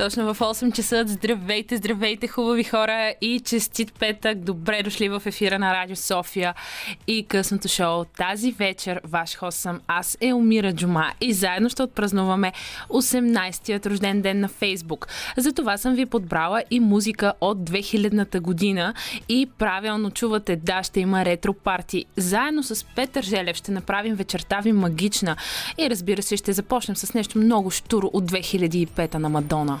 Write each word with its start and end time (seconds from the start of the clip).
Точно 0.00 0.34
в 0.34 0.38
8 0.38 0.72
часа. 0.72 1.04
Здравейте, 1.06 1.76
здравейте, 1.76 2.28
хубави 2.28 2.64
хора 2.64 3.14
и 3.20 3.40
честит 3.40 3.92
петък. 3.92 4.38
Добре 4.38 4.82
дошли 4.82 5.08
в 5.08 5.22
ефира 5.26 5.58
на 5.58 5.74
Радио 5.74 5.96
София 5.96 6.54
и 7.06 7.26
късното 7.28 7.68
шоу. 7.68 8.04
Тази 8.04 8.52
вечер 8.52 9.00
ваш 9.04 9.36
хост 9.36 9.58
съм 9.58 9.80
аз, 9.86 10.18
Елмира 10.20 10.72
Джума 10.72 11.12
и 11.20 11.32
заедно 11.32 11.70
ще 11.70 11.82
отпразнуваме 11.82 12.52
18-тият 12.90 13.86
рожден 13.86 14.22
ден 14.22 14.40
на 14.40 14.48
Фейсбук. 14.48 15.08
Затова 15.36 15.76
съм 15.76 15.94
ви 15.94 16.06
подбрала 16.06 16.62
и 16.70 16.80
музика 16.80 17.32
от 17.40 17.58
2000-та 17.58 18.40
година 18.40 18.94
и 19.28 19.48
правилно 19.58 20.10
чувате, 20.10 20.56
да, 20.56 20.82
ще 20.82 21.00
има 21.00 21.24
ретро 21.24 21.54
парти. 21.54 22.04
Заедно 22.16 22.62
с 22.62 22.84
Петър 22.84 23.22
Желев 23.22 23.56
ще 23.56 23.72
направим 23.72 24.14
вечерта 24.14 24.60
ви 24.60 24.72
магична 24.72 25.36
и 25.78 25.90
разбира 25.90 26.22
се 26.22 26.36
ще 26.36 26.52
започнем 26.52 26.96
с 26.96 27.14
нещо 27.14 27.38
много 27.38 27.70
штуро 27.70 28.10
от 28.12 28.30
2005 28.30 29.14
на 29.14 29.28
Мадона. 29.28 29.80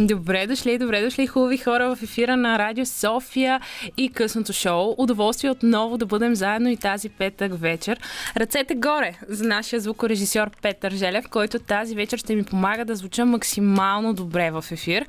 Добре 0.00 0.46
дошли, 0.46 0.78
добре 0.78 1.02
дошли, 1.02 1.26
хубави 1.26 1.58
хора 1.58 1.94
в 1.96 2.02
ефира 2.02 2.36
на 2.36 2.58
Радио 2.58 2.86
София 2.86 3.60
и 3.96 4.08
късното 4.08 4.52
шоу. 4.52 4.94
Удоволствие 4.98 5.50
отново 5.50 5.98
да 5.98 6.06
бъдем 6.06 6.34
заедно 6.34 6.68
и 6.68 6.76
тази 6.76 7.08
петък 7.08 7.60
вечер. 7.60 8.00
Ръцете 8.36 8.74
горе 8.74 9.18
за 9.28 9.44
нашия 9.44 9.80
звукорежисьор 9.80 10.50
Петър 10.62 10.92
Желев, 10.92 11.28
който 11.28 11.58
тази 11.58 11.94
вечер 11.94 12.18
ще 12.18 12.34
ми 12.34 12.42
помага 12.42 12.84
да 12.84 12.96
звуча 12.96 13.26
максимално 13.26 14.14
добре 14.14 14.50
в 14.50 14.64
ефир. 14.70 15.06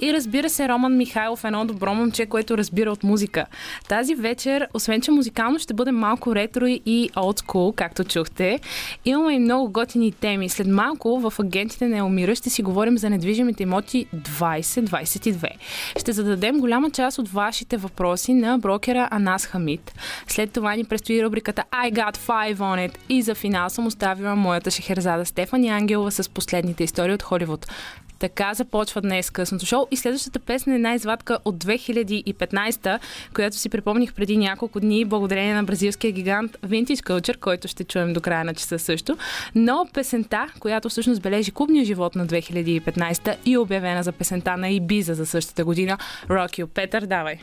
И 0.00 0.12
разбира 0.12 0.50
се, 0.50 0.68
Роман 0.68 0.96
Михайлов, 0.96 1.44
едно 1.44 1.64
добро 1.64 1.94
момче, 1.94 2.26
което 2.26 2.58
разбира 2.58 2.92
от 2.92 3.04
музика. 3.04 3.46
Тази 3.88 4.14
вечер, 4.14 4.68
освен 4.74 5.00
че 5.00 5.10
музикално 5.10 5.58
ще 5.58 5.74
бъде 5.74 5.92
малко 5.92 6.34
ретро 6.34 6.66
и 6.66 7.10
олдскул, 7.16 7.72
както 7.72 8.04
чухте, 8.04 8.60
имаме 9.04 9.32
и 9.34 9.38
много 9.38 9.72
готини 9.72 10.12
теми. 10.12 10.48
След 10.48 10.66
малко 10.66 11.20
в 11.20 11.40
агентите 11.40 11.88
на 11.88 11.96
Елмира 11.96 12.34
ще 12.34 12.50
си 12.50 12.62
говорим 12.62 12.98
за 12.98 13.10
недвижимите 13.10 13.62
имоти 13.62 14.06
2022. 14.34 15.48
Ще 16.00 16.12
зададем 16.12 16.60
голяма 16.60 16.90
част 16.90 17.18
от 17.18 17.28
вашите 17.28 17.76
въпроси 17.76 18.34
на 18.34 18.58
брокера 18.58 19.08
Анас 19.10 19.46
Хамид. 19.46 19.92
След 20.28 20.52
това 20.52 20.74
ни 20.74 20.84
предстои 20.84 21.24
рубриката 21.24 21.64
I 21.72 21.92
got 21.92 22.16
five 22.16 22.56
on 22.56 22.88
it 22.88 22.94
и 23.08 23.22
за 23.22 23.34
финал 23.34 23.70
съм 23.70 23.86
оставила 23.86 24.36
моята 24.36 24.70
шехерзада 24.70 25.24
Стефани 25.24 25.68
Ангелова 25.68 26.10
с 26.10 26.28
последните 26.28 26.84
истории 26.84 27.14
от 27.14 27.22
Холивуд. 27.22 27.66
Така 28.18 28.54
започва 28.54 29.00
днес 29.00 29.30
късното 29.30 29.66
шоу 29.66 29.86
и 29.90 29.96
следващата 29.96 30.38
песен 30.38 30.72
е 30.72 30.76
една 30.76 30.94
извадка 30.94 31.38
от 31.44 31.64
2015, 31.64 32.98
която 33.34 33.56
си 33.56 33.68
припомних 33.68 34.14
преди 34.14 34.36
няколко 34.36 34.80
дни, 34.80 35.04
благодарение 35.04 35.54
на 35.54 35.64
бразилския 35.64 36.12
гигант 36.12 36.56
Vintage 36.66 37.02
Culture, 37.02 37.38
който 37.38 37.68
ще 37.68 37.84
чуем 37.84 38.12
до 38.12 38.20
края 38.20 38.44
на 38.44 38.54
часа 38.54 38.78
също. 38.78 39.16
Но 39.54 39.88
песента, 39.92 40.46
която 40.60 40.88
всъщност 40.88 41.22
бележи 41.22 41.50
клубния 41.50 41.84
живот 41.84 42.14
на 42.14 42.26
2015 42.26 43.36
и 43.44 43.52
е 43.52 43.58
обявена 43.58 44.02
за 44.02 44.12
песента 44.12 44.56
на 44.56 44.68
Ибиза 44.68 45.14
за 45.14 45.26
същата 45.26 45.64
година, 45.64 45.98
Rock 46.28 46.62
You. 46.62 46.66
Петър, 46.66 47.06
давай! 47.06 47.38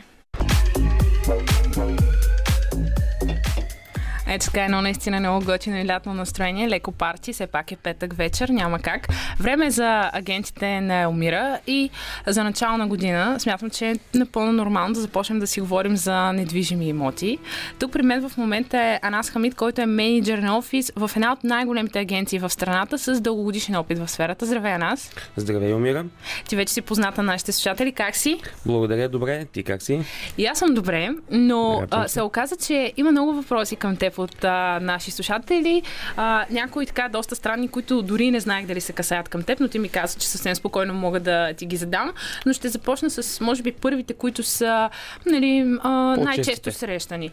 Ето 4.34 4.46
така 4.46 4.64
едно 4.64 4.82
наистина 4.82 5.20
много 5.20 5.44
готино 5.44 5.76
и 5.76 5.86
лятно 5.86 6.14
настроение, 6.14 6.68
леко 6.68 6.92
парти, 6.92 7.32
все 7.32 7.46
пак 7.46 7.72
е 7.72 7.76
петък 7.76 8.14
вечер, 8.14 8.48
няма 8.48 8.78
как. 8.78 9.08
Време 9.40 9.66
е 9.66 9.70
за 9.70 10.10
агентите 10.12 10.80
на 10.80 11.00
Елмира 11.00 11.58
и 11.66 11.90
за 12.26 12.44
начало 12.44 12.76
на 12.76 12.86
година 12.86 13.36
смятам, 13.40 13.70
че 13.70 13.90
е 13.90 13.94
напълно 14.14 14.52
нормално 14.52 14.94
да 14.94 15.00
започнем 15.00 15.38
да 15.38 15.46
си 15.46 15.60
говорим 15.60 15.96
за 15.96 16.32
недвижими 16.32 16.88
имоти. 16.88 17.38
Тук 17.78 17.92
при 17.92 18.02
мен 18.02 18.28
в 18.28 18.36
момента 18.36 18.78
е 18.78 18.98
Анас 19.02 19.30
Хамид, 19.30 19.54
който 19.54 19.80
е 19.80 19.86
менеджер 19.86 20.38
на 20.38 20.58
офис 20.58 20.92
в 20.96 21.10
една 21.16 21.32
от 21.32 21.44
най-големите 21.44 21.98
агенции 21.98 22.38
в 22.38 22.50
страната 22.50 22.98
с 22.98 23.20
дългогодишен 23.20 23.74
опит 23.74 23.98
в 23.98 24.08
сферата. 24.08 24.46
Здравей, 24.46 24.72
Анас! 24.72 25.10
Здравей, 25.36 25.70
Елмира! 25.70 26.04
Ти 26.48 26.56
вече 26.56 26.74
си 26.74 26.82
позната 26.82 27.22
на 27.22 27.32
нашите 27.32 27.52
слушатели. 27.52 27.92
Как 27.92 28.16
си? 28.16 28.40
Благодаря, 28.66 29.08
добре. 29.08 29.44
Ти 29.44 29.62
как 29.62 29.82
си? 29.82 30.00
И 30.38 30.46
аз 30.46 30.58
съм 30.58 30.74
добре, 30.74 31.10
но 31.30 31.82
а, 31.90 32.08
се 32.08 32.22
оказа, 32.22 32.56
че 32.56 32.92
има 32.96 33.10
много 33.10 33.34
въпроси 33.34 33.76
към 33.76 33.96
теб 33.96 34.18
от 34.22 34.44
а, 34.44 34.78
наши 34.82 35.10
слушатели. 35.10 35.82
А, 36.16 36.46
някои 36.50 36.86
така 36.86 37.08
доста 37.08 37.36
странни, 37.36 37.68
които 37.68 38.02
дори 38.02 38.30
не 38.30 38.40
знаех 38.40 38.66
дали 38.66 38.80
се 38.80 38.92
касаят 38.92 39.28
към 39.28 39.42
теб, 39.42 39.60
но 39.60 39.68
ти 39.68 39.78
ми 39.78 39.88
каза, 39.88 40.18
че 40.18 40.28
съвсем 40.28 40.54
спокойно 40.54 40.94
мога 40.94 41.20
да 41.20 41.54
ти 41.54 41.66
ги 41.66 41.76
задам. 41.76 42.12
Но 42.46 42.52
ще 42.52 42.68
започна 42.68 43.10
с, 43.10 43.40
може 43.40 43.62
би, 43.62 43.72
първите, 43.72 44.14
които 44.14 44.42
са 44.42 44.90
нали, 45.26 45.78
а, 45.82 45.90
най-често 46.16 46.72
срещани. 46.72 47.30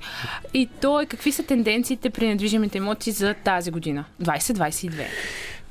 И 0.53 0.69
то 0.81 1.01
е 1.01 1.05
какви 1.05 1.31
са 1.31 1.43
тенденциите 1.43 2.09
при 2.09 2.27
недвижимите 2.27 2.77
имоти 2.77 3.11
за 3.11 3.33
тази 3.33 3.71
година, 3.71 4.05
2022? 4.23 5.05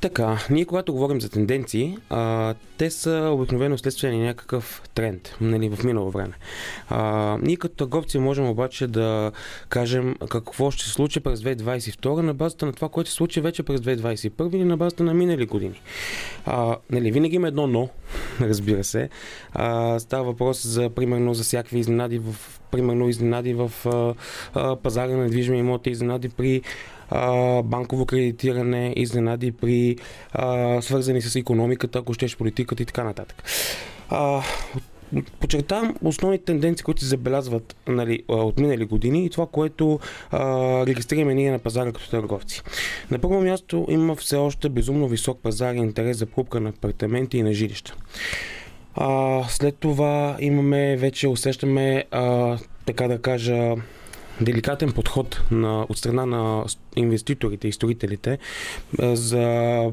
Така, 0.00 0.38
ние 0.50 0.64
когато 0.64 0.92
говорим 0.92 1.20
за 1.20 1.28
тенденции, 1.28 1.96
а, 2.10 2.54
те 2.76 2.90
са 2.90 3.30
обикновено 3.32 3.78
следствие 3.78 4.12
на 4.12 4.24
някакъв 4.24 4.82
тренд 4.94 5.36
нали, 5.40 5.68
в 5.68 5.84
минало 5.84 6.10
време. 6.10 6.32
А, 6.88 7.36
ние 7.42 7.56
като 7.56 7.74
търговци 7.74 8.18
можем 8.18 8.48
обаче 8.48 8.86
да 8.86 9.32
кажем 9.68 10.14
какво 10.28 10.70
ще 10.70 10.84
се 10.84 10.90
случи 10.90 11.20
през 11.20 11.40
2022 11.40 12.20
на 12.20 12.34
базата 12.34 12.66
на 12.66 12.72
това, 12.72 12.88
което 12.88 13.10
се 13.10 13.16
случи 13.16 13.40
вече 13.40 13.62
през 13.62 13.80
2021 13.80 14.54
или 14.54 14.64
на 14.64 14.76
базата 14.76 15.04
на 15.04 15.14
минали 15.14 15.46
години. 15.46 15.80
А, 16.46 16.76
нали, 16.90 17.10
винаги 17.10 17.36
има 17.36 17.48
едно 17.48 17.66
но, 17.66 17.88
разбира 18.40 18.84
се. 18.84 19.08
А, 19.52 19.98
става 19.98 20.24
въпрос 20.24 20.66
за, 20.66 20.90
примерно, 20.90 21.34
за 21.34 21.42
всякакви 21.42 21.78
изненади 21.78 22.18
в 22.18 22.60
примерно 22.70 23.08
изненади 23.08 23.54
в 23.54 23.72
а, 23.86 24.14
а, 24.54 24.76
пазара 24.76 25.12
на 25.12 25.22
недвижими 25.22 25.58
имоти, 25.58 25.90
изненади 25.90 26.28
при 26.28 26.62
банково 27.64 28.06
кредитиране, 28.06 28.92
изненади 28.96 29.52
при 29.52 29.96
а, 30.32 30.82
свързани 30.82 31.22
с 31.22 31.36
економиката, 31.36 31.98
ако 31.98 32.14
щеш 32.14 32.36
политиката 32.36 32.82
и 32.82 32.86
така 32.86 33.04
нататък. 33.04 33.42
А, 34.08 34.42
Подчертавам 35.40 35.94
основните 36.02 36.44
тенденции, 36.44 36.84
които 36.84 37.00
се 37.00 37.06
забелязват 37.06 37.76
нали, 37.86 38.22
от 38.28 38.58
минали 38.58 38.84
години 38.84 39.24
и 39.24 39.30
това, 39.30 39.46
което 39.46 40.00
а, 40.30 40.86
регистрираме 40.86 41.34
ние 41.34 41.50
на 41.50 41.58
пазара 41.58 41.92
като 41.92 42.10
търговци. 42.10 42.62
На 43.10 43.18
първо 43.18 43.40
място 43.40 43.86
има 43.88 44.16
все 44.16 44.36
още 44.36 44.68
безумно 44.68 45.08
висок 45.08 45.38
пазар 45.42 45.74
и 45.74 45.78
интерес 45.78 46.16
за 46.16 46.26
покупка 46.26 46.60
на 46.60 46.68
апартаменти 46.68 47.38
и 47.38 47.42
на 47.42 47.52
жилища. 47.52 47.94
А, 48.94 49.42
след 49.48 49.76
това 49.76 50.36
имаме, 50.40 50.96
вече 50.96 51.28
усещаме, 51.28 52.04
а, 52.10 52.58
така 52.86 53.08
да 53.08 53.22
кажа, 53.22 53.74
деликатен 54.40 54.92
подход 54.92 55.42
на, 55.50 55.86
от 55.88 55.98
страна 55.98 56.26
на 56.26 56.64
инвеститорите 56.96 57.68
и 57.68 57.72
строителите 57.72 58.38
за 58.98 59.92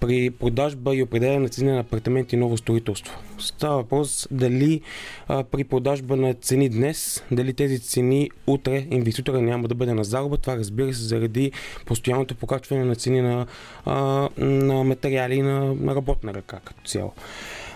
при 0.00 0.30
продажба 0.30 0.96
и 0.96 1.02
определяне 1.02 1.38
на 1.38 1.48
цени 1.48 1.72
на 1.72 1.80
апартаменти 1.80 2.36
и 2.36 2.38
ново 2.38 2.56
строителство. 2.56 3.18
Става 3.38 3.76
въпрос 3.76 4.28
дали 4.30 4.80
а, 5.28 5.44
при 5.44 5.64
продажба 5.64 6.16
на 6.16 6.34
цени 6.34 6.68
днес, 6.68 7.24
дали 7.30 7.54
тези 7.54 7.80
цени 7.80 8.30
утре 8.46 8.86
инвеститора 8.90 9.40
няма 9.40 9.68
да 9.68 9.74
бъде 9.74 9.94
на 9.94 10.04
загуба. 10.04 10.36
Това 10.36 10.56
разбира 10.56 10.94
се 10.94 11.02
заради 11.02 11.52
постоянното 11.86 12.34
покачване 12.34 12.84
на 12.84 12.96
цени 12.96 13.20
на, 13.20 13.46
а, 13.84 14.28
на 14.38 14.84
материали 14.84 15.34
и 15.34 15.42
на, 15.42 15.74
на 15.74 15.94
работна 15.94 16.34
ръка 16.34 16.60
като 16.64 16.80
цяло. 16.84 17.12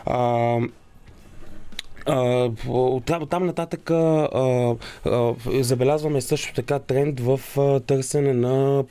А, 0.06 0.58
от 2.68 3.30
там 3.30 3.46
нататък 3.46 3.90
а, 3.90 4.28
а, 5.04 5.34
забелязваме 5.60 6.20
също 6.20 6.54
така 6.54 6.78
тренд 6.78 7.20
в 7.20 7.40
търсене 7.86 8.32
на 8.32 8.84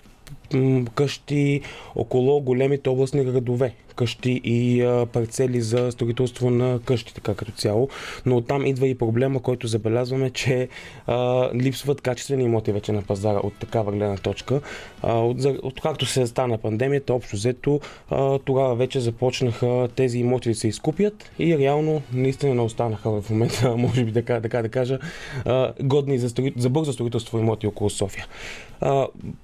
къщи 0.95 1.61
около 1.95 2.41
големите 2.41 2.89
областни 2.89 3.23
градове. 3.23 3.73
Къщи 3.95 4.41
и 4.43 4.85
парцели 5.13 5.61
за 5.61 5.91
строителство 5.91 6.49
на 6.49 6.79
къщи, 6.85 7.13
така 7.13 7.35
като 7.35 7.51
цяло. 7.51 7.89
Но 8.25 8.37
оттам 8.37 8.65
идва 8.65 8.87
и 8.87 8.97
проблема, 8.97 9.41
който 9.41 9.67
забелязваме, 9.67 10.29
че 10.29 10.67
а, 11.07 11.49
липсват 11.55 12.01
качествени 12.01 12.43
имоти 12.43 12.71
вече 12.71 12.91
на 12.91 13.01
пазара 13.01 13.39
от 13.43 13.53
такава 13.53 13.91
гледна 13.91 14.17
точка. 14.17 14.61
А, 15.01 15.19
от, 15.19 15.45
от 15.45 15.81
както 15.81 16.05
се 16.05 16.27
стана 16.27 16.57
пандемията, 16.57 17.13
общо 17.13 17.35
взето, 17.35 17.79
а, 18.09 18.39
тогава 18.39 18.75
вече 18.75 18.99
започнаха 18.99 19.87
тези 19.95 20.19
имоти 20.19 20.49
да 20.49 20.55
се 20.55 20.67
изкупят 20.67 21.31
и 21.39 21.57
реално 21.57 22.01
наистина 22.13 22.55
не 22.55 22.61
останаха 22.61 23.21
в 23.21 23.29
момента, 23.29 23.75
може 23.77 24.03
би 24.03 24.13
така, 24.13 24.41
така 24.41 24.61
да 24.61 24.69
кажа, 24.69 24.99
а, 25.45 25.73
годни 25.81 26.17
за, 26.17 26.29
строи, 26.29 26.53
за 26.57 26.69
бързо 26.69 26.93
строителство 26.93 27.39
имоти 27.39 27.67
около 27.67 27.89
София. 27.89 28.27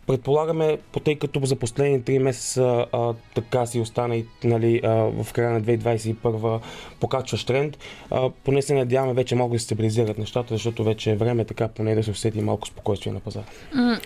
Предполагаме, 0.07 0.77
тъй 1.03 1.15
като 1.15 1.45
за 1.45 1.55
последни 1.55 2.01
3 2.01 2.17
месеца 2.17 2.85
а, 2.91 3.13
така 3.35 3.65
си 3.65 3.79
остана 3.79 4.15
и 4.15 4.25
нали, 4.43 4.81
а, 4.83 4.89
в 5.23 5.33
края 5.33 5.49
на 5.49 5.61
2021 5.61 6.59
покачващ 6.99 7.47
тренд, 7.47 7.77
а, 8.11 8.29
поне 8.29 8.61
се 8.61 8.73
надяваме 8.73 9.13
вече 9.13 9.35
малко 9.35 9.53
да 9.53 9.59
се 9.59 9.65
стабилизират 9.65 10.17
нещата, 10.17 10.53
защото 10.53 10.83
вече 10.83 11.11
е 11.11 11.15
време 11.15 11.45
така 11.45 11.67
поне 11.67 11.95
да 11.95 12.03
се 12.03 12.11
усети 12.11 12.41
малко 12.41 12.67
спокойствие 12.67 13.13
на 13.13 13.19
пазара. 13.19 13.45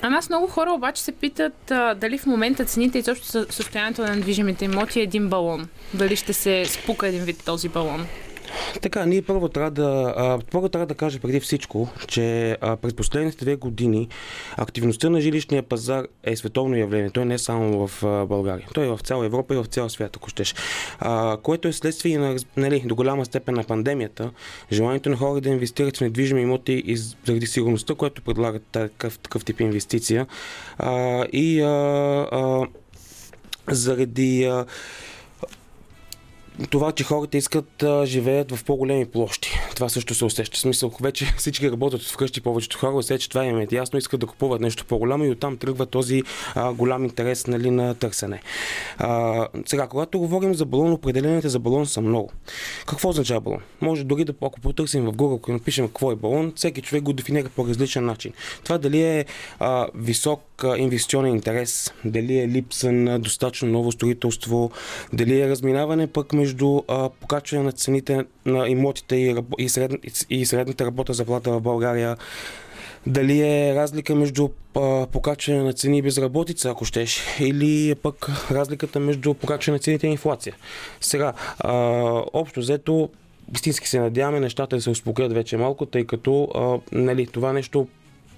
А 0.01 0.09
нас 0.09 0.29
много 0.29 0.47
хора 0.47 0.71
обаче 0.71 1.01
се 1.01 1.12
питат 1.12 1.71
а, 1.71 1.95
дали 1.95 2.18
в 2.18 2.25
момента 2.25 2.65
цените 2.65 2.97
и 2.97 3.03
също 3.03 3.25
състоянието 3.25 4.01
на 4.01 4.15
недвижимите 4.15 4.65
имоти 4.65 5.00
е 5.00 5.03
един 5.03 5.30
балон. 5.30 5.68
Дали 5.94 6.15
ще 6.15 6.33
се 6.33 6.65
спука 6.65 7.07
един 7.07 7.23
вид 7.23 7.44
този 7.45 7.69
балон? 7.69 8.07
Така, 8.81 9.05
ние 9.05 9.21
първо 9.21 9.49
трябва 9.49 9.71
да, 9.71 10.39
първо 10.51 10.69
трябва 10.69 10.85
да 10.85 10.95
кажа 10.95 11.19
преди 11.19 11.39
всичко, 11.39 11.89
че 12.07 12.57
през 12.81 12.94
последните 12.94 13.45
две 13.45 13.55
години 13.55 14.07
активността 14.57 15.09
на 15.09 15.21
жилищния 15.21 15.63
пазар 15.63 16.05
е 16.23 16.35
световно 16.35 16.75
явление. 16.75 17.09
Той 17.09 17.25
не 17.25 17.33
е 17.33 17.38
само 17.38 17.88
в 17.88 18.25
България. 18.27 18.67
Той 18.73 18.85
е 18.85 18.89
в 18.89 18.99
цяла 19.03 19.25
Европа 19.25 19.53
и 19.53 19.57
в 19.57 19.65
цял 19.65 19.89
свят, 19.89 20.15
ако 20.15 20.29
щеш. 20.29 20.55
Което 21.44 21.67
е 21.67 21.73
следствие 21.73 22.17
на, 22.17 22.35
нали, 22.57 22.83
до 22.85 22.95
голяма 22.95 23.25
степен 23.25 23.55
на 23.55 23.63
пандемията, 23.63 24.31
желанието 24.71 25.09
на 25.09 25.15
хора 25.15 25.41
да 25.41 25.49
инвестират 25.49 25.97
в 25.97 26.01
недвижими 26.01 26.41
имоти 26.41 26.83
и 26.85 26.97
заради 27.25 27.47
сигурността, 27.47 27.95
която 27.95 28.21
предлагат 28.21 28.63
такъв, 28.71 29.19
такъв 29.19 29.45
тип 29.45 29.59
инвестиция. 29.59 30.27
И 31.31 31.61
а, 31.61 31.67
а, 32.31 32.67
заради 33.69 34.44
а, 34.44 34.65
това, 36.69 36.92
че 36.92 37.04
хората 37.04 37.38
искат 37.38 37.65
да 37.80 38.06
живеят 38.06 38.56
в 38.56 38.63
по-големи 38.63 39.06
площи. 39.06 39.59
Това 39.75 39.89
също 39.89 40.15
се 40.15 40.25
усеща. 40.25 40.56
В 40.56 40.59
смисъл, 40.59 40.92
вече 41.01 41.25
всички 41.38 41.71
работят 41.71 42.01
вкъщи, 42.01 42.42
повечето 42.42 42.77
хора 42.77 42.95
усещат, 42.95 43.21
че 43.21 43.30
това 43.30 43.45
им 43.45 43.59
е 43.59 43.68
ясно, 43.71 44.00
искат 44.00 44.19
да 44.19 44.27
купуват 44.27 44.62
нещо 44.62 44.86
по-голямо 44.86 45.25
и 45.25 45.31
оттам 45.31 45.57
тръгва 45.57 45.86
този 45.86 46.24
а, 46.56 46.74
голям 46.74 47.04
интерес 47.04 47.48
нали, 47.48 47.71
на 47.71 47.95
търсене. 47.95 48.42
А, 48.98 49.48
сега, 49.65 49.88
когато 49.88 50.19
говорим 50.19 50.56
за 50.56 50.65
балон, 50.65 50.92
определените 50.92 51.50
за 51.50 51.59
балон 51.59 51.86
са 51.86 52.01
много. 52.01 52.31
Какво 52.88 53.09
означава 53.09 53.42
балон? 53.42 53.62
Може 53.81 54.04
дори 54.04 54.25
да, 54.25 54.33
ако 54.42 54.62
потърсим 54.62 55.06
в 55.06 55.13
Google, 55.13 55.38
ако 55.38 55.51
напишем 55.51 55.88
какво 55.88 56.12
е 56.12 56.15
балон, 56.15 56.54
всеки 56.56 56.81
човек 56.81 57.04
го 57.04 57.13
дефинира 57.13 57.50
по 57.50 57.68
различен 57.68 58.06
начин. 58.06 58.33
Това 58.63 58.77
дали 58.77 59.04
е 59.04 59.25
а, 59.59 59.88
висок 59.95 60.46
инвестиционен 60.77 61.33
интерес, 61.33 61.94
дали 62.06 62.39
е 62.39 62.48
липса 62.48 62.92
на 62.92 63.19
достатъчно 63.19 63.69
ново 63.69 63.92
строителство, 63.92 64.71
дали 65.13 65.42
е 65.42 65.50
разминаване 65.50 66.07
пък 66.07 66.33
между 66.33 66.81
покачване 67.19 67.63
на 67.63 67.71
цените 67.71 68.25
на 68.45 68.69
имотите 68.69 69.15
и, 69.15 69.36
и, 69.57 69.69
сред, 69.69 69.92
и 70.30 70.45
средната 70.45 70.86
работа 70.86 71.13
заплата 71.13 71.51
в 71.51 71.62
България, 71.62 72.18
дали 73.07 73.42
е 73.42 73.75
разлика 73.75 74.15
между 74.15 74.50
покачване 75.12 75.63
на 75.63 75.74
цени 75.74 75.98
и 75.98 76.01
безработица, 76.01 76.69
ако 76.69 76.86
щеш, 76.86 77.21
или 77.39 77.89
е 77.89 77.95
пък 77.95 78.31
разликата 78.51 79.00
между 79.00 79.33
покачване 79.33 79.75
на 79.75 79.80
цените 79.80 80.07
и 80.07 80.12
инфлация. 80.12 80.56
Сега, 81.01 81.33
общо 82.33 82.59
взето, 82.59 83.09
истински 83.56 83.88
се 83.88 84.00
надяваме 84.00 84.39
нещата 84.39 84.75
да 84.75 84.81
се 84.81 84.89
успокоят 84.89 85.33
вече 85.33 85.57
малко, 85.57 85.86
тъй 85.86 86.06
като 86.06 86.50
а, 86.56 86.80
нали, 86.92 87.27
това 87.27 87.54
нещо 87.54 87.88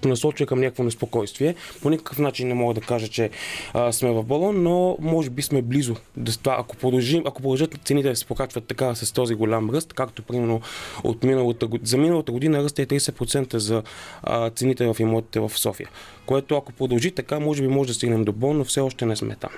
насочва 0.07 0.45
към 0.45 0.59
някакво 0.59 0.83
неспокойствие. 0.83 1.55
По 1.81 1.89
никакъв 1.89 2.19
начин 2.19 2.47
не 2.47 2.53
мога 2.53 2.73
да 2.73 2.81
кажа, 2.81 3.07
че 3.07 3.29
а, 3.73 3.91
сме 3.91 4.11
в 4.11 4.23
балон, 4.23 4.63
но 4.63 4.97
може 4.99 5.29
би 5.29 5.41
сме 5.41 5.61
близо 5.61 5.95
до 6.17 6.37
това. 6.37 6.55
Ако, 6.59 6.75
продължим, 6.75 7.23
ако 7.25 7.41
продължат 7.41 7.79
цените 7.85 8.09
да 8.09 8.15
се 8.15 8.25
покачват 8.25 8.63
така 8.63 8.95
с 8.95 9.11
този 9.11 9.35
голям 9.35 9.69
ръст, 9.69 9.93
както 9.93 10.23
примерно 10.23 10.61
от 11.03 11.23
миналата. 11.23 11.67
За 11.83 11.97
миналата 11.97 12.31
година 12.31 12.63
ръст 12.63 12.79
е 12.79 12.85
30% 12.85 13.57
за 13.57 13.83
а, 14.23 14.49
цените 14.49 14.93
в 14.93 14.95
имотите 14.99 15.39
в 15.39 15.51
София. 15.55 15.89
Което 16.25 16.55
ако 16.55 16.71
продължи 16.71 17.11
така, 17.11 17.39
може 17.39 17.61
би 17.61 17.67
може 17.67 17.87
да 17.87 17.93
стигнем 17.93 18.23
до 18.23 18.31
бон, 18.31 18.57
но 18.57 18.63
все 18.63 18.79
още 18.79 19.05
не 19.05 19.15
сме 19.15 19.35
там. 19.35 19.51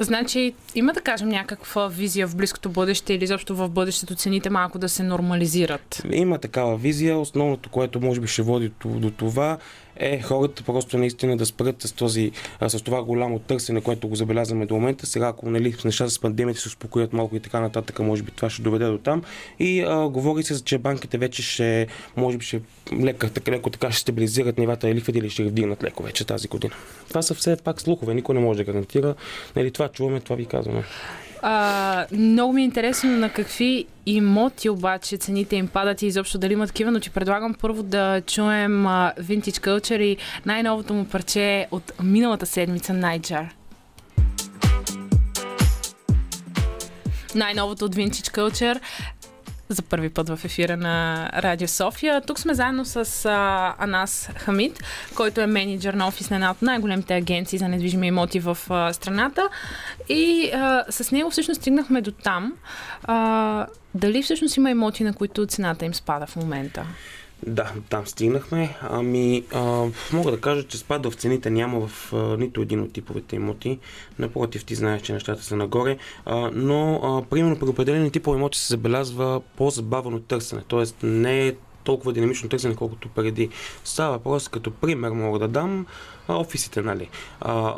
Значи 0.00 0.54
има 0.74 0.92
да 0.92 1.00
кажем 1.00 1.28
някаква 1.28 1.88
визия 1.88 2.28
в 2.28 2.36
близкото 2.36 2.68
бъдеще 2.70 3.14
или 3.14 3.24
изобщо 3.24 3.56
в 3.56 3.68
бъдещето 3.68 4.14
цените 4.14 4.50
малко 4.50 4.78
да 4.78 4.88
се 4.88 5.02
нормализират? 5.02 6.02
Има 6.12 6.38
такава 6.38 6.76
визия. 6.76 7.18
Основното, 7.18 7.70
което 7.70 8.00
може 8.00 8.20
би 8.20 8.26
ще 8.26 8.42
води 8.42 8.72
до 8.84 9.10
това 9.10 9.58
е 9.98 10.22
хората 10.22 10.62
просто 10.62 10.98
наистина 10.98 11.36
да 11.36 11.46
спрат 11.46 11.82
с, 11.82 11.92
този, 11.92 12.32
с 12.68 12.82
това 12.82 13.02
голямо 13.02 13.38
търсене, 13.38 13.80
което 13.80 14.08
го 14.08 14.14
забелязваме 14.14 14.66
до 14.66 14.74
момента. 14.74 15.06
Сега, 15.06 15.28
ако 15.28 15.50
нали, 15.50 15.74
нещата 15.84 16.10
с 16.10 16.18
пандемията 16.18 16.60
се 16.60 16.68
успокоят 16.68 17.12
малко 17.12 17.36
и 17.36 17.40
така 17.40 17.60
нататък, 17.60 17.98
може 17.98 18.22
би 18.22 18.30
това 18.30 18.50
ще 18.50 18.62
доведе 18.62 18.84
до 18.84 18.98
там. 18.98 19.22
И 19.58 19.80
а, 19.80 20.08
говори 20.08 20.42
се, 20.42 20.64
че 20.64 20.78
банките 20.78 21.18
вече 21.18 21.42
ще, 21.42 21.86
може 22.16 22.38
би 22.38 22.44
ще 22.44 22.60
леко, 23.00 23.28
така, 23.28 23.52
леко 23.52 23.70
така 23.70 23.90
ще 23.90 24.00
стабилизират 24.00 24.58
нивата 24.58 24.94
лихвите 24.94 25.18
или 25.18 25.30
ще 25.30 25.42
ги 25.42 25.48
вдигнат 25.48 25.84
леко 25.84 26.02
вече 26.02 26.24
тази 26.24 26.48
година. 26.48 26.74
Това 27.08 27.22
са 27.22 27.34
все 27.34 27.56
пак 27.56 27.80
слухове, 27.80 28.14
никой 28.14 28.34
не 28.34 28.40
може 28.40 28.56
да 28.58 28.64
гарантира. 28.64 29.14
Нали, 29.56 29.70
това 29.70 29.88
чуваме, 29.88 30.20
това 30.20 30.36
ви 30.36 30.46
казваме. 30.46 30.84
А, 31.42 32.06
много 32.12 32.52
ми 32.52 32.60
е 32.60 32.64
интересно 32.64 33.10
на 33.10 33.32
какви 33.32 33.86
имоти 34.06 34.68
обаче 34.68 35.16
цените 35.16 35.56
им 35.56 35.68
падат 35.68 36.02
и 36.02 36.06
изобщо 36.06 36.38
дали 36.38 36.52
има 36.52 36.66
такива, 36.66 36.90
но 36.90 37.00
ти 37.00 37.10
предлагам 37.10 37.54
първо 37.54 37.82
да 37.82 38.20
чуем 38.20 38.84
uh, 38.84 39.20
Vintage 39.20 39.66
Culture 39.66 40.02
и 40.02 40.16
най-новото 40.46 40.94
му 40.94 41.04
парче 41.04 41.66
от 41.70 41.92
миналата 42.02 42.46
седмица 42.46 42.92
Найджар. 42.92 43.54
Най-новото 47.34 47.84
от 47.84 47.94
Vintage 47.94 48.36
Culture 48.36 48.80
за 49.68 49.82
първи 49.82 50.08
път 50.08 50.28
в 50.28 50.40
ефира 50.44 50.76
на 50.76 51.28
Радио 51.34 51.68
София. 51.68 52.20
Тук 52.20 52.40
сме 52.40 52.54
заедно 52.54 52.84
с 52.84 53.24
а, 53.24 53.74
Анас 53.78 54.30
Хамид, 54.36 54.82
който 55.14 55.40
е 55.40 55.46
менеджер 55.46 55.94
на 55.94 56.08
офис 56.08 56.30
на 56.30 56.36
една 56.36 56.50
от 56.50 56.62
най-големите 56.62 57.14
агенции 57.14 57.58
за 57.58 57.68
недвижими 57.68 58.06
имоти 58.06 58.40
в 58.40 58.58
а, 58.70 58.92
страната. 58.92 59.48
И 60.08 60.50
а, 60.54 60.84
с 60.90 61.12
него 61.12 61.30
всъщност 61.30 61.60
стигнахме 61.60 62.00
до 62.00 62.12
там. 62.12 62.52
А, 63.02 63.66
дали 63.94 64.22
всъщност 64.22 64.56
има 64.56 64.70
имоти, 64.70 65.04
на 65.04 65.14
които 65.14 65.46
цената 65.46 65.84
им 65.84 65.94
спада 65.94 66.26
в 66.26 66.36
момента? 66.36 66.86
Да, 67.46 67.72
там 67.88 68.06
стигнахме. 68.06 68.76
Ами, 68.82 69.44
а, 69.54 69.86
мога 70.12 70.30
да 70.30 70.40
кажа, 70.40 70.62
че 70.62 70.78
спад 70.78 71.06
в 71.06 71.14
цените 71.14 71.50
няма 71.50 71.88
в 71.88 72.12
а, 72.12 72.16
нито 72.16 72.62
един 72.62 72.80
от 72.80 72.92
типовете 72.92 73.36
имоти. 73.36 73.78
Напротив, 74.18 74.64
ти 74.64 74.74
знаеш, 74.74 75.02
че 75.02 75.12
нещата 75.12 75.42
са 75.42 75.56
нагоре. 75.56 75.98
А, 76.26 76.50
но, 76.54 77.00
а, 77.02 77.30
примерно, 77.30 77.58
при 77.58 77.68
определени 77.68 78.10
типове 78.10 78.38
имоти 78.38 78.58
се 78.58 78.66
забелязва 78.66 79.40
по-забавено 79.56 80.20
търсене. 80.20 80.62
Тоест, 80.68 80.96
не 81.02 81.46
е 81.46 81.54
толкова 81.84 82.12
динамично 82.12 82.48
търсене, 82.48 82.74
колкото 82.74 83.08
преди. 83.08 83.48
Става 83.84 84.12
въпрос, 84.12 84.48
като 84.48 84.70
пример 84.70 85.10
мога 85.10 85.38
да 85.38 85.48
дам 85.48 85.86
офисите, 86.34 86.82
нали. 86.82 87.08
А, 87.40 87.74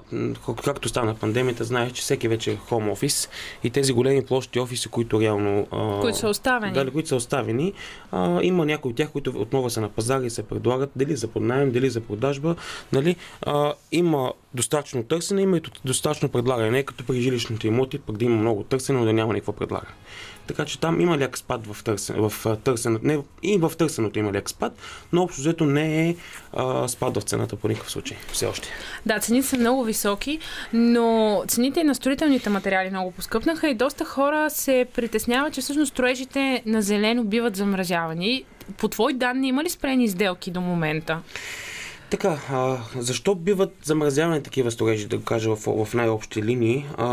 както 0.65 0.89
стана 0.89 1.15
пандемията, 1.15 1.65
знаеш, 1.65 1.93
че 1.93 2.03
всеки 2.03 2.29
вече 2.29 2.53
е 2.53 2.57
хом 2.57 2.91
офис 2.91 3.29
и 3.65 3.71
тези 3.71 3.93
големи 3.93 4.25
площи 4.25 4.61
офиси, 4.61 4.89
които 4.89 5.21
реално... 5.21 5.67
А, 5.71 6.01
които 6.01 6.19
са 6.19 6.29
оставени. 6.29 6.73
Дали, 6.73 6.91
които 6.91 7.09
са 7.09 7.17
оставени. 7.17 7.73
А, 8.13 8.43
има 8.43 8.67
някои 8.67 8.91
от 8.91 8.97
тях, 8.97 9.11
които 9.11 9.31
отново 9.31 9.71
са 9.71 9.81
на 9.81 9.89
пазара 9.89 10.25
и 10.25 10.31
се 10.31 10.43
предлагат 10.43 10.91
дали 10.97 11.17
за 11.17 11.29
поднаем, 11.29 11.73
дали 11.73 11.91
за 11.91 12.01
продажба. 12.01 12.57
Нали. 12.93 13.17
А, 13.43 13.73
има 13.93 14.33
достатъчно 14.55 15.05
търсене, 15.05 15.43
има 15.43 15.57
и 15.57 15.63
достатъчно 15.85 16.29
предлагане. 16.29 16.71
Не 16.71 16.83
като 16.83 17.05
при 17.07 17.21
жилищните 17.21 17.69
имоти, 17.69 17.99
пък 17.99 18.17
да 18.17 18.25
има 18.25 18.37
много 18.37 18.63
търсене, 18.63 18.99
но 18.99 19.05
да 19.05 19.13
няма 19.13 19.33
никакво 19.33 19.53
предлагане. 19.53 19.95
Така 20.51 20.65
че 20.65 20.81
там 20.81 21.01
има 21.01 21.19
ляк 21.19 21.39
спад 21.39 21.67
в, 21.67 21.85
търсен, 21.85 22.17
в 22.29 22.57
търсенето. 22.65 23.07
Не, 23.07 23.19
и 23.43 23.59
в 23.59 23.73
търсенето 23.79 24.19
има 24.19 24.33
ляк 24.33 24.51
спад, 24.51 24.73
но 25.13 25.23
общо 25.23 25.41
взето 25.41 25.65
не 25.65 26.09
е 26.09 26.17
а, 26.53 26.89
спад 26.89 27.17
в 27.17 27.23
цената 27.23 27.57
по 27.57 27.69
никакъв 27.69 27.91
случай. 27.91 28.17
Все 28.33 28.47
още. 28.47 28.69
Да, 29.07 29.19
цените 29.19 29.47
са 29.47 29.59
много 29.59 29.85
високи, 29.85 30.39
но 30.73 31.43
цените 31.49 31.81
и 31.81 31.85
на 31.85 31.95
строителните 31.95 32.51
материали 32.51 32.91
много 32.91 33.11
поскъпнаха 33.11 33.69
и 33.69 33.75
доста 33.75 34.05
хора 34.05 34.51
се 34.51 34.87
притесняват, 34.95 35.53
че 35.53 35.61
всъщност 35.61 35.93
строежите 35.93 36.63
на 36.67 36.83
зелено 36.83 37.25
биват 37.25 37.57
замразявани. 37.57 38.45
По 38.79 38.89
твои 38.89 39.15
данни 39.15 39.49
има 39.49 39.65
ли 39.65 39.71
спрени 39.71 40.09
сделки 40.09 40.51
до 40.51 40.61
момента? 40.61 41.21
Така, 42.11 42.39
а, 42.53 42.77
защо 42.97 43.35
биват 43.35 43.75
замразявани 43.83 44.43
такива 44.43 44.71
строежи, 44.71 45.07
да 45.07 45.19
го 45.19 45.25
кажа 45.25 45.57
в, 45.57 45.85
в 45.87 45.95
най-общи 45.95 46.43
линии? 46.43 46.87
А, 46.97 47.07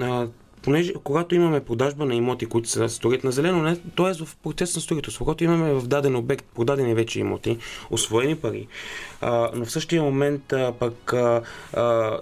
а, 0.00 0.26
понеже 0.62 0.92
когато 1.04 1.34
имаме 1.34 1.60
продажба 1.60 2.04
на 2.04 2.14
имоти, 2.14 2.46
които 2.46 2.68
се 2.68 2.88
строят 2.88 3.24
на 3.24 3.32
зелено, 3.32 3.62
не, 3.62 3.76
т.е. 3.76 4.24
в 4.24 4.36
процес 4.42 4.74
на 4.76 4.82
строителство, 4.82 5.24
когато 5.24 5.44
имаме 5.44 5.74
в 5.74 5.86
даден 5.86 6.16
обект 6.16 6.44
продадени 6.54 6.94
вече 6.94 7.20
имоти, 7.20 7.58
освоени 7.90 8.36
пари, 8.36 8.66
а, 9.20 9.50
но 9.54 9.64
в 9.64 9.72
същия 9.72 10.02
момент 10.02 10.52
а, 10.52 10.72
пък 10.78 11.12
а, 11.12 11.42
а, 11.72 12.18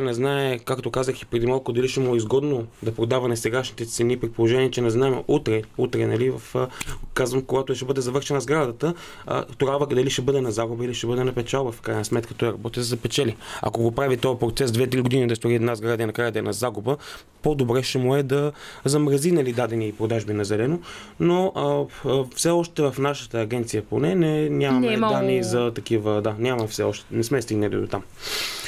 не 0.00 0.14
знае, 0.14 0.58
както 0.58 0.90
казах 0.90 1.22
и 1.22 1.26
преди 1.26 1.46
малко, 1.46 1.72
дали 1.72 1.88
ще 1.88 2.00
му 2.00 2.14
е 2.14 2.16
изгодно 2.16 2.66
да 2.82 2.94
продава 2.94 3.28
на 3.28 3.36
сегашните 3.36 3.86
цени, 3.86 4.16
при 4.16 4.30
положение, 4.30 4.70
че 4.70 4.80
не 4.80 4.90
знаем 4.90 5.22
утре, 5.28 5.62
утре, 5.78 6.06
нали, 6.06 6.30
в, 6.30 6.42
а, 6.54 6.68
казвам, 7.14 7.42
когато 7.42 7.74
ще 7.74 7.84
бъде 7.84 8.00
завършена 8.00 8.40
сградата, 8.40 8.94
а, 9.26 9.44
тогава 9.58 9.86
дали 9.86 10.10
ще 10.10 10.22
бъде 10.22 10.40
на 10.40 10.52
загуба 10.52 10.84
или 10.84 10.94
ще 10.94 11.06
бъде 11.06 11.24
на 11.24 11.32
печалба, 11.32 11.72
в 11.72 11.80
крайна 11.80 12.04
сметка 12.04 12.34
той 12.34 12.48
работи 12.48 12.82
за 12.82 12.96
печели. 12.96 13.36
Ако 13.62 13.82
го 13.82 13.92
прави 13.92 14.16
този 14.16 14.38
процес 14.38 14.70
2-3 14.70 15.00
години 15.00 15.26
да 15.26 15.36
строи 15.36 15.54
една 15.54 15.74
сграда 15.74 16.02
и 16.02 16.06
накрая 16.06 16.32
да 16.32 16.38
е 16.38 16.42
на 16.42 16.52
загуба, 16.52 16.96
по 17.42 17.51
по-добре 17.52 17.82
ще 17.82 17.98
му 17.98 18.16
е 18.16 18.22
да 18.22 18.52
замрази 18.84 19.32
нали, 19.32 19.52
дадени 19.52 19.92
продажби 19.92 20.32
на 20.32 20.44
зелено, 20.44 20.80
но 21.20 21.52
а, 21.56 21.84
все 22.34 22.50
още 22.50 22.82
в 22.82 22.94
нашата 22.98 23.40
агенция 23.40 23.82
поне 23.82 24.14
не, 24.14 24.48
нямаме 24.48 24.86
Не 24.86 24.92
е 24.92 24.96
имало- 24.96 25.12
данни 25.12 25.42
за 25.42 25.72
такива, 25.74 26.22
да, 26.22 26.34
няма 26.38 26.66
все 26.66 26.82
още, 26.82 27.04
не 27.10 27.24
сме 27.24 27.42
стигнали 27.42 27.76
до 27.76 27.86
там. 27.86 28.02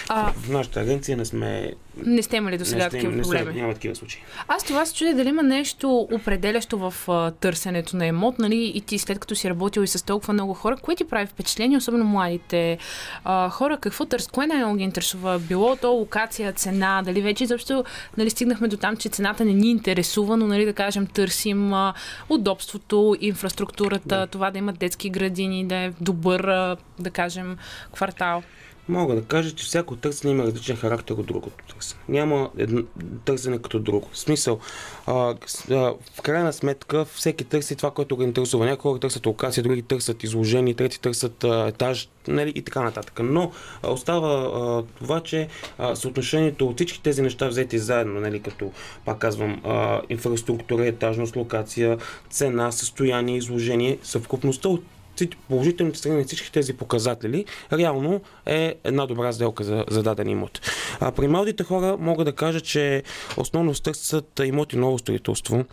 А, 0.09 0.33
В 0.33 0.49
нашата 0.49 0.81
агенция 0.81 1.17
не 1.17 1.25
сме, 1.25 1.73
не 1.97 2.23
сте 2.23 2.37
имали 2.37 2.59
до 2.59 2.65
сега 2.65 2.89
такива 2.91 3.23
проблеми. 3.23 3.53
няма 3.55 3.75
такива 3.75 3.95
случаи. 3.97 4.21
Аз 4.49 4.65
това 4.65 4.87
се 4.87 4.95
чудя 4.95 5.15
дали 5.15 5.29
има 5.29 5.43
нещо 5.43 6.09
определящо 6.13 6.79
в 6.81 6.95
а, 7.09 7.31
търсенето 7.31 7.97
на 7.97 8.07
емот, 8.07 8.39
нали? 8.39 8.73
И 8.75 8.81
ти 8.81 8.99
след 8.99 9.19
като 9.19 9.35
си 9.35 9.51
работил 9.51 9.81
и 9.81 9.87
с 9.87 10.05
толкова 10.05 10.33
много 10.33 10.55
хора, 10.55 10.77
кое 10.77 10.97
ти 10.97 11.05
прави 11.05 11.27
впечатление, 11.27 11.79
особено 11.79 12.05
младите 12.05 12.79
а, 13.25 13.49
хора, 13.51 13.79
какво 13.81 14.05
търс, 14.05 14.29
кое 14.29 14.47
най-много 14.47 14.77
ги 14.77 14.85
интересува? 14.85 15.39
Било 15.39 15.77
то 15.77 15.91
локация, 15.91 16.53
цена, 16.53 17.03
дали 17.05 17.23
вече 17.23 17.45
изобщо 17.45 17.85
нали, 18.17 18.31
стигнахме 18.31 18.69
до 18.69 18.74
там, 18.77 18.97
че 18.97 19.09
цената 19.09 19.45
не 19.45 19.53
ни 19.53 19.71
интересува, 19.71 20.37
но 20.37 20.47
нали, 20.47 20.65
да 20.65 20.73
кажем 20.73 21.07
търсим 21.07 21.75
а, 21.75 21.95
удобството, 22.29 23.17
инфраструктурата, 23.21 24.09
Да. 24.09 24.27
това 24.27 24.51
да 24.51 24.59
имат 24.59 24.79
детски 24.79 25.11
градини, 25.11 25.65
да 25.67 25.75
е 25.75 25.93
добър, 26.01 26.41
а, 26.41 26.77
да 26.99 27.11
кажем, 27.11 27.57
квартал. 27.95 28.43
Мога 28.89 29.15
да 29.15 29.25
кажа, 29.25 29.55
че 29.55 29.65
всяко 29.65 29.97
търсене 29.97 30.33
има 30.33 30.45
различен 30.45 30.77
характер 30.77 31.15
от 31.15 31.27
другото 31.27 31.75
търсене. 31.75 32.01
Няма 32.09 32.51
едно, 32.59 32.83
търсене 33.25 33.59
като 33.59 33.79
друго. 33.79 34.09
В 34.13 34.19
смисъл, 34.19 34.59
а, 35.07 35.35
а, 35.71 35.75
в 36.15 36.23
крайна 36.23 36.53
сметка, 36.53 37.05
всеки 37.05 37.45
търси 37.45 37.77
това, 37.77 37.91
което 37.91 38.17
го 38.17 38.23
интересува. 38.23 38.67
Някои 38.67 38.91
хора 38.91 39.01
търсят 39.01 39.27
локация, 39.27 39.63
други 39.63 39.83
търсят 39.83 40.25
изложение, 40.25 40.75
трети 40.75 41.01
търсят 41.01 41.45
а, 41.45 41.67
етаж 41.69 42.09
нали, 42.29 42.53
и 42.55 42.63
така 42.63 42.83
нататък. 42.83 43.21
Но 43.23 43.53
а, 43.83 43.91
остава 43.91 44.29
а, 44.29 44.83
това, 44.99 45.21
че 45.21 45.49
а, 45.79 45.97
съотношението 45.97 46.69
от 46.69 46.77
всички 46.77 47.03
тези 47.03 47.23
неща 47.23 47.49
взети 47.49 47.79
заедно, 47.79 48.21
нали, 48.21 48.41
като, 48.41 48.73
пак 49.05 49.19
казвам, 49.19 49.61
а, 49.65 50.01
инфраструктура, 50.09 50.87
етажност, 50.87 51.37
локация, 51.37 51.99
цена, 52.31 52.73
състояние, 52.73 53.37
изложение, 53.37 53.99
съвкупността 54.03 54.69
от 54.69 54.85
положителните 55.49 55.99
страни 55.99 56.17
на 56.17 56.25
всички 56.25 56.53
тези 56.53 56.73
показатели, 56.77 57.45
реално 57.73 58.21
е 58.47 58.75
една 58.85 59.07
добра 59.07 59.33
сделка 59.33 59.65
за, 59.65 59.85
за 59.91 60.03
даден 60.03 60.29
имот. 60.29 60.61
А, 61.01 61.13
при 61.13 61.29
младите 61.29 61.65
хора 61.65 61.97
мога 62.01 62.25
да 62.25 62.33
кажа, 62.33 62.61
че 62.61 63.03
основно 63.37 63.75
търсят 63.75 64.41
имоти 64.45 64.77
ново 64.77 64.99
строителство. 64.99 65.65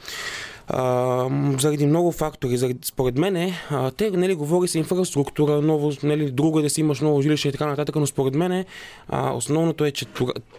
Заради 1.59 1.85
много 1.85 2.11
фактори. 2.11 2.57
Заради, 2.57 2.79
според 2.83 3.17
мен, 3.17 3.53
те 3.97 4.11
нали, 4.11 4.35
говори 4.35 4.67
се 4.67 4.77
инфраструктура, 4.77 5.61
ново, 5.61 5.91
нали, 6.03 6.31
друго 6.31 6.59
е 6.59 6.61
да 6.61 6.69
си 6.69 6.81
имаш 6.81 6.99
ново 6.99 7.21
жилище 7.21 7.47
и 7.47 7.51
така 7.51 7.65
нататък, 7.65 7.95
но 7.95 8.07
според 8.07 8.35
мен 8.35 8.65
основното 9.33 9.85
е, 9.85 9.91
че 9.91 10.05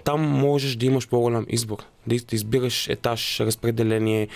там 0.05 0.21
можеш 0.21 0.77
да 0.77 0.87
имаш 0.87 1.09
по-голям 1.09 1.47
избор. 1.49 1.79
Да 2.07 2.15
из- 2.15 2.25
да 2.25 2.37
избираш 2.37 2.89
етаж, 2.89 3.41
разпределение, 3.41 4.29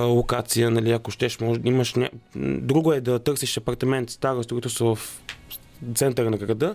локация, 0.00 0.70
нали, 0.70 0.90
ако 0.90 1.10
щеш, 1.10 1.40
може 1.40 1.60
да 1.60 1.68
имаш... 1.68 1.94
Друго 2.36 2.92
е 2.92 3.00
да 3.00 3.18
търсиш 3.18 3.56
апартамент, 3.56 4.10
старо 4.10 4.42
строителство 4.42 4.94
в 4.94 5.22
центъра 5.94 6.30
на 6.30 6.36
града, 6.36 6.74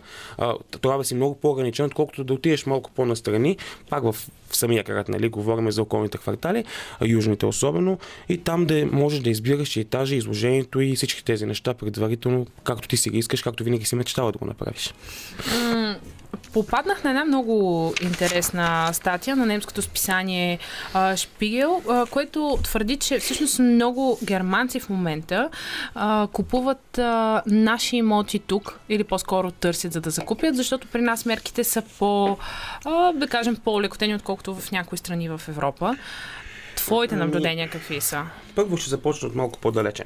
трябва 0.81 0.97
да 0.97 1.03
си 1.03 1.15
много 1.15 1.35
по-ограничен, 1.35 1.85
отколкото 1.85 2.23
да 2.23 2.33
отидеш 2.33 2.65
малко 2.65 2.91
по-настрани, 2.91 3.57
пак 3.89 4.03
в, 4.03 4.15
самия 4.51 4.83
град, 4.83 5.09
нали, 5.09 5.29
говорим 5.29 5.71
за 5.71 5.81
околните 5.81 6.17
квартали, 6.17 6.65
южните 7.05 7.45
особено, 7.45 7.99
и 8.29 8.37
там 8.37 8.65
да 8.65 8.85
можеш 8.91 9.19
да 9.19 9.29
избираш 9.29 9.75
и 9.75 9.79
етажа, 9.79 10.15
изложението 10.15 10.81
и 10.81 10.95
всички 10.95 11.25
тези 11.25 11.45
неща 11.45 11.73
предварително, 11.73 12.47
както 12.63 12.87
ти 12.87 12.97
си 12.97 13.09
ги 13.09 13.17
искаш, 13.17 13.41
както 13.41 13.63
винаги 13.63 13.85
си 13.85 13.95
мечтала 13.95 14.31
да 14.31 14.37
го 14.37 14.45
направиш. 14.45 14.93
Попаднах 16.55 17.03
на 17.03 17.09
една 17.09 17.25
много 17.25 17.93
интересна 18.01 18.89
статия 18.93 19.35
на 19.35 19.45
немското 19.45 19.81
списание 19.81 20.59
а, 20.93 21.17
Шпигел, 21.17 21.81
а, 21.89 22.05
което 22.05 22.59
твърди, 22.63 22.97
че 22.97 23.19
всъщност 23.19 23.59
много 23.59 24.19
германци 24.23 24.79
в 24.79 24.89
момента 24.89 25.49
а, 25.95 26.27
купуват 26.33 26.97
а, 26.97 27.43
наши 27.45 27.97
имоти 27.97 28.39
тук, 28.39 28.79
или 28.89 29.03
по-скоро 29.03 29.51
търсят 29.51 29.93
за 29.93 30.01
да 30.01 30.09
закупят, 30.09 30.55
защото 30.55 30.87
при 30.87 31.01
нас 31.01 31.25
мерките 31.25 31.63
са 31.63 31.81
по, 31.99 32.37
а, 32.85 33.13
да 33.13 33.27
кажем, 33.27 33.55
по-лекотени, 33.55 34.15
отколкото 34.15 34.55
в 34.55 34.71
някои 34.71 34.97
страни 34.97 35.29
в 35.29 35.41
Европа. 35.47 35.95
Твоите 36.75 37.15
наблюдения 37.15 37.69
какви 37.69 38.01
са? 38.01 38.23
Първо 38.55 38.77
ще 38.77 38.89
започна 38.89 39.27
от 39.27 39.35
малко 39.35 39.59
по-далече. 39.59 40.03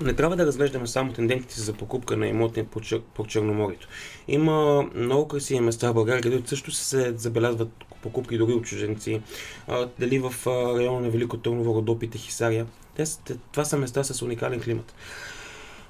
Не 0.00 0.14
трябва 0.14 0.36
да 0.36 0.46
разглеждаме 0.46 0.86
само 0.86 1.12
тенденциите 1.12 1.60
за 1.60 1.72
покупка 1.72 2.16
на 2.16 2.26
имоти 2.26 2.62
по, 2.62 2.80
Чер... 2.80 3.00
по 3.00 3.26
Черноморието. 3.26 3.88
Има 4.28 4.82
много 4.94 5.28
красиви 5.28 5.60
места 5.60 5.90
в 5.90 5.94
България, 5.94 6.22
където 6.22 6.48
също 6.48 6.70
се 6.70 7.12
забелязват 7.16 7.70
покупки 8.02 8.38
дори 8.38 8.52
от 8.52 8.64
чуженци. 8.64 9.22
А, 9.68 9.88
дали 9.98 10.18
в 10.18 10.34
района 10.46 11.00
на 11.00 11.10
Велико 11.10 11.36
Търново, 11.36 11.74
Родопите, 11.74 12.18
Хисария. 12.18 12.66
Те, 12.96 13.04
това 13.52 13.64
са 13.64 13.76
места 13.76 14.04
с 14.04 14.22
уникален 14.22 14.60
климат. 14.60 14.94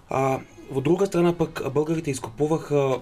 А, 0.09 0.41
от 0.71 0.85
друга 0.85 1.07
страна 1.07 1.39
пък 1.39 1.73
българите 1.73 2.11
изкупуваха 2.11 3.01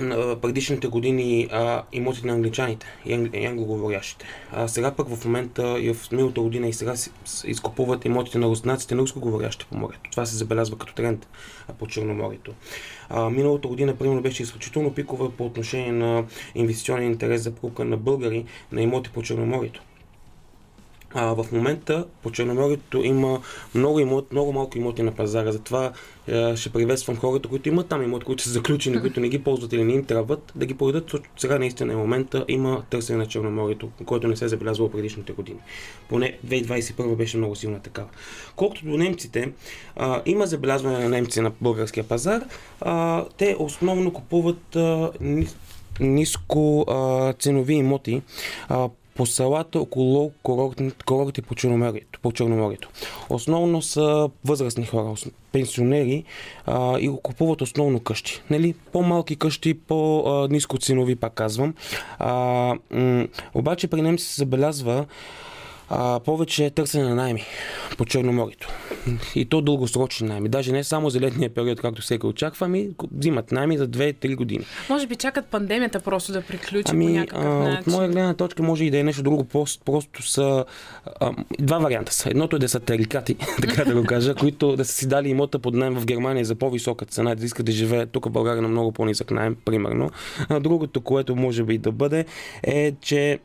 а, 0.00 0.40
предишните 0.40 0.88
години 0.88 1.48
а, 1.52 1.82
имоти 1.92 2.26
на 2.26 2.32
англичаните 2.32 2.86
и, 3.06 3.46
англоговорящите. 3.46 4.26
А 4.52 4.68
сега 4.68 4.90
пък 4.94 5.08
в 5.08 5.24
момента 5.24 5.76
и 5.80 5.94
в 5.94 6.12
миналата 6.12 6.40
година 6.40 6.68
и 6.68 6.72
сега 6.72 6.96
си, 6.96 7.10
с- 7.24 7.44
изкупуват 7.48 8.04
имотите 8.04 8.38
на 8.38 8.46
руснаците 8.46 8.94
на 8.94 9.02
рускоговорящите 9.02 9.66
по 9.70 9.78
морето. 9.78 10.10
Това 10.10 10.26
се 10.26 10.36
забелязва 10.36 10.78
като 10.78 10.94
тренд 10.94 11.28
по 11.78 11.86
Черноморието. 11.86 12.52
А, 13.08 13.30
миналата 13.30 13.68
година, 13.68 13.96
примерно, 13.96 14.22
беше 14.22 14.42
изключително 14.42 14.94
пикова 14.94 15.30
по 15.30 15.46
отношение 15.46 15.92
на 15.92 16.24
инвестиционен 16.54 17.06
интерес 17.06 17.42
за 17.42 17.50
покупка 17.50 17.84
на 17.84 17.96
българи 17.96 18.44
на 18.72 18.82
имоти 18.82 19.10
по 19.10 19.22
Черноморието. 19.22 19.82
А, 21.14 21.34
в 21.34 21.46
момента 21.52 22.06
по 22.22 22.30
Черноморието 22.30 23.04
има 23.04 23.40
много, 23.74 24.00
имот, 24.00 24.32
много 24.32 24.52
малко 24.52 24.78
имоти 24.78 25.02
на 25.02 25.12
пазара, 25.12 25.52
затова 25.52 25.92
е, 26.28 26.56
ще 26.56 26.70
приветствам 26.70 27.16
хората, 27.16 27.48
които 27.48 27.68
имат 27.68 27.88
там 27.88 28.02
имоти, 28.02 28.24
които 28.24 28.42
са 28.42 28.50
заключени, 28.50 29.00
които 29.00 29.20
не 29.20 29.28
ги 29.28 29.42
ползват 29.42 29.72
или 29.72 29.84
не 29.84 29.92
им 29.92 30.04
трябват, 30.04 30.52
да 30.54 30.66
ги 30.66 30.74
продадат. 30.74 31.14
Сега 31.36 31.58
наистина 31.58 31.92
е 31.92 31.96
момента, 31.96 32.44
има 32.48 32.82
търсене 32.90 33.18
на 33.18 33.26
Черноморието, 33.26 33.88
което 34.04 34.28
не 34.28 34.36
се 34.36 34.44
е 34.44 34.48
забелязвало 34.48 34.90
предишните 34.90 35.32
години. 35.32 35.58
Поне 36.08 36.38
2021 36.46 37.16
беше 37.16 37.36
много 37.36 37.56
силна 37.56 37.80
такава. 37.80 38.08
Колкото 38.56 38.84
до 38.84 38.96
немците, 38.96 39.52
а, 39.96 40.22
има 40.26 40.46
забелязване 40.46 40.98
на 40.98 41.08
немци 41.08 41.40
на 41.40 41.52
българския 41.60 42.04
пазар. 42.04 42.44
А, 42.80 43.24
те 43.36 43.56
основно 43.58 44.12
купуват 44.12 44.76
а, 44.76 45.10
ни- 45.20 45.48
ниско 46.00 46.84
а, 46.88 47.32
ценови 47.32 47.74
имоти 47.74 48.22
а, 48.68 48.88
по 49.16 49.26
селата 49.26 49.80
около 49.80 50.32
курортите 51.04 51.42
по 51.42 51.54
Черноморието, 51.54 52.20
по 52.20 52.32
Черноморието. 52.32 52.88
Основно 53.30 53.82
са 53.82 54.30
възрастни 54.44 54.86
хора, 54.86 55.14
пенсионери 55.52 56.24
а, 56.66 56.98
и 57.00 57.08
го 57.08 57.20
купуват 57.20 57.62
основно 57.62 58.00
къщи. 58.00 58.42
Нали? 58.50 58.74
По-малки 58.92 59.36
къщи, 59.36 59.74
по-ниско 59.74 60.78
ценови, 60.78 61.16
пак 61.16 61.34
казвам. 61.34 61.74
А, 62.18 62.74
м- 62.90 63.26
обаче 63.54 63.88
при 63.88 64.02
немци 64.02 64.24
се 64.24 64.34
забелязва 64.34 65.06
а, 65.88 66.20
повече 66.20 66.70
търсене 66.70 67.04
на 67.04 67.14
найми 67.14 67.44
по 67.98 68.04
Черноморието. 68.04 68.68
И 69.34 69.44
то 69.44 69.60
дългосрочни 69.60 70.28
найми. 70.28 70.48
Даже 70.48 70.72
не 70.72 70.84
само 70.84 71.10
за 71.10 71.20
летния 71.20 71.50
период, 71.50 71.80
както 71.80 72.02
всеки 72.02 72.26
очаква, 72.26 72.66
ами 72.66 72.88
взимат 73.12 73.52
найми 73.52 73.78
за 73.78 73.88
2-3 73.88 74.36
години. 74.36 74.64
Може 74.90 75.06
би 75.06 75.16
чакат 75.16 75.46
пандемията 75.46 76.00
просто 76.00 76.32
да 76.32 76.42
приключи 76.42 76.84
по 76.84 76.90
Ами, 76.90 77.12
някакъв 77.12 77.44
а, 77.44 77.48
начин. 77.48 77.80
от 77.80 77.86
моя 77.86 78.08
гледна 78.08 78.34
точка 78.34 78.62
може 78.62 78.84
и 78.84 78.90
да 78.90 78.98
е 78.98 79.02
нещо 79.02 79.22
друго. 79.22 79.44
Просто, 79.44 79.84
просто 79.84 80.22
са 80.22 80.64
а, 81.20 81.32
два 81.58 81.78
варианта 81.78 82.12
са. 82.12 82.30
Едното 82.30 82.56
е 82.56 82.58
да 82.58 82.68
са 82.68 82.80
тарикати, 82.80 83.36
така 83.60 83.84
да 83.84 83.94
го 83.94 84.04
кажа, 84.04 84.34
които 84.34 84.76
да 84.76 84.84
са 84.84 84.92
си 84.92 85.08
дали 85.08 85.28
имота 85.28 85.58
под 85.58 85.74
найем 85.74 85.94
в 85.94 86.06
Германия 86.06 86.44
за 86.44 86.54
по-висока 86.54 87.04
цена, 87.04 87.34
да 87.34 87.44
искат 87.44 87.66
да 87.66 87.72
живеят 87.72 88.10
тук 88.10 88.26
в 88.26 88.30
България 88.30 88.62
на 88.62 88.68
много 88.68 88.92
по-нисък 88.92 89.30
найем, 89.30 89.56
примерно. 89.64 90.10
А 90.48 90.60
другото, 90.60 91.00
което 91.00 91.36
може 91.36 91.62
би 91.62 91.78
да 91.78 91.92
бъде, 91.92 92.24
е, 92.62 92.92
че 93.00 93.38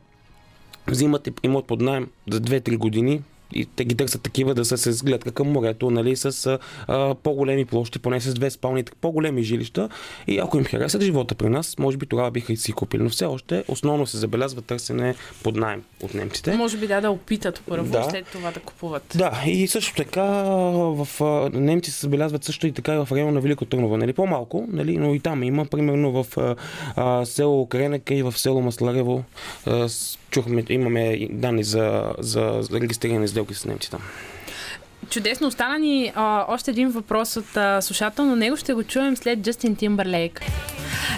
взимат 0.88 1.30
имот 1.44 1.68
под 1.68 1.82
найем 1.82 2.08
за 2.32 2.42
2-3 2.42 2.78
години, 2.78 3.22
и 3.54 3.66
те 3.66 3.86
ги 3.86 3.96
търсят 3.96 4.22
такива 4.22 4.54
да 4.56 4.66
са 4.66 4.78
с 4.78 5.04
гледка 5.04 5.32
към 5.32 5.48
морето, 5.48 5.92
нали, 5.92 6.16
с 6.16 6.58
а, 6.88 7.16
по-големи 7.16 7.66
площи, 7.66 8.00
поне 8.00 8.22
с 8.22 8.34
две 8.34 8.50
спални, 8.50 8.84
по-големи 9.02 9.44
жилища. 9.44 9.90
И 10.28 10.40
ако 10.40 10.58
им 10.58 10.64
харесат 10.64 11.02
живота 11.02 11.36
при 11.36 11.50
нас, 11.50 11.76
може 11.80 11.98
би 11.98 12.06
тогава 12.06 12.32
биха 12.32 12.54
и 12.54 12.58
си 12.58 12.72
купили. 12.72 13.04
Но 13.04 13.10
все 13.10 13.26
още 13.26 13.64
основно 13.68 14.08
се 14.08 14.18
забелязва 14.18 14.62
търсене 14.62 15.16
под 15.44 15.56
найем 15.56 15.84
от 16.02 16.14
немците. 16.14 16.54
Може 16.54 16.78
би 16.78 16.88
да, 16.88 17.02
да 17.02 17.12
опитат 17.12 17.62
първо, 17.68 17.92
Да. 17.92 18.08
след 18.10 18.26
това 18.28 18.52
да 18.52 18.60
купуват. 18.60 19.14
Да, 19.16 19.44
и 19.48 19.68
също 19.68 19.96
така 19.96 20.24
в 20.24 21.08
немци 21.54 21.92
се 21.92 22.00
забелязват 22.00 22.44
също 22.44 22.68
и 22.68 22.72
така 22.72 22.94
и 22.94 22.98
в 22.98 23.08
района 23.12 23.32
на 23.32 23.42
Велико 23.42 23.66
Търново. 23.66 23.98
Нали, 23.98 24.14
по-малко, 24.14 24.66
нали, 24.70 24.98
но 24.98 25.14
и 25.14 25.20
там 25.20 25.44
има, 25.44 25.66
примерно 25.66 26.24
в 26.24 26.38
а, 26.38 26.56
а, 26.96 27.26
село 27.26 27.66
Кренека 27.66 28.14
и 28.14 28.24
в 28.24 28.32
село 28.32 28.62
Масларево. 28.62 29.24
А, 29.66 29.90
с- 29.90 30.18
чухме, 30.32 30.64
имаме 30.70 31.28
данни 31.32 31.64
за, 31.64 32.14
за 32.20 32.64
регистрирани 32.74 33.28
сделки 33.28 33.54
с 33.54 33.66
немци 33.66 33.92
там. 33.92 34.02
Чудесно. 35.10 35.48
Остана 35.48 35.80
ни 35.80 36.12
а, 36.16 36.46
още 36.48 36.72
един 36.72 36.90
въпрос 36.90 37.38
от 37.38 37.58
а, 37.58 37.82
слушател, 37.82 38.26
но 38.26 38.36
него 38.36 38.58
ще 38.58 38.74
го 38.74 38.84
чуем 38.84 39.18
след 39.18 39.40
Джастин 39.40 39.76
Тимбърлейк. 39.76 40.42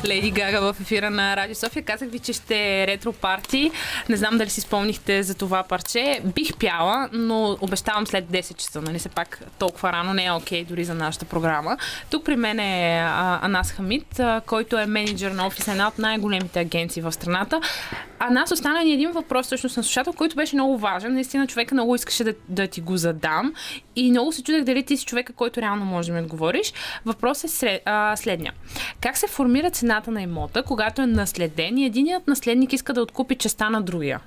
Леди 0.05 0.31
Гага 0.31 0.73
в 0.73 0.81
ефира 0.81 1.09
на 1.09 1.37
Радио 1.37 1.55
София. 1.55 1.83
Казах 1.83 2.09
ви, 2.09 2.19
че 2.19 2.33
ще 2.33 2.83
е 2.83 2.87
ретро 2.87 3.13
парти. 3.13 3.71
Не 4.09 4.15
знам 4.15 4.37
дали 4.37 4.49
си 4.49 4.61
спомнихте 4.61 5.23
за 5.23 5.35
това 5.35 5.63
парче. 5.63 6.21
Бих 6.35 6.57
пяла, 6.57 7.09
но 7.13 7.57
обещавам 7.61 8.07
след 8.07 8.25
10 8.25 8.55
часа. 8.55 8.81
Нали 8.81 8.99
се 8.99 9.09
пак 9.09 9.43
толкова 9.59 9.91
рано 9.91 10.13
не 10.13 10.25
е 10.25 10.31
окей 10.31 10.63
okay, 10.63 10.67
дори 10.67 10.83
за 10.83 10.93
нашата 10.93 11.25
програма. 11.25 11.77
Тук 12.09 12.25
при 12.25 12.35
мен 12.35 12.59
е 12.59 12.99
а, 13.05 13.39
Анас 13.45 13.71
Хамид, 13.71 14.19
а, 14.19 14.41
който 14.45 14.77
е 14.77 14.85
менеджер 14.85 15.31
на 15.31 15.47
офис 15.47 15.67
една 15.67 15.87
от 15.87 15.99
най-големите 15.99 16.59
агенции 16.59 17.01
в 17.01 17.11
страната. 17.11 17.61
А 18.19 18.29
нас 18.29 18.51
остана 18.51 18.83
ни 18.83 18.93
един 18.93 19.11
въпрос 19.11 19.45
всъщност 19.45 19.77
на 19.77 19.83
слушател, 19.83 20.13
който 20.13 20.35
беше 20.35 20.55
много 20.55 20.77
важен. 20.77 21.13
Наистина 21.13 21.47
човека 21.47 21.75
много 21.75 21.95
искаше 21.95 22.23
да, 22.23 22.33
да 22.49 22.67
ти 22.67 22.81
го 22.81 22.97
задам. 22.97 23.53
И 23.95 24.09
много 24.09 24.31
се 24.31 24.43
чудех 24.43 24.63
дали 24.63 24.83
ти 24.83 24.97
си 24.97 25.05
човека, 25.05 25.33
който 25.33 25.61
реално 25.61 25.85
може 25.85 26.07
да 26.07 26.13
ми 26.13 26.21
отговориш. 26.21 26.73
Въпрос 27.05 27.43
е 27.43 27.47
сред, 27.47 27.81
а, 27.85 28.15
следния. 28.15 28.53
Как 29.01 29.17
се 29.17 29.27
формира 29.27 29.71
цената 29.71 30.11
на 30.11 30.21
имота, 30.21 30.63
когато 30.63 31.01
е 31.01 31.05
наследен 31.07 31.77
и 31.77 31.85
единият 31.85 32.27
наследник 32.27 32.73
иска 32.73 32.93
да 32.93 33.01
откупи 33.01 33.35
частта 33.35 33.69
на 33.69 33.81
другия? 33.81 34.19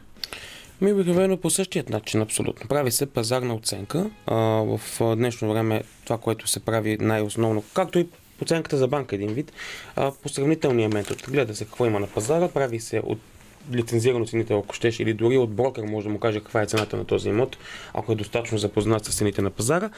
Ми 0.80 0.92
обикновено 0.92 1.36
по 1.36 1.50
същият 1.50 1.90
начин, 1.90 2.20
абсолютно. 2.22 2.68
Прави 2.68 2.90
се 2.90 3.06
пазарна 3.06 3.54
оценка. 3.54 4.10
А, 4.26 4.34
в 4.36 4.80
днешно 5.16 5.52
време 5.52 5.82
това, 6.04 6.18
което 6.18 6.46
се 6.46 6.60
прави 6.60 6.98
най-основно, 7.00 7.64
както 7.74 7.98
и 7.98 8.06
оценката 8.42 8.76
за 8.76 8.88
банка 8.88 9.14
един 9.14 9.32
вид, 9.34 9.52
а, 9.96 10.12
по 10.22 10.28
сравнителния 10.28 10.88
метод. 10.88 11.20
Гледа 11.28 11.54
се 11.54 11.64
какво 11.64 11.86
има 11.86 12.00
на 12.00 12.06
пазара, 12.06 12.48
прави 12.48 12.80
се 12.80 12.98
от 12.98 13.18
лицензиран 13.74 14.22
оценител, 14.22 14.58
ако 14.58 14.74
щеш, 14.74 15.00
или 15.00 15.14
дори 15.14 15.38
от 15.38 15.50
брокер 15.54 15.82
може 15.82 16.06
да 16.06 16.12
му 16.12 16.18
каже 16.18 16.40
каква 16.40 16.62
е 16.62 16.66
цената 16.66 16.96
на 16.96 17.04
този 17.04 17.28
имот, 17.28 17.56
ако 17.94 18.12
е 18.12 18.14
достатъчно 18.14 18.58
запознат 18.58 19.04
с 19.04 19.16
цените 19.16 19.42
на 19.42 19.50
пазара, 19.50 19.90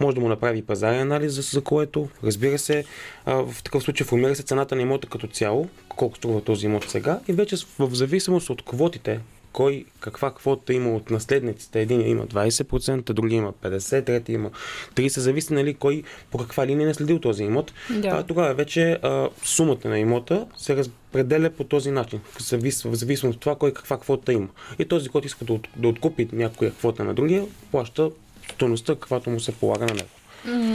може 0.00 0.14
да 0.14 0.20
му 0.20 0.28
направи 0.28 0.62
пазарен 0.62 1.00
анализ, 1.00 1.52
за, 1.52 1.60
което, 1.60 2.08
разбира 2.24 2.58
се, 2.58 2.84
в 3.26 3.54
такъв 3.64 3.82
случай 3.82 4.06
формира 4.06 4.36
се 4.36 4.42
цената 4.42 4.76
на 4.76 4.82
имота 4.82 5.08
като 5.08 5.26
цяло, 5.26 5.68
колко 5.88 6.16
струва 6.16 6.40
този 6.40 6.66
имот 6.66 6.84
сега 6.90 7.20
и 7.28 7.32
вече 7.32 7.56
в 7.78 7.94
зависимост 7.94 8.50
от 8.50 8.62
квотите, 8.62 9.20
кой 9.52 9.84
каква 10.00 10.34
квота 10.34 10.74
има 10.74 10.90
от 10.90 11.10
наследниците. 11.10 11.80
Един 11.80 12.06
има 12.06 12.26
20%, 12.26 13.12
други 13.12 13.36
има 13.36 13.52
50%, 13.52 14.04
трети 14.04 14.32
има 14.32 14.50
30%. 14.94 15.18
Зависи 15.20 15.54
нали, 15.54 15.74
кой 15.74 16.02
по 16.30 16.38
каква 16.38 16.66
линия 16.66 16.84
е 16.84 16.88
наследил 16.88 17.18
този 17.18 17.44
имот. 17.44 17.72
Да. 17.90 18.08
А, 18.08 18.22
тогава 18.22 18.54
вече 18.54 18.98
а, 19.02 19.28
сумата 19.44 19.88
на 19.88 19.98
имота 19.98 20.46
се 20.56 20.76
разпределя 20.76 21.50
по 21.50 21.64
този 21.64 21.90
начин, 21.90 22.20
в 22.34 22.42
зависимост 22.42 23.24
от 23.24 23.40
това 23.40 23.54
кой 23.54 23.72
каква 23.74 23.98
квота 23.98 24.32
има. 24.32 24.48
И 24.78 24.84
този, 24.84 25.08
който 25.08 25.26
иска 25.26 25.44
да, 25.44 25.58
да 25.76 25.88
откупи 25.88 26.28
някоя 26.32 26.70
квота 26.70 27.04
на 27.04 27.14
другия, 27.14 27.44
плаща 27.70 28.10
стоеността, 28.54 28.94
каквато 28.94 29.30
му 29.30 29.40
се 29.40 29.52
полага 29.52 29.86
на 29.86 29.94
него. 29.94 30.08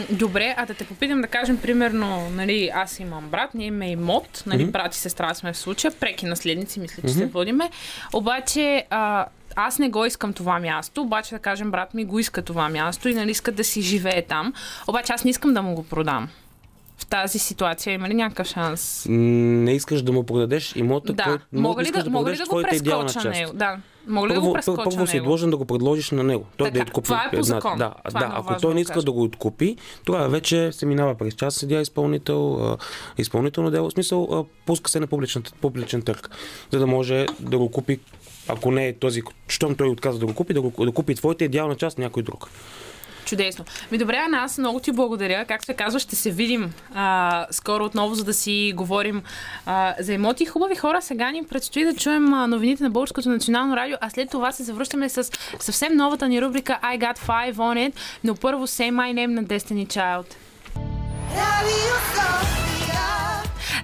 Добре, 0.10 0.56
а 0.58 0.66
да 0.66 0.74
те 0.74 0.86
попитам 0.86 1.22
да 1.22 1.28
кажем, 1.28 1.58
примерно, 1.58 2.30
нали, 2.30 2.72
аз 2.74 3.00
имам 3.00 3.30
брат, 3.30 3.54
ние 3.54 3.68
имаме 3.68 3.92
имот, 3.92 4.44
нали, 4.46 4.66
mm-hmm. 4.66 4.72
брат 4.72 4.96
и 4.96 4.98
сестра 4.98 5.34
сме 5.34 5.54
в 5.54 5.58
случая, 5.58 5.92
преки 6.00 6.26
наследници, 6.26 6.80
мисля, 6.80 7.02
че 7.02 7.08
mm-hmm. 7.08 7.18
се 7.18 7.26
водиме. 7.26 7.70
Обаче, 8.14 8.86
а, 8.90 9.26
аз 9.56 9.80
не 9.80 9.90
го 9.90 10.06
искам 10.06 10.34
това 10.34 10.60
място, 10.60 11.02
обаче 11.02 11.36
да 11.36 11.40
кажем, 11.40 11.72
брат 11.72 11.94
ми 11.94 12.06
го 12.06 12.20
иска 12.20 12.42
това 12.42 12.70
място 12.70 13.10
и 13.10 13.14
нали 13.14 13.32
иска 13.32 13.52
да 13.52 13.64
си 13.64 13.82
живее 13.82 14.22
там. 14.22 14.54
Обаче 14.88 15.14
аз 15.14 15.24
не 15.24 15.30
искам 15.30 15.54
да 15.54 15.62
му 15.62 15.76
го 15.76 15.84
продам 15.84 16.30
в 16.98 17.06
тази 17.06 17.40
ситуация? 17.40 17.94
Има 17.94 18.10
ли 18.10 18.14
някакъв 18.14 18.48
шанс? 18.48 19.06
Не 19.10 19.74
искаш 19.74 20.02
да 20.02 20.12
му 20.12 20.24
продадеш 20.24 20.76
имота, 20.76 21.14
да. 21.14 21.24
който 21.24 21.46
мога 21.54 21.84
ли 21.84 21.92
да, 21.92 22.04
да, 22.04 22.10
мога 22.10 22.32
ли 22.32 22.38
да 22.38 22.46
го 22.46 22.62
прескоча 22.62 23.30
него? 23.30 23.52
Да. 23.54 23.78
Мога 24.08 24.28
ли 24.28 24.34
първо, 24.34 24.42
да 24.42 24.48
го 24.48 24.54
прескоча 24.54 24.84
първо 24.84 25.08
си 25.08 25.20
длъжен 25.20 25.50
да 25.50 25.58
го 25.58 25.66
предложиш 25.66 26.12
на 26.12 26.24
него. 26.24 26.46
Той 26.58 26.68
така, 26.68 26.78
да 26.78 26.84
откупи. 26.84 27.06
Това 27.06 27.30
е 27.34 27.36
по 27.38 27.44
закон. 27.44 27.78
Да, 27.78 27.94
това 28.08 28.20
да 28.20 28.26
е 28.26 28.30
ако 28.34 28.62
той 28.62 28.74
не 28.74 28.82
иска 28.82 29.02
да, 29.02 29.12
го 29.12 29.24
откупи, 29.24 29.76
тогава 30.06 30.30
вече 30.30 30.72
се 30.72 30.86
минава 30.86 31.16
през 31.16 31.34
част 31.34 31.58
съдия 31.58 31.82
изпълнител, 31.82 32.78
изпълнително 33.18 33.72
дело. 33.72 33.90
В 33.90 33.94
смисъл, 33.94 34.46
пуска 34.66 34.92
се 34.92 35.00
на 35.00 35.08
публичен, 35.08 35.44
публичен 35.62 36.02
търг, 36.02 36.30
за 36.72 36.80
да 36.80 36.88
може 36.88 37.26
да 37.40 37.58
го 37.58 37.72
купи 37.72 38.00
ако 38.48 38.72
не 38.72 38.88
е 38.88 38.94
този, 38.94 39.22
щом 39.48 39.76
той 39.76 39.90
отказва 39.90 40.20
да 40.20 40.26
го 40.26 40.34
купи, 40.34 40.54
да, 40.54 40.62
го, 40.62 40.86
да 40.86 40.92
купи 40.92 41.16
твоята 41.16 41.44
идеална 41.44 41.76
част 41.76 41.98
някой 41.98 42.24
друг. 42.24 42.50
Чудесно. 43.26 43.66
Ми 43.92 43.98
добре, 43.98 44.26
аз 44.34 44.58
много 44.58 44.80
ти 44.80 44.92
благодаря. 44.92 45.46
Как 45.46 45.66
се 45.66 45.74
казва, 45.74 46.00
ще 46.00 46.16
се 46.16 46.32
видим 46.32 46.74
а, 46.94 47.48
скоро 47.52 47.86
отново, 47.86 48.16
за 48.16 48.24
да 48.24 48.34
си 48.34 48.74
говорим 48.76 49.22
а, 49.66 49.96
за 50.00 50.14
емоти. 50.14 50.46
Хубави 50.46 50.76
хора, 50.76 51.02
сега 51.02 51.32
ни 51.32 51.44
предстои 51.44 51.84
да 51.84 51.96
чуем 51.96 52.26
новините 52.26 52.84
на 52.84 52.90
Българското 52.90 53.30
национално 53.30 53.76
радио, 53.76 53.98
а 54.02 54.10
след 54.10 54.30
това 54.30 54.52
се 54.52 54.64
завръщаме 54.64 55.10
с 55.10 55.32
съвсем 55.60 55.96
новата 55.96 56.28
ни 56.28 56.42
рубрика 56.42 56.80
I 56.84 57.00
Got 57.00 57.18
Five 57.18 57.54
on 57.54 57.90
It, 57.90 57.94
но 58.24 58.36
първо 58.36 58.68
Say 58.68 58.92
My 58.92 59.14
Name 59.14 59.34
на 59.34 59.44
Destiny 59.44 59.88
Child. 59.88 60.26
Radio 61.36 62.65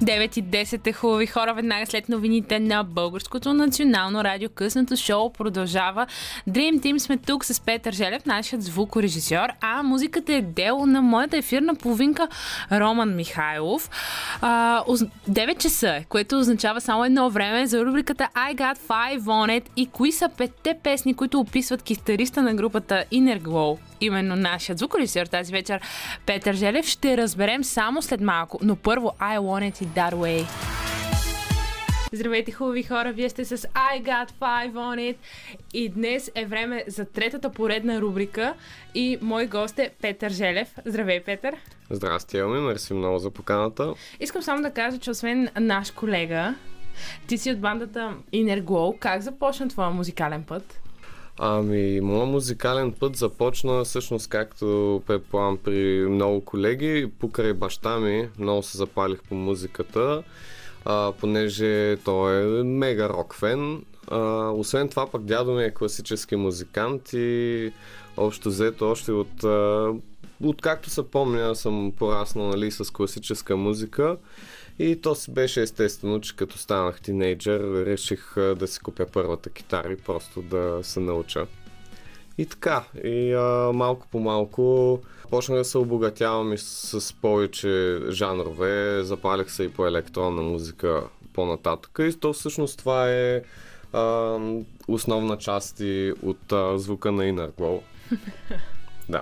9 0.01 0.37
и 0.37 0.43
10 0.43 0.87
е 0.87 0.93
хубави 0.93 1.25
хора. 1.27 1.53
Веднага 1.53 1.85
след 1.85 2.09
новините 2.09 2.59
на 2.59 2.83
Българското 2.83 3.53
национално 3.53 4.23
радио 4.23 4.49
късното 4.49 4.95
шоу 4.95 5.33
продължава. 5.33 6.07
Dream 6.49 6.79
Team 6.79 6.97
сме 6.97 7.17
тук 7.17 7.45
с 7.45 7.59
Петър 7.59 7.93
Желев, 7.93 8.25
нашият 8.25 8.63
звукорежисьор, 8.63 9.49
а 9.61 9.83
музиката 9.83 10.33
е 10.33 10.41
дело 10.41 10.85
на 10.85 11.01
моята 11.01 11.37
ефирна 11.37 11.75
половинка 11.75 12.27
Роман 12.71 13.15
Михайлов. 13.15 13.89
А, 14.41 14.83
9 15.29 15.57
часа 15.57 15.89
е, 15.89 16.05
което 16.09 16.39
означава 16.39 16.81
само 16.81 17.05
едно 17.05 17.29
време 17.29 17.67
за 17.67 17.85
рубриката 17.85 18.27
I 18.35 18.55
Got 18.55 18.77
Five 18.77 19.19
On 19.19 19.61
It 19.61 19.63
и 19.75 19.85
кои 19.85 20.11
са 20.11 20.29
петте 20.37 20.77
песни, 20.83 21.13
които 21.13 21.39
описват 21.39 21.81
китариста 21.81 22.41
на 22.41 22.53
групата 22.53 23.03
Inner 23.11 23.41
Glow 23.41 23.90
именно 24.01 24.35
нашият 24.35 24.79
звукорежисьор 24.79 25.25
тази 25.25 25.51
вечер 25.51 25.81
Петър 26.25 26.53
Желев. 26.53 26.85
Ще 26.85 27.17
разберем 27.17 27.63
само 27.63 28.01
след 28.01 28.21
малко. 28.21 28.59
Но 28.61 28.75
първо 28.75 29.11
I 29.19 29.39
Want 29.39 29.83
It 29.83 29.87
That 29.87 30.13
Way. 30.13 30.45
Здравейте, 32.13 32.51
хубави 32.51 32.83
хора! 32.83 33.11
Вие 33.11 33.29
сте 33.29 33.45
с 33.45 33.57
I 33.57 34.03
Got 34.03 34.31
Five 34.41 34.71
On 34.73 35.13
It 35.13 35.15
и 35.73 35.89
днес 35.89 36.31
е 36.35 36.45
време 36.45 36.83
за 36.87 37.05
третата 37.05 37.51
поредна 37.51 38.01
рубрика 38.01 38.53
и 38.95 39.17
мой 39.21 39.45
гост 39.45 39.79
е 39.79 39.89
Петър 40.01 40.31
Желев. 40.31 40.67
Здравей, 40.85 41.23
Петър! 41.23 41.55
Здрасти, 41.89 42.37
Елми, 42.37 42.59
мерси 42.59 42.93
много 42.93 43.17
за 43.17 43.31
поканата. 43.31 43.93
Искам 44.19 44.41
само 44.41 44.61
да 44.61 44.71
кажа, 44.71 44.99
че 44.99 45.11
освен 45.11 45.49
наш 45.59 45.91
колега, 45.91 46.55
ти 47.27 47.37
си 47.37 47.51
от 47.51 47.59
бандата 47.59 48.13
Inner 48.33 48.63
Glow. 48.63 48.99
Как 48.99 49.21
започна 49.21 49.67
твоя 49.67 49.89
музикален 49.89 50.43
път? 50.43 50.81
Ами, 51.43 52.01
моят 52.01 52.29
музикален 52.29 52.91
път 52.91 53.15
започна 53.15 53.83
всъщност 53.83 54.29
както 54.29 55.01
предполагам 55.07 55.57
при 55.57 56.05
много 56.09 56.45
колеги. 56.45 57.11
Покрай 57.19 57.53
баща 57.53 57.99
ми 57.99 58.29
много 58.39 58.63
се 58.63 58.77
запалих 58.77 59.19
по 59.29 59.35
музиката, 59.35 60.23
а, 60.85 61.11
понеже 61.19 61.97
той 61.97 62.59
е 62.59 62.63
мега 62.63 63.09
рок 63.09 63.35
фен. 63.35 63.85
А, 64.07 64.49
освен 64.49 64.89
това 64.89 65.07
пък 65.07 65.23
дядо 65.23 65.51
ми 65.51 65.63
е 65.63 65.73
класически 65.73 66.35
музикант 66.35 67.13
и 67.13 67.71
общо 68.17 68.49
взето 68.49 68.89
още 68.89 69.11
от, 69.11 69.43
а, 69.43 69.93
от 70.43 70.61
както 70.61 70.89
се 70.89 71.03
помня 71.03 71.55
съм 71.55 71.93
пораснал 71.99 72.47
нали, 72.47 72.71
с 72.71 72.93
класическа 72.93 73.57
музика. 73.57 74.17
И 74.79 75.01
то 75.01 75.15
си 75.15 75.31
беше 75.31 75.61
естествено, 75.61 76.21
че 76.21 76.35
като 76.35 76.57
станах 76.57 77.01
тинейджър, 77.01 77.85
реших 77.85 78.33
да 78.35 78.67
си 78.67 78.79
купя 78.79 79.05
първата 79.13 79.49
китара 79.49 79.91
и 79.91 79.97
просто 79.97 80.41
да 80.41 80.79
се 80.83 80.99
науча. 80.99 81.47
И 82.37 82.45
така, 82.45 82.83
и 83.03 83.33
а, 83.33 83.71
малко 83.73 84.07
по 84.11 84.19
малко 84.19 84.99
почнах 85.29 85.57
да 85.57 85.65
се 85.65 85.77
обогатявам 85.77 86.53
и 86.53 86.57
с, 86.57 87.01
с 87.01 87.13
повече 87.13 87.99
жанрове, 88.09 89.03
запалих 89.03 89.51
се 89.51 89.63
и 89.63 89.69
по 89.69 89.87
електронна 89.87 90.41
музика 90.41 91.03
по-нататък. 91.33 91.99
И 92.01 92.19
то 92.19 92.33
всъщност 92.33 92.79
това 92.79 93.11
е 93.11 93.41
а, 93.93 94.37
основна 94.87 95.37
част 95.37 95.79
и 95.79 96.13
от 96.21 96.51
а, 96.51 96.79
звука 96.79 97.11
на 97.11 97.23
Inner 97.23 97.51
Glow. 97.51 97.81
да. 99.11 99.21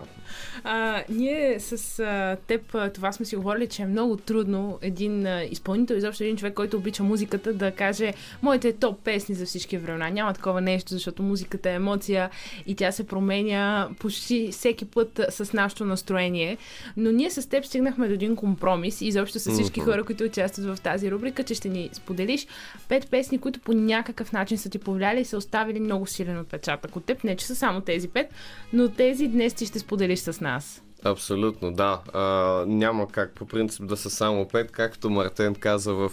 А, 0.63 1.03
ние 1.09 1.59
с 1.59 1.99
а, 1.99 2.37
теб 2.47 2.75
това 2.93 3.11
сме 3.11 3.25
си 3.25 3.35
говорили, 3.35 3.67
че 3.67 3.81
е 3.81 3.85
много 3.85 4.17
трудно 4.17 4.79
един 4.81 5.27
а, 5.27 5.43
изпълнител, 5.43 5.95
изобщо 5.95 6.23
един 6.23 6.37
човек, 6.37 6.53
който 6.53 6.77
обича 6.77 7.03
музиката, 7.03 7.53
да 7.53 7.71
каже 7.71 8.13
моите 8.41 8.73
топ 8.73 8.99
песни 9.03 9.35
за 9.35 9.45
всички 9.45 9.77
времена. 9.77 10.09
Няма 10.09 10.33
такова 10.33 10.61
нещо, 10.61 10.93
защото 10.93 11.23
музиката 11.23 11.69
е 11.69 11.73
емоция 11.73 12.29
и 12.67 12.75
тя 12.75 12.91
се 12.91 13.07
променя 13.07 13.89
почти 13.99 14.49
всеки 14.51 14.85
път 14.85 15.21
с 15.29 15.53
нашето 15.53 15.85
настроение. 15.85 16.57
Но 16.97 17.11
ние 17.11 17.31
с 17.31 17.49
теб 17.49 17.65
стигнахме 17.65 18.07
до 18.07 18.13
един 18.13 18.35
компромис 18.35 19.01
и 19.01 19.07
изобщо 19.07 19.39
с 19.39 19.51
всички 19.51 19.79
хора, 19.79 20.03
които 20.03 20.23
участват 20.23 20.77
в 20.77 20.81
тази 20.81 21.11
рубрика, 21.11 21.43
че 21.43 21.53
ще 21.53 21.69
ни 21.69 21.89
споделиш 21.93 22.47
пет 22.89 23.09
песни, 23.09 23.37
които 23.37 23.59
по 23.59 23.73
някакъв 23.73 24.31
начин 24.31 24.57
са 24.57 24.69
ти 24.69 24.79
повлияли 24.79 25.21
и 25.21 25.25
са 25.25 25.37
оставили 25.37 25.79
много 25.79 26.05
силен 26.05 26.39
отпечатък 26.39 26.95
от 26.95 27.05
теб. 27.05 27.23
Не, 27.23 27.35
че 27.35 27.45
са 27.45 27.55
само 27.55 27.81
тези 27.81 28.07
пет, 28.07 28.27
но 28.73 28.89
тези 28.89 29.27
днес 29.27 29.53
ти 29.53 29.65
ще 29.65 29.78
споделиш 29.79 30.19
с 30.19 30.41
нас. 30.41 30.83
Абсолютно, 31.03 31.71
да. 31.73 32.01
А, 32.13 32.23
няма 32.67 33.07
как 33.07 33.31
по 33.31 33.45
принцип 33.45 33.85
да 33.85 33.97
са 33.97 34.09
само 34.09 34.47
пет, 34.47 34.71
както 34.71 35.09
Мартен 35.09 35.55
каза 35.55 35.93
в 35.93 36.11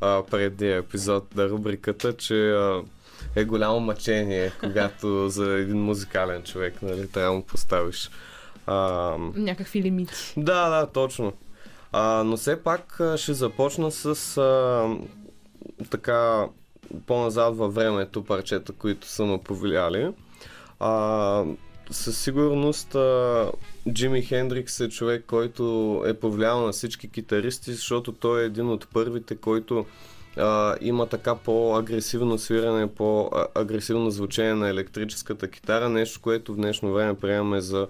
а, 0.00 0.22
предния 0.22 0.76
епизод 0.76 1.34
на 1.34 1.48
рубриката, 1.48 2.16
че 2.16 2.50
а, 2.50 2.82
е 3.36 3.44
голямо 3.44 3.80
мъчение, 3.80 4.52
когато 4.60 5.28
за 5.28 5.52
един 5.52 5.82
музикален 5.82 6.42
човек 6.42 6.82
нали, 6.82 7.08
трябва 7.08 7.30
да 7.30 7.36
му 7.36 7.42
поставиш. 7.42 8.10
А, 8.66 8.76
Някакви 9.34 9.82
лимити. 9.82 10.14
да, 10.36 10.68
да, 10.68 10.86
точно. 10.86 11.32
А, 11.92 12.22
но 12.24 12.36
все 12.36 12.62
пак 12.62 13.00
ще 13.16 13.32
започна 13.34 13.90
с 13.90 14.36
а, 14.36 14.88
така 15.90 16.46
по-назад 17.06 17.56
във 17.56 17.74
времето 17.74 18.24
парчета, 18.24 18.72
които 18.72 19.08
са 19.08 19.24
ме 19.24 19.38
повлияли. 19.38 20.10
А, 20.80 21.44
със 21.90 22.18
сигурност 22.18 22.94
а, 22.94 23.50
Джими 23.92 24.22
Хендрикс 24.22 24.80
е 24.80 24.88
човек, 24.88 25.24
който 25.26 26.02
е 26.06 26.14
повлиял 26.14 26.66
на 26.66 26.72
всички 26.72 27.10
китаристи, 27.10 27.72
защото 27.72 28.12
той 28.12 28.42
е 28.42 28.46
един 28.46 28.70
от 28.70 28.88
първите, 28.92 29.36
който 29.36 29.86
а, 30.36 30.76
има 30.80 31.06
така 31.06 31.34
по-агресивно 31.34 32.38
свиране, 32.38 32.86
по-агресивно 32.86 34.10
звучение 34.10 34.54
на 34.54 34.68
електрическата 34.68 35.50
китара, 35.50 35.88
нещо, 35.88 36.20
което 36.20 36.52
в 36.52 36.56
днешно 36.56 36.92
време 36.92 37.14
приемаме 37.14 37.60
за 37.60 37.86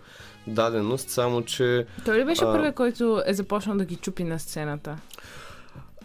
даденост, 0.46 1.10
само 1.10 1.42
че 1.42 1.86
Той 2.04 2.18
ли 2.18 2.24
беше 2.24 2.44
А. 2.44 2.52
първият, 2.52 2.74
който 2.74 3.22
е 3.26 3.34
започнал 3.34 3.76
да 3.76 3.84
ги 3.84 3.96
чупи 3.96 4.24
на 4.24 4.38
сцената? 4.38 4.96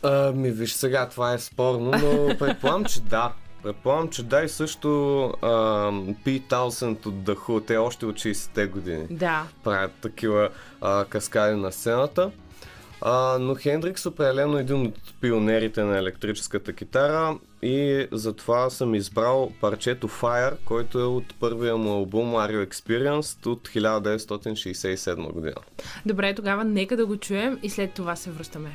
А, 0.03 0.31
ми 0.31 0.51
виж 0.51 0.73
сега, 0.73 1.09
това 1.09 1.33
е 1.33 1.39
спорно, 1.39 1.91
но 1.91 2.37
предполагам, 2.37 2.85
че 2.85 3.01
да. 3.01 3.33
Предполагам, 3.63 4.09
че 4.09 4.23
да 4.23 4.41
и 4.41 4.49
също 4.49 5.19
а, 5.41 5.47
Pete 6.25 6.41
Townsend 6.41 7.05
от 7.05 7.13
The 7.15 7.35
Who, 7.35 7.65
те 7.65 7.77
още 7.77 8.05
от 8.05 8.15
60-те 8.15 8.65
години 8.67 9.07
Да. 9.09 9.43
правят 9.63 9.91
такива 10.01 10.49
а, 10.81 11.05
каскади 11.05 11.55
на 11.55 11.71
сцената. 11.71 12.31
А, 13.01 13.37
но 13.39 13.55
Хендрикс 13.55 14.05
определено 14.05 14.57
е 14.57 14.61
един 14.61 14.85
от 14.85 14.93
пионерите 15.21 15.83
на 15.83 15.97
електрическата 15.97 16.73
китара 16.73 17.37
и 17.61 18.07
затова 18.11 18.69
съм 18.69 18.95
избрал 18.95 19.51
парчето 19.61 20.07
Fire, 20.07 20.53
който 20.65 20.99
е 20.99 21.03
от 21.03 21.35
първия 21.39 21.77
му 21.77 21.91
албум 21.91 22.31
Mario 22.31 22.67
Experience 22.67 23.45
от 23.45 23.67
1967 23.67 25.31
година. 25.31 25.55
Добре, 26.05 26.35
тогава 26.35 26.63
нека 26.63 26.97
да 26.97 27.05
го 27.05 27.17
чуем 27.17 27.59
и 27.63 27.69
след 27.69 27.93
това 27.93 28.15
се 28.15 28.31
връщаме. 28.31 28.69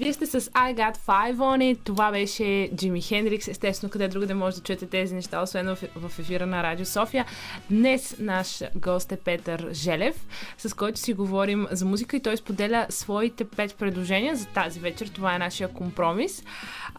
Вие 0.00 0.12
сте 0.12 0.26
с 0.26 0.40
I 0.40 0.74
Got 0.74 0.96
Five 0.96 1.36
on 1.36 1.74
it. 1.74 1.78
Това 1.84 2.10
беше 2.10 2.70
Джими 2.74 3.02
Хендрикс. 3.02 3.48
Естествено, 3.48 3.90
къде 3.90 4.08
друга 4.08 4.26
да 4.26 4.34
може 4.34 4.56
да 4.56 4.62
чуете 4.62 4.86
тези 4.86 5.14
неща, 5.14 5.42
освен 5.42 5.66
в, 5.66 5.78
в 5.96 6.18
ефира 6.18 6.46
на 6.46 6.62
Радио 6.62 6.86
София. 6.86 7.26
Днес 7.70 8.16
наш 8.18 8.62
гост 8.74 9.12
е 9.12 9.16
Петър 9.16 9.68
Желев, 9.72 10.26
с 10.58 10.74
който 10.74 10.98
си 10.98 11.12
говорим 11.14 11.66
за 11.70 11.84
музика 11.84 12.16
и 12.16 12.20
той 12.20 12.36
споделя 12.36 12.86
своите 12.88 13.44
пет 13.44 13.74
предложения 13.74 14.36
за 14.36 14.46
тази 14.46 14.80
вечер. 14.80 15.08
Това 15.08 15.34
е 15.34 15.38
нашия 15.38 15.68
компромис. 15.68 16.44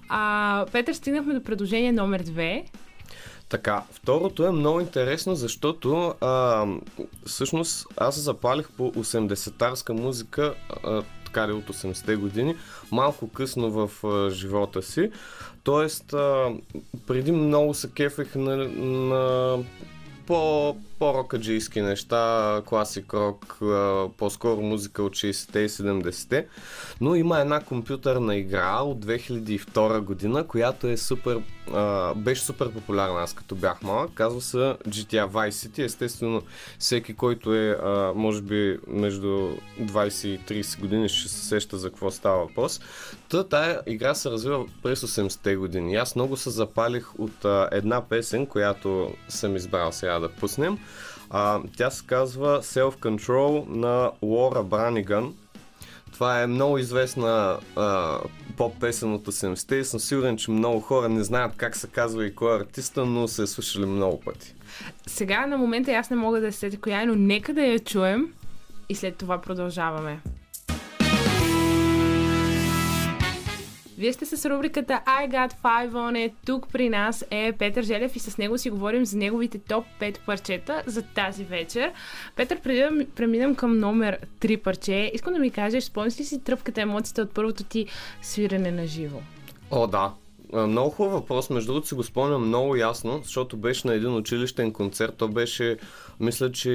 А, 0.09 0.65
Петър, 0.71 0.93
стигнахме 0.93 1.33
до 1.33 1.43
предложение 1.43 1.91
номер 1.91 2.19
две. 2.19 2.65
Така, 3.49 3.83
второто 3.91 4.45
е 4.45 4.51
много 4.51 4.79
интересно, 4.79 5.35
защото 5.35 6.13
а, 6.21 6.65
всъщност 7.25 7.87
аз 7.97 8.15
се 8.15 8.21
запалих 8.21 8.69
по 8.71 8.91
80-тарска 8.91 9.91
музика, 9.91 10.53
а, 10.83 11.03
така 11.31 11.47
ли 11.47 11.51
от 11.51 11.67
80-те 11.67 12.15
години, 12.15 12.55
малко 12.91 13.27
късно 13.27 13.71
в 13.71 14.07
а, 14.07 14.29
живота 14.29 14.81
си. 14.81 15.11
Тоест, 15.63 16.13
а, 16.13 16.49
преди 17.07 17.31
много 17.31 17.73
се 17.73 17.91
кефех 17.91 18.35
на, 18.35 18.57
на 18.57 19.57
по, 20.31 20.75
по-рокаджийски 20.99 21.81
неща, 21.81 22.61
класик 22.65 23.13
рок, 23.13 23.57
по-скоро 24.17 24.61
музика 24.61 25.03
от 25.03 25.13
60-те 25.13 25.59
и 25.59 25.69
70-те. 25.69 26.47
Но 27.01 27.15
има 27.15 27.39
една 27.39 27.59
компютърна 27.59 28.35
игра 28.35 28.81
от 28.81 29.05
2002 29.05 29.99
година, 29.99 30.47
която 30.47 30.87
е 30.87 30.97
супер, 30.97 31.41
беше 32.15 32.41
супер 32.41 32.71
популярна 32.71 33.19
аз 33.19 33.33
като 33.33 33.55
бях 33.55 33.81
малък. 33.81 34.11
Казва 34.13 34.41
се 34.41 34.57
GTA 34.57 35.27
Vice 35.27 35.49
City. 35.49 35.83
Естествено, 35.83 36.41
всеки, 36.79 37.13
който 37.13 37.55
е, 37.55 37.77
може 38.15 38.41
би, 38.41 38.79
между 38.87 39.27
20 39.81 40.27
и 40.27 40.39
30 40.39 40.79
години 40.79 41.09
ще 41.09 41.29
се 41.29 41.45
сеща 41.45 41.77
за 41.77 41.89
какво 41.89 42.11
става 42.11 42.37
въпрос. 42.37 42.81
Та 43.29 43.43
тая 43.43 43.81
игра 43.87 44.15
се 44.15 44.29
развива 44.29 44.65
през 44.83 45.01
80-те 45.01 45.55
години. 45.55 45.95
Аз 45.95 46.15
много 46.15 46.37
се 46.37 46.49
запалих 46.49 47.19
от 47.19 47.45
една 47.71 48.01
песен, 48.01 48.45
която 48.45 49.13
съм 49.29 49.55
избрал 49.55 49.91
сега 49.91 50.20
да 50.21 50.29
пуснем. 50.29 50.77
А, 51.29 51.59
тя 51.77 51.89
се 51.89 52.05
казва 52.05 52.61
Self 52.61 52.99
Control 52.99 53.69
на 53.69 54.11
Лора 54.21 54.63
Браниган. 54.63 55.33
Това 56.13 56.41
е 56.41 56.47
много 56.47 56.77
известна 56.77 57.59
а, 57.75 58.17
поп 58.57 58.79
песен 58.79 59.13
от 59.13 59.27
80-те 59.27 59.75
и 59.75 59.85
съм 59.85 59.99
сигурен, 59.99 60.37
че 60.37 60.51
много 60.51 60.79
хора 60.79 61.09
не 61.09 61.23
знаят 61.23 61.53
как 61.57 61.75
се 61.75 61.87
казва 61.87 62.25
и 62.25 62.35
кой 62.35 62.53
е 62.53 62.59
артиста, 62.59 63.05
но 63.05 63.27
се 63.27 63.43
е 63.43 63.47
слушали 63.47 63.85
много 63.85 64.19
пъти. 64.19 64.55
Сега 65.07 65.45
на 65.45 65.57
момента 65.57 65.91
аз 65.91 66.09
не 66.09 66.15
мога 66.15 66.41
да 66.41 66.51
се 66.51 66.59
сетя 66.59 66.77
коя 66.77 67.01
е, 67.01 67.05
но 67.05 67.15
нека 67.15 67.53
да 67.53 67.61
я 67.61 67.79
чуем 67.79 68.33
и 68.89 68.95
след 68.95 69.17
това 69.17 69.41
продължаваме. 69.41 70.19
Вие 74.01 74.13
сте 74.13 74.25
с 74.25 74.49
рубриката 74.49 75.01
I 75.05 75.29
Got 75.29 75.53
Five 75.63 75.91
on 75.91 76.29
it. 76.29 76.33
Тук 76.45 76.67
при 76.73 76.89
нас 76.89 77.25
е 77.31 77.51
Петър 77.51 77.83
Желев 77.83 78.15
и 78.15 78.19
с 78.19 78.37
него 78.37 78.57
си 78.57 78.69
говорим 78.69 79.05
за 79.05 79.17
неговите 79.17 79.59
топ 79.59 79.85
5 80.01 80.19
парчета 80.25 80.83
за 80.85 81.01
тази 81.01 81.43
вечер. 81.43 81.91
Петър, 82.35 82.61
преди 82.61 82.79
да 82.79 82.91
ми- 82.91 83.05
преминем 83.05 83.55
към 83.55 83.79
номер 83.79 84.19
3 84.39 84.57
парче, 84.57 85.11
искам 85.13 85.33
да 85.33 85.39
ми 85.39 85.49
кажеш, 85.49 85.83
спомниш 85.83 86.19
ли 86.19 86.23
си 86.23 86.43
тръпката 86.43 86.81
емоцията 86.81 87.21
от 87.21 87.33
първото 87.33 87.63
ти 87.63 87.85
свирене 88.21 88.71
на 88.71 88.87
живо? 88.87 89.19
О, 89.71 89.87
да. 89.87 90.13
Много 90.53 90.89
хубав 90.89 91.11
въпрос. 91.11 91.49
Между 91.49 91.67
другото 91.67 91.87
си 91.87 91.95
го 91.95 92.03
спомням 92.03 92.47
много 92.47 92.75
ясно, 92.75 93.19
защото 93.23 93.57
беше 93.57 93.87
на 93.87 93.93
един 93.93 94.15
училищен 94.15 94.73
концерт. 94.73 95.15
То 95.17 95.27
беше, 95.27 95.77
мисля, 96.19 96.51
че 96.51 96.69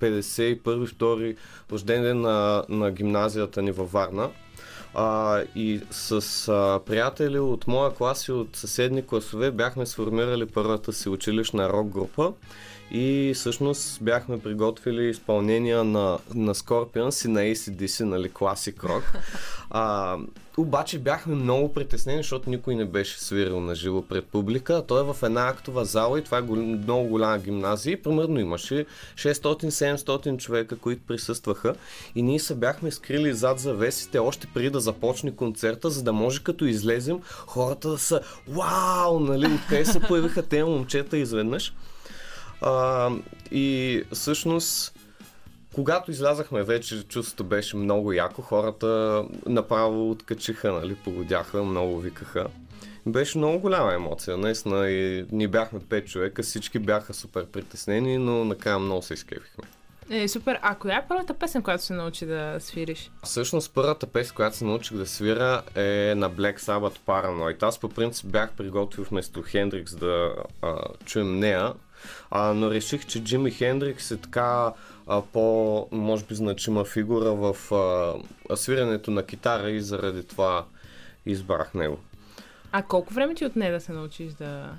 51-2 0.00 1.36
рожден 1.72 2.02
ден 2.02 2.20
на, 2.20 2.64
на 2.68 2.90
гимназията 2.90 3.62
ни 3.62 3.72
във 3.72 3.92
Варна. 3.92 4.30
А, 4.94 5.42
и 5.54 5.80
с 5.90 6.48
а, 6.48 6.80
приятели 6.86 7.38
от 7.38 7.66
моя 7.66 7.94
клас 7.94 8.28
и 8.28 8.32
от 8.32 8.56
съседни 8.56 9.06
класове 9.06 9.50
бяхме 9.50 9.86
сформирали 9.86 10.46
първата 10.46 10.92
си 10.92 11.08
училищна 11.08 11.68
рок 11.68 11.88
група 11.88 12.32
и 12.90 13.32
всъщност 13.34 14.02
бяхме 14.02 14.40
приготвили 14.40 15.08
изпълнения 15.08 15.84
на, 15.84 16.18
на 16.34 16.54
Scorpions 16.54 17.26
и 17.26 17.30
на 17.30 17.40
ACDC, 17.40 18.04
нали, 18.04 18.30
класик 18.32 18.84
рок. 18.84 19.12
А, 19.70 20.16
обаче 20.56 20.98
бяхме 20.98 21.34
много 21.34 21.72
притеснени, 21.72 22.18
защото 22.18 22.50
никой 22.50 22.74
не 22.74 22.84
беше 22.84 23.20
свирил 23.20 23.60
на 23.60 23.74
живо 23.74 24.02
пред 24.02 24.24
публика. 24.24 24.84
Той 24.86 25.00
е 25.00 25.12
в 25.12 25.16
една 25.22 25.48
актова 25.48 25.84
зала 25.84 26.18
и 26.18 26.24
това 26.24 26.38
е 26.38 26.42
много 26.42 27.08
голяма 27.08 27.38
гимназия 27.38 27.92
и 27.92 28.02
примерно 28.02 28.40
имаше 28.40 28.86
600-700 29.14 30.36
човека, 30.36 30.76
които 30.76 31.02
присъстваха 31.06 31.74
и 32.14 32.22
ние 32.22 32.38
се 32.38 32.54
бяхме 32.54 32.90
скрили 32.90 33.34
зад 33.34 33.58
завесите 33.58 34.18
още 34.18 34.46
преди 34.54 34.70
да 34.70 34.80
започне 34.80 35.36
концерта, 35.36 35.90
за 35.90 36.02
да 36.02 36.12
може 36.12 36.42
като 36.42 36.64
излезем 36.64 37.18
хората 37.46 37.88
да 37.88 37.98
са 37.98 38.20
вау, 38.48 39.20
нали, 39.20 39.46
откъде 39.54 39.84
се 39.84 40.00
появиха 40.00 40.42
тези 40.42 40.62
момчета 40.62 41.18
изведнъж. 41.18 41.72
А, 42.60 43.10
и 43.50 44.02
всъщност 44.12 44.98
когато 45.74 46.10
излязахме 46.10 46.62
вече, 46.62 47.02
чувството 47.02 47.44
беше 47.44 47.76
много 47.76 48.12
яко. 48.12 48.42
Хората 48.42 49.24
направо 49.46 50.10
откачиха, 50.10 50.72
нали, 50.72 50.94
погодяха, 50.94 51.64
много 51.64 52.00
викаха. 52.00 52.46
Беше 53.06 53.38
много 53.38 53.58
голяма 53.58 53.94
емоция, 53.94 54.36
наистина. 54.36 54.90
И 54.90 55.26
ние 55.32 55.48
бяхме 55.48 55.80
пет 55.88 56.08
човека, 56.08 56.42
всички 56.42 56.78
бяха 56.78 57.14
супер 57.14 57.46
притеснени, 57.46 58.18
но 58.18 58.44
накрая 58.44 58.78
много 58.78 59.02
се 59.02 59.14
изкефихме. 59.14 59.64
Е, 60.10 60.28
супер. 60.28 60.58
А 60.62 60.74
коя 60.74 60.96
е 60.96 61.08
първата 61.08 61.34
песен, 61.34 61.62
която 61.62 61.84
се 61.84 61.92
научи 61.92 62.26
да 62.26 62.56
свириш? 62.60 63.10
Всъщност 63.24 63.74
първата 63.74 64.06
песен, 64.06 64.36
която 64.36 64.56
се 64.56 64.64
научих 64.64 64.96
да 64.96 65.06
свира 65.06 65.62
е 65.74 66.14
на 66.16 66.30
Black 66.30 66.58
Sabbath 66.58 66.98
Paranoid. 67.06 67.62
Аз 67.62 67.78
по 67.78 67.88
принцип 67.88 68.30
бях 68.30 68.52
приготвил 68.52 69.04
вместо 69.04 69.42
Хендрикс 69.42 69.94
да 69.94 70.34
а, 70.62 70.76
чуем 71.04 71.38
нея, 71.38 71.72
а, 72.30 72.54
но 72.54 72.70
реших, 72.70 73.06
че 73.06 73.24
Джими 73.24 73.50
Хендрикс 73.50 74.10
е 74.10 74.16
така 74.16 74.72
а, 75.06 75.22
по, 75.22 75.88
може 75.92 76.24
би, 76.24 76.34
значима 76.34 76.84
фигура 76.84 77.34
в 77.34 77.72
а, 78.50 78.56
свирането 78.56 79.10
на 79.10 79.22
китара 79.22 79.70
и 79.70 79.80
заради 79.80 80.24
това 80.26 80.64
избрах 81.26 81.74
него. 81.74 81.98
А 82.72 82.82
колко 82.82 83.14
време 83.14 83.34
ти 83.34 83.46
отне 83.46 83.70
да 83.70 83.80
се 83.80 83.92
научиш 83.92 84.32
да, 84.32 84.70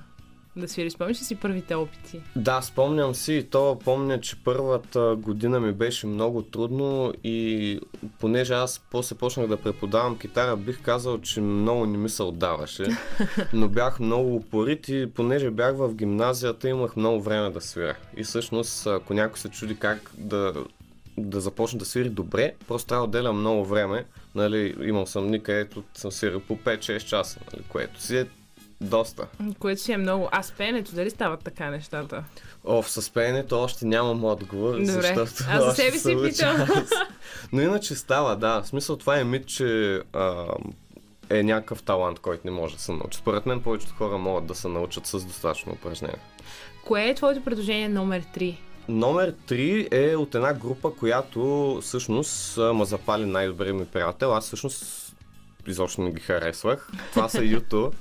да 0.60 0.67
свириш? 0.67 0.93
Спомниш 0.93 1.22
ли 1.22 1.24
си 1.24 1.36
първите 1.36 1.76
опити? 1.76 2.22
Да, 2.36 2.62
спомням 2.62 3.15
си 3.15 3.34
и 3.34 3.43
то 3.43 3.80
помня, 3.86 4.22
че 4.22 4.43
първата 4.43 5.15
година 5.19 5.60
ми 5.60 5.72
беше 5.72 6.08
много 6.08 6.41
трудно 6.41 7.13
и 7.24 7.80
понеже 8.19 8.54
аз 8.54 8.82
после 8.91 9.15
почнах 9.15 9.48
да 9.48 9.58
преподавам 9.58 10.17
китара, 10.17 10.58
бих 10.58 10.82
казал, 10.82 11.22
че 11.22 11.41
много 11.41 11.86
не 11.86 11.98
ми 11.98 12.10
се 12.10 12.24
отдаваше, 12.24 12.86
но 13.54 13.67
бях 13.67 14.00
много 14.00 14.36
упорит 14.36 14.89
и 14.89 15.12
понеже 15.15 15.52
бях 15.52 15.76
в 15.76 15.93
гимназията, 15.93 16.69
имах 16.69 16.95
много 16.95 17.22
време 17.22 17.50
да 17.50 17.62
свиря. 17.62 17.95
И 18.17 18.24
всъщност, 18.24 18.88
ако 18.88 19.13
някой 19.13 19.38
се 19.38 19.50
чуди 19.50 19.76
как 19.76 20.12
да 20.17 20.54
да 21.19 21.41
започне 21.41 21.80
да 21.80 21.86
свири 21.86 22.10
добре, 22.10 22.54
просто 22.67 22.88
трябва 22.88 23.08
да 23.08 23.10
отделя 23.10 23.34
много 23.34 23.65
време. 23.65 24.06
Нали, 24.36 24.76
имал 24.84 25.06
съм 25.06 25.28
дни, 25.28 25.43
където 25.43 25.84
съм 25.93 26.12
свирил 26.12 26.39
по 26.39 26.58
5-6 26.58 27.06
часа, 27.06 27.39
нали, 27.54 27.63
което 27.69 28.02
си 28.02 28.17
е 28.17 28.26
доста. 28.82 29.28
Което 29.60 29.82
си 29.82 29.92
е 29.92 29.98
много. 29.98 30.30
А 30.32 30.44
с 30.44 30.52
пеенето, 30.52 30.92
дали 30.92 31.10
стават 31.10 31.44
така 31.44 31.70
нещата? 31.70 32.24
О, 32.65 32.82
в 32.82 33.12
пеенето 33.13 33.62
още 33.62 33.86
нямам 33.86 34.26
отговор, 34.26 34.72
Добре. 34.72 34.86
защото 34.86 35.44
Аз 35.50 35.63
за 35.63 35.72
себе 35.76 35.98
си 35.98 36.18
питам. 36.24 36.68
Но 37.54 37.62
иначе 37.62 37.96
става, 37.96 38.36
да. 38.36 38.62
В 38.62 38.68
смисъл 38.68 38.98
това 38.98 39.20
е 39.20 39.24
мит, 39.24 39.48
че 39.48 40.02
а, 40.13 40.46
е 41.30 41.44
някакъв 41.44 41.84
талант, 41.84 42.20
който 42.20 42.42
не 42.46 42.52
може 42.52 42.76
да 42.76 42.82
се 42.82 42.92
научи. 42.92 43.18
Според 43.18 43.46
мен 43.46 43.62
повечето 43.62 43.94
хора 43.94 44.18
могат 44.18 44.46
да 44.46 44.56
се 44.56 44.68
научат 44.68 45.06
с 45.06 45.26
достатъчно 45.26 45.72
упражнение. 45.72 46.20
Кое 46.86 47.10
е 47.10 47.15
твоето 47.15 47.44
предложение 47.44 47.89
номер 47.89 48.24
3? 48.36 48.58
Номер 48.89 49.34
3 49.34 50.12
е 50.12 50.15
от 50.15 50.36
една 50.36 50.54
група, 50.54 50.92
която 50.96 51.80
всъщност 51.82 52.58
а, 52.58 52.74
ма 52.74 52.86
запали 52.86 53.26
най-добре 53.26 53.74
ми 53.74 53.86
приятел. 53.86 54.36
Аз 54.36 54.46
всъщност 54.46 55.15
изобщо 55.68 56.02
не 56.02 56.12
ги 56.12 56.20
харесвах. 56.20 56.92
Това 57.13 57.30
са 57.30 57.44
Юто. 57.46 57.92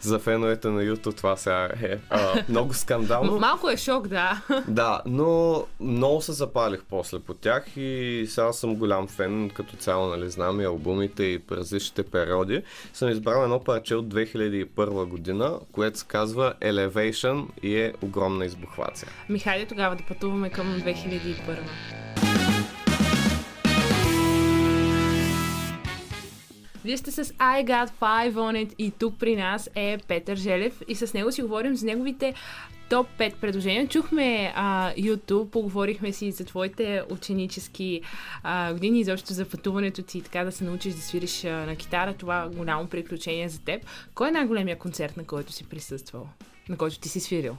За 0.00 0.18
феновете 0.18 0.68
на 0.68 0.82
Юто 0.82 1.12
това 1.12 1.36
сега 1.36 1.68
е 1.82 1.98
а, 2.10 2.42
много 2.48 2.74
скандално. 2.74 3.32
Малко 3.40 3.70
е 3.70 3.76
шок, 3.76 4.08
да. 4.08 4.42
Да, 4.68 5.00
но 5.06 5.62
много 5.80 6.22
се 6.22 6.32
запалих 6.32 6.80
после 6.90 7.18
по 7.18 7.34
тях 7.34 7.64
и 7.76 8.24
сега 8.28 8.52
съм 8.52 8.76
голям 8.76 9.08
фен, 9.08 9.50
като 9.50 9.76
цяло, 9.76 10.08
нали, 10.08 10.30
знам 10.30 10.60
и 10.60 10.64
албумите 10.64 11.24
и 11.24 11.40
различните 11.50 12.02
периоди. 12.02 12.62
Съм 12.92 13.08
избрал 13.08 13.42
едно 13.42 13.64
парче 13.64 13.94
от 13.94 14.06
2001 14.06 15.04
година, 15.04 15.58
което 15.72 15.98
се 15.98 16.06
казва 16.06 16.54
Elevation 16.60 17.46
и 17.62 17.76
е 17.76 17.92
огромна 18.02 18.44
избухвация. 18.44 19.08
Михайде, 19.28 19.66
тогава 19.66 19.96
да 19.96 20.04
пътуваме 20.04 20.50
към 20.50 20.66
2001. 20.66 22.65
Вие 26.86 26.96
сте 26.96 27.10
с 27.10 27.24
I 27.24 27.64
Got 27.64 27.90
Five 28.00 28.32
on 28.32 28.66
it 28.66 28.74
и 28.78 28.90
тук 28.90 29.18
при 29.18 29.36
нас 29.36 29.70
е 29.74 29.98
Петър 30.08 30.36
Желев 30.36 30.82
и 30.88 30.94
с 30.94 31.14
него 31.14 31.32
си 31.32 31.42
говорим 31.42 31.76
за 31.76 31.86
неговите 31.86 32.34
топ 32.88 33.06
5 33.18 33.36
предложения. 33.36 33.88
Чухме 33.88 34.52
а, 34.56 34.92
YouTube, 34.94 35.50
поговорихме 35.50 36.12
си 36.12 36.32
за 36.32 36.44
твоите 36.44 37.02
ученически 37.10 38.00
а, 38.42 38.72
години, 38.72 39.00
изобщо 39.00 39.32
за 39.32 39.48
пътуването 39.48 40.02
ти, 40.02 40.22
така 40.22 40.44
да 40.44 40.52
се 40.52 40.64
научиш 40.64 40.94
да 40.94 41.00
свириш 41.00 41.44
а, 41.44 41.48
на 41.48 41.76
китара. 41.76 42.14
Това 42.14 42.42
е 42.42 42.56
голямо 42.56 42.86
приключение 42.86 43.48
за 43.48 43.60
теб. 43.60 43.82
Кой 44.14 44.28
е 44.28 44.32
най-големия 44.32 44.78
концерт, 44.78 45.16
на 45.16 45.24
който 45.24 45.52
си 45.52 45.64
присъствал? 45.64 46.28
На 46.68 46.76
който 46.76 46.98
ти 46.98 47.08
си 47.08 47.20
свирил? 47.20 47.56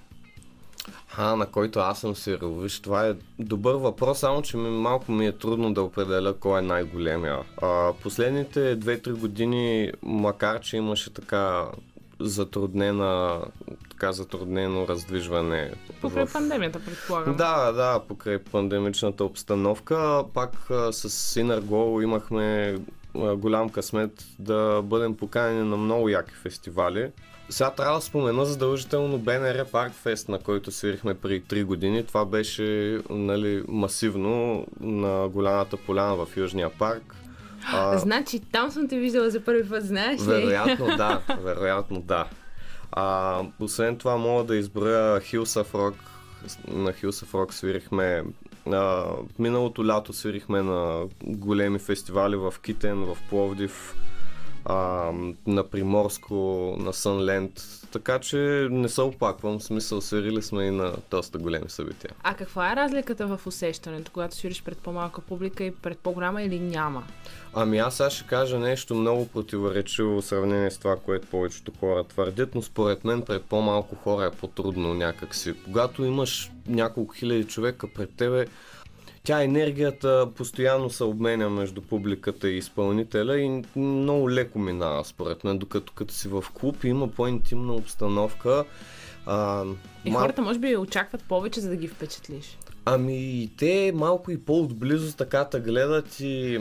А, 1.17 1.36
на 1.36 1.45
който 1.45 1.80
аз 1.80 2.00
съм 2.00 2.15
свирил. 2.15 2.54
Виж, 2.54 2.80
това 2.80 3.08
е 3.08 3.15
добър 3.39 3.76
въпрос, 3.76 4.19
само 4.19 4.41
че 4.41 4.58
ми, 4.58 4.69
малко 4.69 5.12
ми 5.12 5.28
е 5.28 5.32
трудно 5.32 5.73
да 5.73 5.82
определя 5.82 6.34
кой 6.34 6.60
е 6.60 6.63
най-големия. 6.63 7.39
А, 7.62 7.93
последните 7.93 8.80
2-3 8.80 9.12
години, 9.12 9.91
макар 10.04 10.60
че 10.60 10.78
имаше 10.78 11.13
така 11.13 11.65
затруднена, 12.19 13.41
така 13.89 14.12
затруднено 14.12 14.88
раздвижване. 14.88 15.71
Покрай 16.02 16.26
в- 16.26 16.34
пандемията, 16.34 16.80
предполагам. 16.80 17.36
Да, 17.36 17.71
да, 17.71 18.00
покрай 18.00 18.39
пандемичната 18.39 19.23
обстановка. 19.23 20.23
Пак 20.34 20.52
с 20.91 21.10
Glow 21.39 22.04
имахме 22.04 22.78
голям 23.38 23.70
късмет 23.70 24.26
да 24.40 24.82
бъдем 24.84 25.18
поканени 25.18 25.70
на 25.70 25.78
много 25.78 26.10
яки 26.10 26.34
фестивали. 26.34 27.12
Сега 27.50 27.72
трябва 27.72 27.96
да 27.96 28.02
спомена 28.02 28.46
задължително 28.46 29.18
БНР 29.18 29.66
Парк 29.72 29.94
Фест, 29.94 30.30
на 30.30 30.40
който 30.40 30.72
свирихме 30.72 31.14
преди 31.14 31.42
3 31.42 31.64
години. 31.64 32.06
Това 32.06 32.26
беше 32.26 33.00
нали, 33.10 33.64
масивно 33.68 34.66
на 34.80 35.28
голямата 35.28 35.78
поляна 35.78 36.16
в 36.16 36.38
Южния 36.38 36.70
парк. 36.70 37.16
А, 37.74 37.98
Значи, 37.98 38.40
там 38.40 38.72
съм 38.72 38.88
те 38.88 38.98
виждала 38.98 39.30
за 39.30 39.40
първи 39.40 39.70
път, 39.70 39.86
знаеш 39.86 40.22
ли? 40.22 40.26
вероятно 40.26 40.86
да, 40.98 41.22
вероятно 41.44 42.02
да. 42.02 42.26
А, 42.92 43.42
освен 43.60 43.98
това 43.98 44.18
мога 44.18 44.44
да 44.44 44.56
изброя 44.56 45.22
Hills 45.22 45.64
of 45.64 45.72
Rock. 45.72 45.94
На 46.68 46.94
Hills 46.94 47.26
of 47.26 47.32
Rock 47.32 47.52
свирихме 47.52 48.24
а, 48.74 49.06
миналото 49.40 49.86
лято 49.86 50.14
свирихме 50.14 50.62
на 50.62 51.06
големи 51.24 51.80
фестивали 51.80 52.36
в 52.36 52.54
Китен, 52.62 53.04
в 53.04 53.18
Пловдив, 53.30 53.96
а, 54.66 55.12
на 55.48 55.64
Приморско, 55.64 56.76
на 56.80 56.94
Сънленд. 56.94 57.77
Така 57.98 58.20
че 58.20 58.68
не 58.72 58.90
се 58.90 59.02
опаквам, 59.02 59.60
в 59.60 59.64
смисъл 59.64 60.02
свирили 60.02 60.42
сме 60.42 60.66
и 60.66 60.72
на 60.72 60.94
доста 61.12 61.38
големи 61.38 61.70
събития. 61.70 62.12
А 62.24 62.34
каква 62.34 62.72
е 62.72 62.76
разликата 62.76 63.28
в 63.28 63.48
усещането, 63.48 64.12
когато 64.12 64.36
свириш 64.36 64.64
пред 64.64 64.78
по-малка 64.78 65.22
публика 65.22 65.64
и 65.64 65.72
пред 65.72 66.00
по-голяма 66.00 66.44
или 66.44 66.60
няма? 66.60 67.04
Ами 67.54 67.78
аз 67.78 67.98
сега 67.98 68.10
ще 68.10 68.28
кажа 68.28 68.60
нещо 68.60 68.96
много 68.96 69.28
противоречиво 69.28 70.22
в 70.22 70.26
сравнение 70.26 70.72
с 70.72 70.78
това, 70.78 70.96
което 70.96 71.28
повечето 71.28 71.72
хора 71.80 72.04
твърдят, 72.04 72.56
но 72.56 72.62
според 72.62 73.04
мен 73.04 73.22
пред 73.22 73.44
по-малко 73.44 73.96
хора 73.96 74.26
е 74.26 74.38
по-трудно 74.38 74.94
някакси. 74.94 75.54
Когато 75.64 76.06
имаш 76.06 76.52
няколко 76.68 77.14
хиляди 77.14 77.44
човека 77.44 77.88
пред 77.96 78.16
тебе, 78.18 78.46
тя 79.28 79.44
енергията 79.44 80.30
постоянно 80.36 80.90
се 80.90 81.04
обменя 81.04 81.50
между 81.50 81.82
публиката 81.82 82.50
и 82.50 82.58
изпълнителя 82.58 83.40
и 83.40 83.63
много 83.76 84.32
леко 84.32 84.60
минава 84.60 85.06
според 85.06 85.44
мен, 85.44 85.58
докато 85.58 85.94
като 85.94 86.13
си 86.13 86.28
в 86.28 86.44
клуб 86.54 86.84
и 86.84 86.88
има 86.88 87.08
по-интимна 87.08 87.74
обстановка. 87.74 88.66
А, 89.26 89.63
И 90.06 90.12
мал- 90.12 90.22
хората 90.22 90.42
може 90.42 90.60
би 90.60 90.78
очакват 90.78 91.24
повече, 91.24 91.60
за 91.60 91.70
да 91.70 91.76
ги 91.76 91.88
впечатлиш. 91.88 92.58
Ами, 92.86 93.50
те 93.58 93.92
малко 93.96 94.32
и 94.32 94.42
по-отблизо 94.42 95.16
така 95.16 95.46
те 95.46 95.60
гледат 95.60 96.20
и 96.20 96.60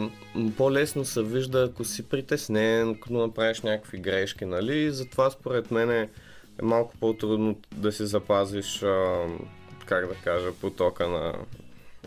по-лесно 0.57 1.05
се 1.05 1.23
вижда, 1.23 1.69
ако 1.71 1.85
си 1.85 2.03
притеснен, 2.03 2.91
ако 2.91 3.13
направиш 3.13 3.61
някакви 3.61 3.99
грешки, 3.99 4.45
нали? 4.45 4.91
Затова 4.91 5.31
според 5.31 5.71
мен 5.71 5.91
е 5.91 6.09
малко 6.63 6.95
по-трудно 7.01 7.57
да 7.75 7.93
си 7.93 8.07
запазиш, 8.07 8.83
а, 8.83 9.25
как 9.85 10.09
да 10.09 10.15
кажа, 10.15 10.53
потока 10.61 11.09
на 11.09 11.35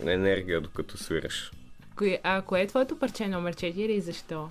енергия, 0.06 0.62
докато 0.62 0.98
свириш. 0.98 1.52
Кое, 1.96 2.20
а 2.24 2.42
кое 2.42 2.62
е 2.62 2.68
твоето 2.68 3.00
парче 3.00 3.28
номер 3.28 3.56
4 3.56 3.76
и 3.76 4.02
защо? 4.02 4.48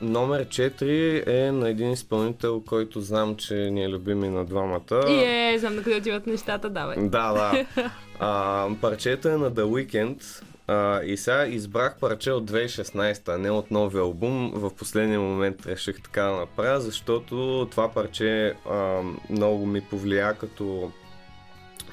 Номер 0.00 0.46
4 0.46 1.26
е 1.26 1.52
на 1.52 1.68
един 1.68 1.90
изпълнител, 1.90 2.62
който 2.66 3.00
знам, 3.00 3.36
че 3.36 3.54
ни 3.54 3.84
е 3.84 3.88
любим 3.88 4.24
и 4.24 4.28
на 4.28 4.44
двамата. 4.44 5.04
И 5.08 5.24
е, 5.24 5.58
знам 5.58 5.76
на 5.76 5.82
къде 5.82 5.96
отиват 5.96 6.26
нещата, 6.26 6.70
давай. 6.70 6.96
Да, 6.98 7.32
да. 7.32 7.66
А, 8.24 8.68
парчето 8.80 9.28
е 9.28 9.36
на 9.36 9.52
The 9.52 9.62
Weeknd. 9.62 10.42
А, 10.66 11.02
и 11.02 11.16
сега 11.16 11.46
избрах 11.46 11.96
парче 12.00 12.32
от 12.32 12.50
2016, 12.50 13.34
а 13.34 13.38
не 13.38 13.50
от 13.50 13.70
новия 13.70 14.02
албум. 14.02 14.52
В 14.54 14.70
последния 14.74 15.20
момент 15.20 15.66
реших 15.66 16.02
така 16.02 16.22
да 16.22 16.36
направя, 16.36 16.80
защото 16.80 17.68
това 17.70 17.92
парче 17.92 18.54
а, 18.70 19.02
много 19.30 19.66
ми 19.66 19.80
повлия 19.80 20.34
като 20.34 20.92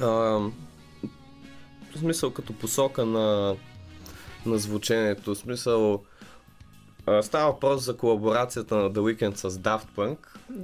а, 0.02 0.40
в 2.00 2.02
смисъл 2.02 2.32
като 2.32 2.54
посока 2.54 3.06
на, 3.06 3.56
на 4.46 4.58
звученето. 4.58 5.36
В 5.36 5.38
смисъл 5.38 6.04
а, 7.08 7.24
става 7.24 7.52
въпрос 7.52 7.84
за 7.84 7.98
колаборацията 7.98 8.76
на 8.76 8.92
The 8.92 9.00
Weeknd 9.00 9.36
с 9.36 9.50
Daft 9.50 9.88
Punk. 9.98 10.18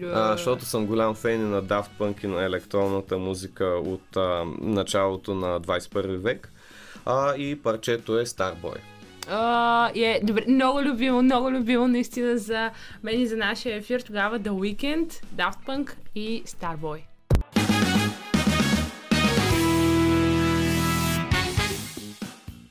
А, 0.04 0.32
защото 0.32 0.66
съм 0.66 0.86
голям 0.86 1.16
фен 1.16 1.42
и 1.42 1.44
на 1.44 1.64
Daft 1.64 1.90
Punk 2.00 2.24
и 2.24 2.28
на 2.28 2.44
електронната 2.44 3.18
музика 3.18 3.66
от 3.66 4.18
а, 4.18 4.46
началото 4.62 5.34
на 5.34 5.62
21 5.62 6.18
век. 6.18 6.52
А, 7.06 7.36
и 7.36 7.62
парчето 7.62 8.20
е 8.20 8.26
Starboy. 8.26 8.78
А, 9.30 9.92
е, 9.96 10.20
добре, 10.24 10.46
много 10.48 10.82
любимо, 10.82 11.22
много 11.22 11.52
любимо 11.52 11.88
наистина 11.88 12.38
за 12.38 12.72
мен 13.04 13.22
и 13.22 13.28
за 13.28 13.38
нашия 13.38 13.76
ефир. 13.78 14.00
Тогава 14.00 14.40
The 14.40 14.50
Weeknd, 14.50 15.12
Daft 15.36 15.66
Punk 15.68 15.94
и 16.16 16.44
Starboy. 16.44 17.15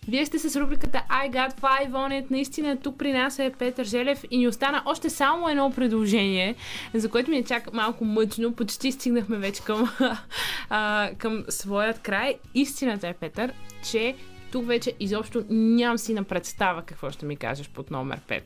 Вие 0.08 0.26
сте 0.26 0.38
с 0.38 0.60
рубриката 0.60 1.02
I 1.10 1.30
Got 1.30 1.60
Five 1.60 1.90
on 1.90 2.22
it. 2.22 2.30
Наистина 2.30 2.76
тук 2.76 2.98
при 2.98 3.12
нас 3.12 3.38
е 3.38 3.52
Петър 3.58 3.84
Желев 3.84 4.24
и 4.30 4.38
ни 4.38 4.48
остана 4.48 4.82
още 4.86 5.10
само 5.10 5.48
едно 5.48 5.70
предложение, 5.70 6.54
за 6.94 7.10
което 7.10 7.30
ми 7.30 7.36
е 7.36 7.44
чак 7.44 7.72
малко 7.72 8.04
мъчно. 8.04 8.52
Почти 8.52 8.92
стигнахме 8.92 9.36
вече 9.36 9.62
към, 9.62 9.90
а, 10.70 11.10
към 11.18 11.44
своят 11.48 11.98
край. 11.98 12.34
Истината 12.54 13.08
е, 13.08 13.14
Петър, 13.14 13.52
че 13.90 14.14
тук 14.52 14.66
вече 14.66 14.92
изобщо 15.00 15.44
нямам 15.50 15.98
си 15.98 16.14
на 16.14 16.24
представа 16.24 16.82
какво 16.82 17.10
ще 17.10 17.26
ми 17.26 17.36
кажеш 17.36 17.68
под 17.68 17.90
номер 17.90 18.20
5. 18.28 18.42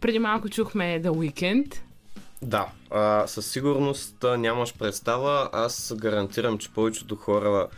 Преди 0.00 0.18
малко 0.18 0.48
чухме 0.48 1.02
The 1.02 1.08
Weeknd. 1.08 1.74
Да, 2.42 2.66
а, 2.90 3.26
със 3.26 3.46
сигурност 3.50 4.24
нямаш 4.38 4.74
представа. 4.74 5.50
Аз 5.52 5.94
гарантирам, 5.96 6.58
че 6.58 6.72
повечето 6.72 7.16
хора. 7.16 7.68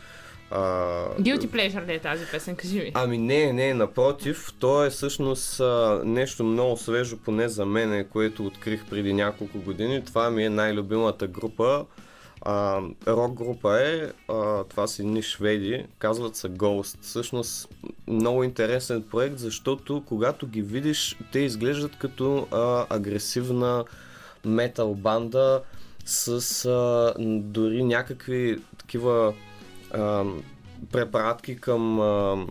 Guilty 0.51 1.47
Pleasure 1.47 1.87
ли 1.87 1.93
е 1.93 1.99
тази 1.99 2.25
песен, 2.31 2.55
кажи 2.55 2.79
ми. 2.79 2.91
Ами 2.93 3.17
не, 3.17 3.53
не, 3.53 3.73
напротив, 3.73 4.53
то 4.59 4.85
е 4.85 4.89
всъщност 4.89 5.59
а, 5.59 6.01
нещо 6.05 6.43
много 6.43 6.77
свежо, 6.77 7.17
поне 7.17 7.49
за 7.49 7.65
мене, 7.65 8.03
което 8.03 8.45
открих 8.45 8.85
преди 8.89 9.13
няколко 9.13 9.59
години. 9.59 10.05
Това 10.05 10.29
ми 10.29 10.45
е 10.45 10.49
най-любимата 10.49 11.27
група. 11.27 11.85
А, 12.41 12.81
рок 13.07 13.33
група 13.33 13.81
е, 13.81 14.11
а, 14.31 14.63
това 14.63 14.87
са 14.87 15.01
едни 15.01 15.21
шведи, 15.21 15.85
казват 15.99 16.35
се 16.35 16.49
Ghost. 16.49 16.97
Всъщност 17.01 17.69
много 18.07 18.43
интересен 18.43 19.03
проект, 19.11 19.37
защото 19.37 20.03
когато 20.05 20.47
ги 20.47 20.61
видиш, 20.61 21.17
те 21.31 21.39
изглеждат 21.39 21.97
като 21.99 22.47
а, 22.51 22.85
агресивна 22.89 23.85
метал 24.45 24.93
банда 24.93 25.61
с 26.05 26.65
а, 26.65 27.13
дори 27.19 27.83
някакви 27.83 28.59
такива 28.77 29.33
а, 29.93 30.23
препаратки 30.91 31.55
към 31.55 31.99
а, 31.99 32.45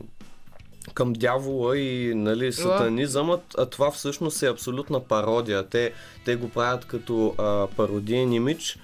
към 0.95 1.13
дявола 1.13 1.79
и 1.79 2.15
нали, 2.15 2.53
сатанизъмът, 2.53 3.43
а 3.59 3.67
това 3.67 3.91
всъщност 3.91 4.43
е 4.43 4.49
абсолютна 4.49 5.01
пародия. 5.01 5.69
Те, 5.69 5.93
те 6.25 6.37
го 6.37 6.49
правят 6.49 6.85
като 6.85 7.35
а, 7.39 7.67
пародиен 7.77 8.33
имидж 8.33 8.79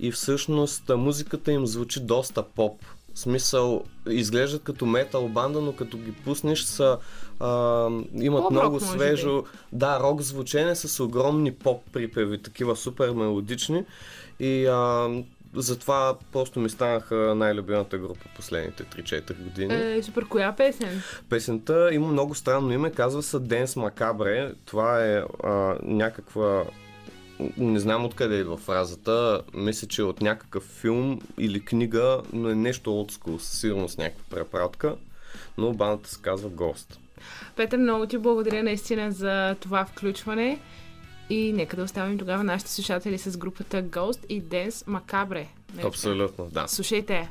и 0.00 0.12
всъщност 0.12 0.90
а, 0.90 0.96
музиката 0.96 1.52
им 1.52 1.66
звучи 1.66 2.00
доста 2.00 2.42
поп. 2.42 2.84
В 3.14 3.18
смисъл, 3.18 3.84
изглеждат 4.10 4.62
като 4.62 4.86
метал 4.86 5.28
банда, 5.28 5.60
но 5.60 5.72
като 5.72 5.98
ги 5.98 6.12
пуснеш 6.12 6.62
са, 6.62 6.98
а, 7.40 7.88
имат 8.14 8.42
Поп-рок, 8.42 8.52
много 8.52 8.80
свежо, 8.80 9.44
да, 9.72 10.00
рок 10.00 10.20
звучение 10.20 10.74
с 10.74 11.04
огромни 11.04 11.54
поп 11.54 11.82
припеви, 11.92 12.42
такива 12.42 12.76
супер 12.76 13.10
мелодични 13.10 13.84
и 14.40 14.66
а, 14.66 15.08
затова 15.54 16.16
просто 16.32 16.60
ми 16.60 16.70
станаха 16.70 17.34
най-любимата 17.36 17.98
група 17.98 18.24
последните 18.36 18.84
3-4 18.84 19.42
години. 19.42 19.74
Е, 19.74 20.02
супер, 20.02 20.28
коя 20.28 20.52
песен? 20.56 21.02
Песента 21.28 21.88
има 21.92 22.08
много 22.08 22.34
странно 22.34 22.72
име, 22.72 22.90
казва 22.90 23.22
се 23.22 23.36
Dance 23.36 23.64
Macabre. 23.64 24.54
Това 24.64 25.04
е 25.04 25.22
а, 25.44 25.76
някаква... 25.82 26.64
Не 27.56 27.80
знам 27.80 28.04
откъде 28.04 28.36
идва 28.36 28.56
фразата. 28.56 29.42
Мисля, 29.54 29.88
че 29.88 30.02
е 30.02 30.04
от 30.04 30.20
някакъв 30.20 30.62
филм 30.62 31.20
или 31.38 31.64
книга, 31.64 32.22
но 32.32 32.48
е 32.48 32.54
нещо 32.54 33.00
от 33.00 33.12
school, 33.12 33.38
със 33.38 33.60
сигурност 33.60 33.98
някаква 33.98 34.24
препратка. 34.30 34.96
Но 35.58 35.72
бандата 35.72 36.10
се 36.10 36.22
казва 36.22 36.50
Ghost. 36.50 36.98
Петър, 37.56 37.78
много 37.78 38.06
ти 38.06 38.18
благодаря 38.18 38.62
наистина 38.62 39.12
за 39.12 39.56
това 39.60 39.84
включване. 39.84 40.58
И 41.30 41.52
нека 41.52 41.76
да 41.76 41.82
оставим 41.82 42.18
тогава 42.18 42.44
нашите 42.44 42.70
слушатели 42.70 43.18
с 43.18 43.36
групата 43.36 43.82
Ghost 43.82 44.26
и 44.26 44.42
Dance 44.42 44.70
Macabre. 44.70 45.46
Нещо. 45.74 45.88
Абсолютно, 45.88 46.46
да. 46.46 46.68
Слушайте 46.68 47.14
я. 47.14 47.28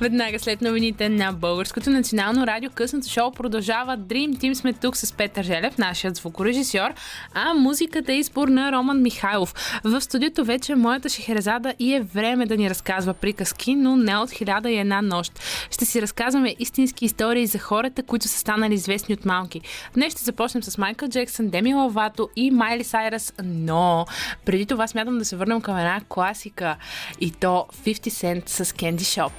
Веднага 0.00 0.38
след 0.38 0.62
новините 0.62 1.08
на 1.08 1.32
Българското 1.32 1.90
национално 1.90 2.46
радио 2.46 2.70
късното 2.70 3.08
шоу 3.08 3.30
продължава 3.30 3.98
Dream 3.98 4.36
Team. 4.36 4.54
Сме 4.54 4.72
тук 4.72 4.96
с 4.96 5.12
Петър 5.12 5.44
Желев, 5.44 5.78
нашият 5.78 6.16
звукорежисьор, 6.16 6.90
а 7.34 7.54
музиката 7.54 8.12
е 8.12 8.16
избор 8.16 8.48
на 8.48 8.72
Роман 8.72 9.02
Михайлов. 9.02 9.54
В 9.84 10.00
студиото 10.00 10.44
вече 10.44 10.74
моята 10.74 11.08
Шехерезада 11.08 11.74
и 11.78 11.94
е 11.94 12.00
време 12.00 12.46
да 12.46 12.56
ни 12.56 12.70
разказва 12.70 13.14
приказки, 13.14 13.74
но 13.74 13.96
не 13.96 14.16
от 14.16 14.30
хиляда 14.30 14.70
и 14.70 14.78
една 14.78 15.02
нощ. 15.02 15.40
Ще 15.70 15.84
си 15.84 16.02
разказваме 16.02 16.56
истински 16.58 17.04
истории 17.04 17.46
за 17.46 17.58
хората, 17.58 18.02
които 18.02 18.28
са 18.28 18.38
станали 18.38 18.74
известни 18.74 19.14
от 19.14 19.24
малки. 19.24 19.60
Днес 19.94 20.12
ще 20.12 20.24
започнем 20.24 20.62
с 20.62 20.78
Майкъл 20.78 21.08
Джексън, 21.08 21.48
Деми 21.48 21.74
Лавато 21.74 22.28
и 22.36 22.50
Майли 22.50 22.84
Сайрас, 22.84 23.32
но 23.44 24.06
преди 24.44 24.66
това 24.66 24.86
смятам 24.86 25.18
да 25.18 25.24
се 25.24 25.36
върнем 25.36 25.60
към 25.60 25.76
една 25.76 26.00
класика 26.08 26.76
и 27.20 27.30
то 27.30 27.66
50 27.84 28.08
Cent 28.08 28.48
с 28.48 28.72
Candy 28.72 28.96
Shop. 28.96 29.30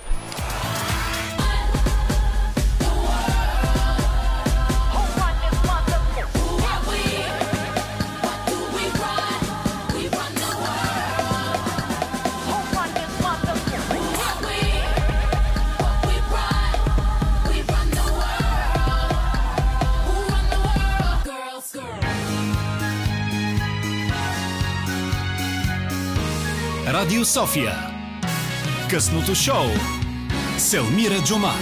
Радио 27.01 27.25
София. 27.25 27.73
Късното 28.89 29.35
шоу. 29.35 30.00
Селмира 30.61 31.23
Джума. 31.25 31.53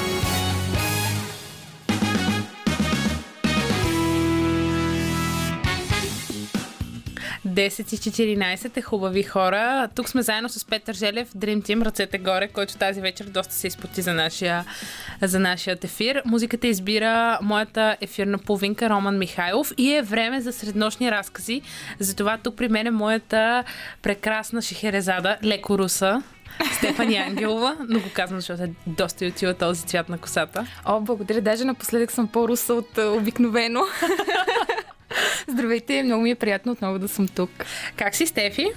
10 7.47 7.93
и 7.93 8.37
14 8.37 8.77
е 8.77 8.81
хубави 8.81 9.23
хора. 9.23 9.89
Тук 9.95 10.09
сме 10.09 10.21
заедно 10.21 10.49
с 10.49 10.65
Петър 10.65 10.93
Желев, 10.93 11.31
Dream 11.31 11.61
Team, 11.61 11.85
ръцете 11.85 12.17
горе, 12.17 12.47
който 12.47 12.77
тази 12.77 13.01
вечер 13.01 13.25
доста 13.25 13.53
се 13.53 13.67
изпоти 13.67 14.01
за 14.01 14.13
нашия, 14.13 14.65
за 15.21 15.39
нашия 15.39 15.77
ефир. 15.83 16.21
Музиката 16.25 16.67
избира 16.67 17.39
моята 17.41 17.97
ефирна 18.01 18.37
половинка 18.37 18.89
Роман 18.89 19.17
Михайлов 19.17 19.73
и 19.77 19.93
е 19.93 20.01
време 20.01 20.41
за 20.41 20.53
среднощни 20.53 21.11
разкази. 21.11 21.61
Затова 21.99 22.37
тук 22.37 22.55
при 22.55 22.67
мен 22.67 22.87
е 22.87 22.91
моята 22.91 23.63
прекрасна 24.01 24.61
шехерезада, 24.61 25.37
леко 25.43 25.77
руса, 25.77 26.23
Стефани 26.73 27.17
Ангелова, 27.17 27.77
но 27.89 27.99
го 27.99 28.05
казвам, 28.13 28.39
защото 28.39 28.63
е 28.63 28.69
доста 28.87 29.25
и 29.25 29.27
отива 29.27 29.53
този 29.53 29.85
цвят 29.85 30.09
на 30.09 30.17
косата. 30.17 30.67
О, 30.85 31.01
благодаря. 31.01 31.41
Даже 31.41 31.65
напоследък 31.65 32.11
съм 32.11 32.27
по-руса 32.27 32.73
от 32.73 32.97
а, 32.97 33.11
обикновено. 33.11 33.81
Здравейте, 35.47 36.03
много 36.03 36.23
ми 36.23 36.31
е 36.31 36.35
приятно 36.35 36.71
отново 36.71 36.99
да 36.99 37.07
съм 37.07 37.27
тук. 37.27 37.49
Как 37.95 38.15
си, 38.15 38.27
Стефи? 38.27 38.67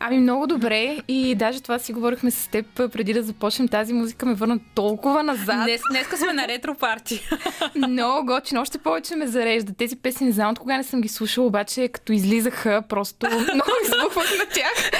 Ами 0.00 0.18
много 0.18 0.46
добре 0.46 0.98
и 1.08 1.34
даже 1.34 1.62
това 1.62 1.78
си 1.78 1.92
говорихме 1.92 2.30
с 2.30 2.48
теб 2.48 2.66
преди 2.74 3.12
да 3.12 3.22
започнем. 3.22 3.68
Тази 3.68 3.92
музика 3.92 4.26
ме 4.26 4.34
върна 4.34 4.58
толкова 4.74 5.22
назад. 5.22 5.64
Днес, 5.64 5.80
днеска 5.90 6.16
сме 6.16 6.32
на 6.32 6.48
ретро 6.48 6.74
парти. 6.74 7.28
Много 7.88 8.26
готино, 8.26 8.60
още 8.60 8.78
повече 8.78 9.16
ме 9.16 9.26
зарежда. 9.26 9.72
Тези 9.78 9.96
песни 9.96 10.26
не 10.26 10.32
знам 10.32 10.50
от 10.50 10.58
кога 10.58 10.76
не 10.76 10.84
съм 10.84 11.00
ги 11.00 11.08
слушала, 11.08 11.46
обаче 11.46 11.88
като 11.88 12.12
излизаха, 12.12 12.82
просто 12.88 13.26
много 13.54 13.70
избухвах 13.84 14.30
на 14.38 14.46
тях. 14.54 14.90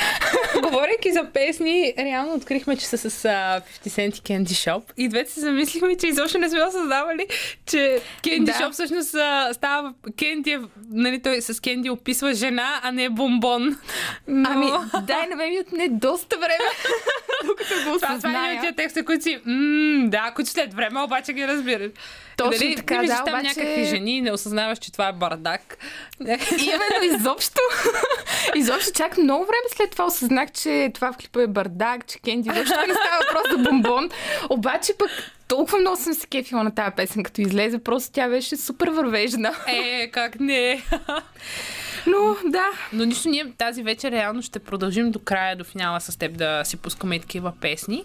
Говорейки 0.62 1.12
за 1.12 1.24
песни, 1.33 1.94
реално 1.98 2.35
открихме, 2.35 2.76
че 2.76 2.87
са 2.87 2.98
с 2.98 3.22
uh, 3.22 3.62
50 3.85 3.88
Cent 3.88 4.18
и 4.18 4.22
Candy 4.22 4.70
Shop. 4.70 4.83
И 4.96 5.09
двете 5.09 5.33
се 5.33 5.40
замислихме, 5.40 5.96
че 5.96 6.07
изобщо 6.07 6.38
не 6.38 6.50
сме 6.50 6.64
осъзнавали, 6.64 7.26
че 7.66 8.00
Candy 8.22 8.44
Да. 8.44 8.52
Shop 8.52 8.72
всъщност 8.72 9.12
uh, 9.12 9.52
става... 9.52 9.94
Кенди 10.18 10.59
нали, 10.90 11.22
той 11.22 11.40
с 11.40 11.61
Кенди 11.61 11.90
описва 11.90 12.35
жена, 12.35 12.80
а 12.83 12.92
не 12.92 13.09
бомбон. 13.09 13.76
Но... 14.28 14.48
Ами, 14.52 14.72
дай 15.03 15.27
на 15.27 15.37
мен 15.37 15.51
ми 15.51 15.61
отне 15.61 15.88
доста 15.88 16.37
време, 16.37 16.55
докато 17.44 17.75
го 17.75 17.99
това, 17.99 17.99
това 17.99 18.09
е 18.09 18.12
един 18.12 18.14
от 18.14 18.16
осъзная. 18.16 18.61
тия 18.61 18.77
текста, 18.77 19.05
които 19.05 19.23
си... 19.23 19.38
М- 19.44 20.09
да, 20.09 20.33
които 20.35 20.51
след 20.51 20.75
време 20.75 21.01
обаче 21.01 21.33
ги 21.33 21.49
разбираш. 21.49 21.90
Точно 22.37 22.51
Дали, 22.53 22.77
така, 22.77 23.01
ти 23.01 23.07
да, 23.07 23.14
там 23.16 23.35
обаче- 23.35 23.47
някакви 23.61 23.85
жени 23.85 24.16
и 24.16 24.23
не 24.23 24.33
осъзнаваш, 24.33 24.79
че 24.79 24.92
това 24.92 25.09
е 25.09 25.12
бардак. 25.12 25.79
Именно, 26.20 27.16
изобщо. 27.16 27.61
изобщо 28.55 28.92
чак 28.92 29.18
много 29.18 29.44
време 29.44 29.64
след 29.77 29.90
това 29.90 30.05
осъзнах, 30.05 30.53
че 30.53 30.90
това 30.94 31.12
в 31.12 31.16
клипа 31.16 31.42
е 31.42 31.47
бардак, 31.47 32.07
че 32.07 32.18
Кенди 32.18 32.49
изобщо 32.49 32.75
не 32.88 32.94
става 32.94 33.18
въпрос 33.23 33.53
за 33.53 33.59
бомбон. 33.61 34.09
Обаче 34.51 34.92
пък 34.99 35.11
толкова 35.49 35.79
много 35.79 35.97
съм 35.97 36.14
се 36.14 36.27
кефила 36.27 36.64
на 36.64 36.75
тази 36.75 36.90
песен, 36.97 37.23
като 37.23 37.40
излезе, 37.40 37.79
просто 37.79 38.12
тя 38.12 38.29
беше 38.29 38.57
супер 38.57 38.88
вървежна. 38.88 39.55
Е, 39.66 40.11
как 40.11 40.40
не? 40.40 40.83
Но 42.06 42.36
да, 42.50 42.64
Но 42.92 43.04
нищо, 43.04 43.28
ние 43.28 43.52
тази 43.58 43.82
вечер 43.82 44.12
реално 44.12 44.42
ще 44.42 44.58
продължим 44.58 45.10
до 45.10 45.18
края, 45.18 45.56
до 45.56 45.64
финала 45.64 46.00
с 46.00 46.18
теб 46.18 46.36
да 46.38 46.64
си 46.64 46.76
пускаме 46.76 47.16
и 47.16 47.20
такива 47.20 47.52
песни. 47.60 48.04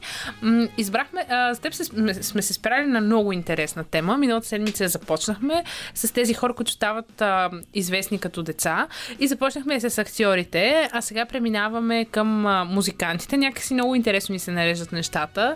Избрахме, 0.77 1.25
а, 1.29 1.55
с 1.55 1.59
теб 1.59 1.73
се, 1.73 1.83
сме, 1.83 2.13
сме 2.13 2.41
се 2.41 2.53
спирали 2.53 2.85
на 2.85 3.01
много 3.01 3.31
интересна 3.31 3.83
тема. 3.83 4.17
Миналата 4.17 4.47
седмица 4.47 4.87
започнахме 4.87 5.63
с 5.93 6.13
тези 6.13 6.33
хора, 6.33 6.53
които 6.53 6.71
стават 6.71 7.21
а, 7.21 7.49
известни 7.73 8.19
като 8.19 8.43
деца 8.43 8.87
и 9.19 9.27
започнахме 9.27 9.79
с 9.79 9.97
актьорите, 9.97 10.89
а 10.91 11.01
сега 11.01 11.25
преминаваме 11.25 12.05
към 12.05 12.45
а, 12.45 12.65
музикантите. 12.65 13.37
Някакси 13.37 13.73
много 13.73 13.95
интересно 13.95 14.33
ни 14.33 14.39
се 14.39 14.51
нареждат 14.51 14.91
нещата. 14.91 15.55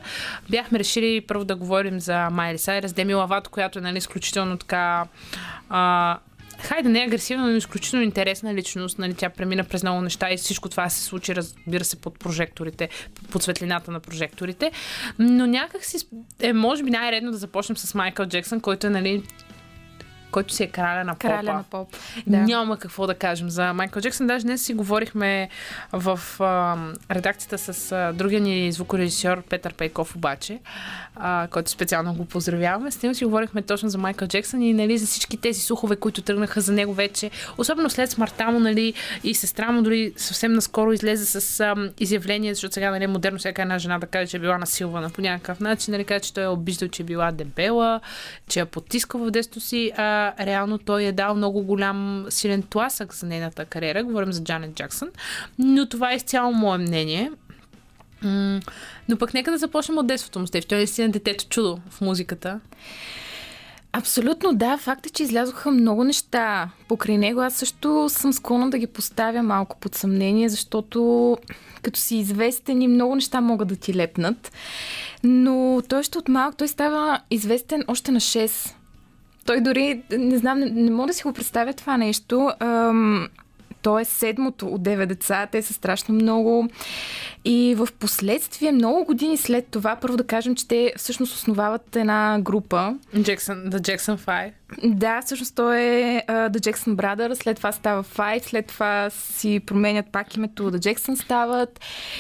Бяхме 0.50 0.80
решили 0.80 1.22
първо 1.22 1.46
да 1.46 1.56
говорим 1.56 2.00
за 2.00 2.30
Майли 2.30 2.58
Сайрес, 2.58 2.94
Деми 2.94 3.14
Лавато, 3.14 3.50
която 3.50 3.80
е 3.80 3.82
нали, 3.82 3.98
изключително 3.98 4.58
така 4.58 5.06
а, 5.70 6.18
хайде 6.64 6.90
не 6.90 7.02
е 7.02 7.06
агресивна, 7.06 7.48
но 7.48 7.56
изключително 7.56 8.04
интересна 8.04 8.54
личност. 8.54 9.00
Нали, 9.00 9.14
тя 9.14 9.30
премина 9.30 9.64
през 9.64 9.84
много 9.84 10.02
неща 10.02 10.32
и 10.32 10.38
всичко 10.38 10.70
това 10.70 10.90
се 10.90 11.04
случи, 11.04 11.36
разбира 11.36 11.84
се, 11.84 11.96
под 11.96 12.20
прожекторите, 12.20 12.90
под 13.32 13.44
светлината 13.44 13.92
на 13.92 14.00
прожекторите. 14.00 14.72
Но 15.20 15.46
някак 15.46 15.86
си 15.86 15.98
е, 16.40 16.54
може 16.54 16.84
би 16.84 16.92
най-редно 16.92 17.32
да 17.32 17.38
започнем 17.38 17.78
с 17.78 17.94
Майкъл 17.94 18.26
Джексън, 18.26 18.62
който 18.62 18.88
е, 18.88 18.90
нали, 18.90 19.24
който 20.34 20.54
си 20.54 20.64
е 20.64 20.68
краля 20.68 21.04
на 21.04 21.16
Краля 21.16 21.40
попа. 21.40 21.54
на 21.54 21.64
поп. 21.64 21.88
Да. 22.28 22.38
Няма 22.38 22.78
какво 22.78 23.08
да 23.08 23.16
кажем 23.16 23.50
за 23.50 23.74
Майкъл 23.74 24.02
Джексън. 24.02 24.28
Даже 24.28 24.46
днес 24.46 24.62
си 24.62 24.74
говорихме 24.74 25.50
в 25.92 26.20
а, 26.40 26.78
редакцията 27.12 27.58
с 27.58 27.92
а, 27.92 28.14
другия 28.14 28.42
ни 28.42 28.72
звукорежисьор 28.72 29.42
Петър 29.42 29.74
Пейков 29.74 30.16
обаче, 30.16 30.60
а, 31.16 31.48
който 31.52 31.70
специално 31.72 32.14
го 32.14 32.26
поздравяваме. 32.26 32.92
С 32.92 33.02
него 33.04 33.16
си 33.16 33.26
говорихме 33.26 33.62
точно 33.62 33.90
за 33.90 33.98
Майкъл 33.98 34.28
Джексън 34.28 34.62
и 34.62 34.74
нали, 34.74 34.98
за 34.98 35.08
всички 35.08 35.38
тези 35.38 35.62
слухове, 35.62 35.96
които 35.96 36.22
тръгнаха 36.22 36.62
за 36.62 36.74
него 36.74 36.94
вече. 36.94 37.32
Особено 37.58 37.90
след 37.90 38.12
смъртта 38.12 38.52
му 38.52 38.60
нали, 38.60 38.94
и 39.24 39.36
сестра 39.36 39.72
му 39.72 39.82
дори 39.82 40.14
съвсем 40.18 40.54
наскоро 40.54 40.94
излезе 40.94 41.26
с 41.26 41.60
а, 41.60 41.76
изявление, 42.00 42.54
защото 42.54 42.74
сега 42.74 42.92
нали, 42.92 43.04
е 43.04 43.08
модерно 43.08 43.38
всяка 43.38 43.62
една 43.62 43.78
жена 43.78 44.00
да 44.00 44.08
каже, 44.08 44.32
че 44.32 44.38
е 44.38 44.40
била 44.40 44.58
насилвана 44.58 45.10
по 45.10 45.22
някакъв 45.22 45.60
начин, 45.60 45.92
нали, 45.92 46.06
каже, 46.06 46.20
че 46.20 46.34
той 46.34 46.44
е 46.44 46.48
обиждал, 46.48 46.90
че 46.90 47.04
е 47.04 47.06
била 47.06 47.32
дебела, 47.32 48.00
че 48.48 48.60
я 48.60 48.66
потискал 48.66 49.26
в 49.26 49.32
детството 49.32 49.66
си, 49.66 49.92
а 49.98 50.23
реално 50.40 50.78
той 50.78 51.04
е 51.04 51.12
дал 51.12 51.36
много 51.36 51.64
голям 51.64 52.26
силен 52.30 52.64
тласък 52.64 53.14
за 53.14 53.26
нейната 53.26 53.66
кариера. 53.66 54.04
Говорим 54.04 54.34
за 54.34 54.44
Джанет 54.44 54.76
Джаксън. 54.76 55.10
Но 55.60 55.90
това 55.90 56.12
е 56.12 56.16
изцяло 56.16 56.54
мое 56.54 56.78
мнение. 56.78 57.32
Но 59.10 59.18
пък 59.20 59.34
нека 59.34 59.52
да 59.52 59.58
започнем 59.58 59.98
от 59.98 60.08
детството 60.08 60.40
му, 60.40 60.48
Стеф. 60.48 60.66
Той 60.66 60.78
е 60.78 60.80
наистина 60.80 61.10
детето 61.10 61.46
чудо 61.50 61.80
в 61.90 62.02
музиката. 62.02 62.60
Абсолютно 63.96 64.54
да. 64.54 64.78
Факт 64.78 65.06
е, 65.06 65.10
че 65.10 65.24
излязоха 65.24 65.72
много 65.72 66.04
неща 66.04 66.70
покрай 66.88 67.18
него. 67.18 67.42
Аз 67.42 67.54
също 67.54 68.06
съм 68.10 68.34
склонна 68.34 68.70
да 68.70 68.78
ги 68.78 68.88
поставя 68.88 69.44
малко 69.44 69.80
под 69.80 69.96
съмнение, 69.96 70.50
защото 70.50 71.38
като 71.82 72.00
си 72.00 72.16
известен 72.16 72.82
и 72.82 72.88
много 72.88 73.16
неща 73.16 73.42
могат 73.42 73.68
да 73.68 73.76
ти 73.76 73.96
лепнат. 73.96 74.52
Но 75.24 75.82
той 75.90 76.00
още 76.00 76.18
от 76.18 76.28
малък, 76.28 76.58
той 76.58 76.68
става 76.68 77.20
известен 77.32 77.84
още 77.88 78.12
на 78.12 78.20
6. 78.20 78.74
Той 79.46 79.62
дори, 79.62 80.04
не 80.12 80.38
знам, 80.38 80.60
не, 80.60 80.66
не 80.66 80.92
мога 80.92 81.08
да 81.08 81.14
си 81.14 81.24
го 81.24 81.34
представя 81.34 81.74
това 81.74 81.98
нещо. 81.98 82.52
Ам, 82.60 83.28
той 83.84 84.02
е 84.02 84.06
седмото 84.06 84.68
от 84.68 84.82
9 84.82 85.06
деца, 85.06 85.48
те 85.52 85.62
са 85.62 85.74
страшно 85.74 86.16
много. 86.16 86.68
И 87.46 87.76
в 87.78 87.88
последствие, 88.00 88.72
много 88.72 89.06
години 89.06 89.38
след 89.38 89.68
това, 89.68 89.96
първо 89.96 90.18
да 90.18 90.24
кажем, 90.24 90.56
че 90.56 90.68
те 90.68 90.94
всъщност 90.98 91.36
основават 91.36 91.96
една 91.96 92.40
група. 92.42 92.96
Джексън, 93.22 93.58
The 93.58 93.78
Jackson 93.78 94.18
5. 94.18 94.52
Да, 94.84 95.22
всъщност 95.22 95.56
той 95.56 95.80
е 95.80 96.24
uh, 96.30 96.50
The 96.50 96.72
Jackson 96.72 96.96
Brothers, 96.96 97.34
след 97.34 97.58
това 97.58 97.72
става 97.72 98.04
Five, 98.04 98.44
след 98.48 98.66
това 98.68 99.10
си 99.10 99.62
променят 99.66 100.06
пак 100.12 100.36
името 100.36 100.72
The 100.72 100.78
Jackson 100.78 101.24
стават. 101.24 101.80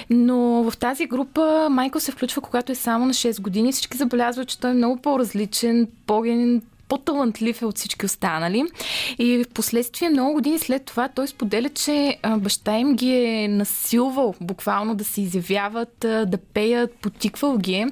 Но 0.09 0.63
в 0.71 0.77
тази 0.77 1.05
група 1.05 1.67
Майкъл 1.71 2.01
се 2.01 2.11
включва, 2.11 2.41
когато 2.41 2.71
е 2.71 2.75
само 2.75 3.05
на 3.05 3.13
6 3.13 3.41
години. 3.41 3.71
Всички 3.71 3.97
забелязват, 3.97 4.47
че 4.47 4.59
той 4.59 4.71
е 4.71 4.73
много 4.73 4.97
по-различен, 4.97 5.87
по-ген 6.07 6.61
по-талантлив 6.93 7.61
е 7.61 7.65
от 7.65 7.77
всички 7.77 8.05
останали. 8.05 8.63
И 9.19 9.43
в 9.43 9.53
последствие, 9.53 10.09
много 10.09 10.33
години 10.33 10.59
след 10.59 10.85
това, 10.85 11.07
той 11.07 11.27
споделя, 11.27 11.69
че 11.69 12.17
баща 12.37 12.77
им 12.77 12.95
ги 12.95 13.15
е 13.15 13.47
насилвал 13.47 14.35
буквално 14.41 14.95
да 14.95 15.03
се 15.03 15.21
изявяват, 15.21 15.95
да 15.99 16.37
пеят, 16.53 16.93
потиквал 16.93 17.57
ги 17.57 17.73
е. 17.73 17.87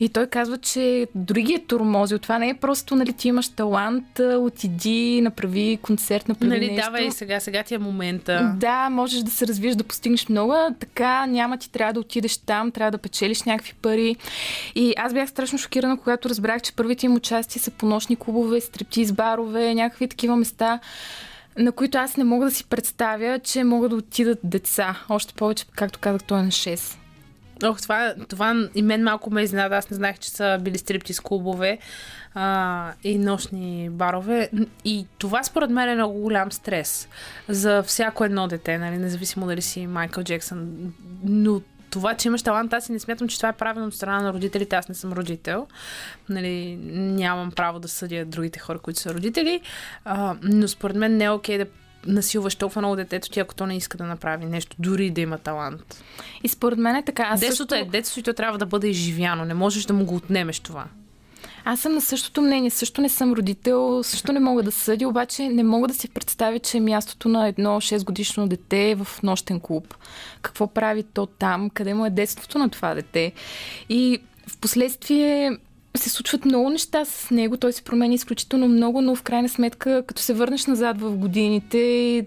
И 0.00 0.08
той 0.08 0.26
казва, 0.26 0.58
че 0.58 1.06
дори 1.14 1.42
ги 1.42 1.52
е 1.52 1.64
тормозил. 1.64 2.18
Това 2.18 2.38
не 2.38 2.48
е 2.48 2.54
просто, 2.54 2.96
нали, 2.96 3.12
ти 3.12 3.28
имаш 3.28 3.48
талант, 3.48 4.20
отиди, 4.20 5.20
направи 5.20 5.78
концерт, 5.82 6.28
направи 6.28 6.50
Нали, 6.50 6.70
нещо. 6.70 6.86
давай 6.86 7.10
сега, 7.10 7.40
сега 7.40 7.62
ти 7.62 7.74
е 7.74 7.78
момента. 7.78 8.54
Да, 8.56 8.90
можеш 8.90 9.20
да 9.20 9.30
се 9.30 9.46
развиеш, 9.46 9.74
да 9.74 9.84
постигнеш 9.84 10.28
много, 10.28 10.54
така 10.80 11.26
няма 11.26 11.58
ти 11.58 11.70
трябва 11.70 11.92
да 11.92 12.00
отидеш 12.00 12.36
там, 12.36 12.70
трябва 12.70 12.90
да 12.90 12.98
печелиш 12.98 13.42
някакви 13.42 13.72
пари. 13.82 14.16
И 14.74 14.94
аз 14.96 15.12
бях 15.14 15.28
страшно 15.28 15.58
шокирана, 15.58 15.98
когато 15.98 16.28
разбрах, 16.28 16.62
че 16.62 16.72
първите 16.72 17.06
им 17.06 17.14
участия 17.14 17.62
са 17.62 17.70
по 17.70 17.86
нощни 17.86 18.16
клубове, 18.16 18.39
стриптиз 18.60 19.12
барове, 19.12 19.74
някакви 19.74 20.08
такива 20.08 20.36
места, 20.36 20.80
на 21.58 21.72
които 21.72 21.98
аз 21.98 22.16
не 22.16 22.24
мога 22.24 22.44
да 22.44 22.50
си 22.50 22.64
представя, 22.64 23.38
че 23.38 23.64
могат 23.64 23.90
да 23.90 23.96
отидат 23.96 24.38
деца. 24.44 24.96
Още 25.08 25.34
повече, 25.34 25.64
както 25.76 25.98
казах, 25.98 26.22
той 26.22 26.40
е 26.40 26.42
на 26.42 26.48
6. 26.48 26.96
Ох, 27.64 27.82
това, 27.82 28.14
това 28.28 28.68
и 28.74 28.82
мен 28.82 29.02
малко 29.02 29.30
ме 29.30 29.42
изненада. 29.42 29.76
Аз 29.76 29.90
не 29.90 29.96
знаех, 29.96 30.18
че 30.18 30.30
са 30.30 30.58
били 30.60 30.78
стриптиз 30.78 31.20
клубове 31.20 31.78
а, 32.34 32.92
и 33.04 33.18
нощни 33.18 33.90
барове. 33.90 34.50
И 34.84 35.06
това 35.18 35.42
според 35.42 35.70
мен 35.70 35.88
е 35.88 35.94
много 35.94 36.20
голям 36.20 36.52
стрес 36.52 37.08
за 37.48 37.82
всяко 37.82 38.24
едно 38.24 38.48
дете, 38.48 38.78
нали? 38.78 38.98
независимо 38.98 39.46
дали 39.46 39.62
си 39.62 39.86
Майкъл 39.86 40.24
Джексън. 40.24 40.92
Но 41.24 41.60
това, 41.90 42.14
че 42.14 42.28
имаш 42.28 42.42
талант, 42.42 42.72
аз 42.72 42.88
и 42.88 42.92
не 42.92 42.98
смятам, 42.98 43.28
че 43.28 43.36
това 43.36 43.48
е 43.48 43.52
правилно 43.52 43.88
от 43.88 43.94
страна 43.94 44.20
на 44.20 44.32
родителите. 44.32 44.76
Аз 44.76 44.88
не 44.88 44.94
съм 44.94 45.12
родител. 45.12 45.66
Нали, 46.28 46.76
нямам 46.92 47.50
право 47.50 47.78
да 47.78 47.88
съдя 47.88 48.24
другите 48.24 48.58
хора, 48.58 48.78
които 48.78 49.00
са 49.00 49.14
родители. 49.14 49.60
А, 50.04 50.36
но 50.42 50.68
според 50.68 50.96
мен 50.96 51.16
не 51.16 51.24
е 51.24 51.30
окей 51.30 51.58
да 51.58 51.66
насилваш 52.06 52.54
толкова 52.54 52.80
много 52.80 52.96
детето 52.96 53.30
ти, 53.30 53.40
ако 53.40 53.54
то 53.54 53.66
не 53.66 53.76
иска 53.76 53.98
да 53.98 54.04
направи 54.04 54.46
нещо, 54.46 54.76
дори 54.78 55.10
да 55.10 55.20
има 55.20 55.38
талант. 55.38 56.04
И 56.44 56.48
според 56.48 56.78
мен 56.78 56.96
е 56.96 57.04
така. 57.04 57.22
Аз 57.22 57.40
Детството 57.40 57.74
също... 57.74 57.88
е 57.88 57.90
детство 57.90 58.20
и 58.20 58.22
то 58.22 58.32
трябва 58.32 58.58
да 58.58 58.66
бъде 58.66 58.88
изживяно. 58.88 59.44
Не 59.44 59.54
можеш 59.54 59.84
да 59.84 59.92
му 59.92 60.04
го 60.04 60.14
отнемеш 60.14 60.60
това. 60.60 60.84
Аз 61.64 61.80
съм 61.80 61.94
на 61.94 62.00
същото 62.00 62.42
мнение. 62.42 62.70
Също 62.70 63.00
не 63.00 63.08
съм 63.08 63.32
родител, 63.32 64.02
също 64.02 64.32
не 64.32 64.40
мога 64.40 64.62
да 64.62 64.72
съдя, 64.72 65.08
обаче 65.08 65.48
не 65.48 65.62
мога 65.62 65.88
да 65.88 65.94
си 65.94 66.08
представя, 66.08 66.58
че 66.58 66.76
е 66.76 66.80
мястото 66.80 67.28
на 67.28 67.48
едно 67.48 67.80
6 67.80 68.04
годишно 68.04 68.48
дете 68.48 68.90
е 68.90 68.94
в 68.94 69.22
нощен 69.22 69.60
клуб. 69.60 69.94
Какво 70.42 70.66
прави 70.66 71.02
то 71.02 71.26
там? 71.26 71.70
Къде 71.70 71.94
му 71.94 72.06
е 72.06 72.10
детството 72.10 72.58
на 72.58 72.68
това 72.68 72.94
дете? 72.94 73.32
И 73.88 74.18
в 74.46 74.58
последствие 74.58 75.58
се 75.96 76.10
случват 76.10 76.44
много 76.44 76.70
неща 76.70 77.04
с 77.04 77.30
него. 77.30 77.56
Той 77.56 77.72
се 77.72 77.82
променя 77.82 78.14
изключително 78.14 78.68
много, 78.68 79.00
но 79.00 79.16
в 79.16 79.22
крайна 79.22 79.48
сметка, 79.48 80.02
като 80.06 80.22
се 80.22 80.34
върнеш 80.34 80.66
назад 80.66 81.00
в 81.00 81.16
годините 81.16 82.26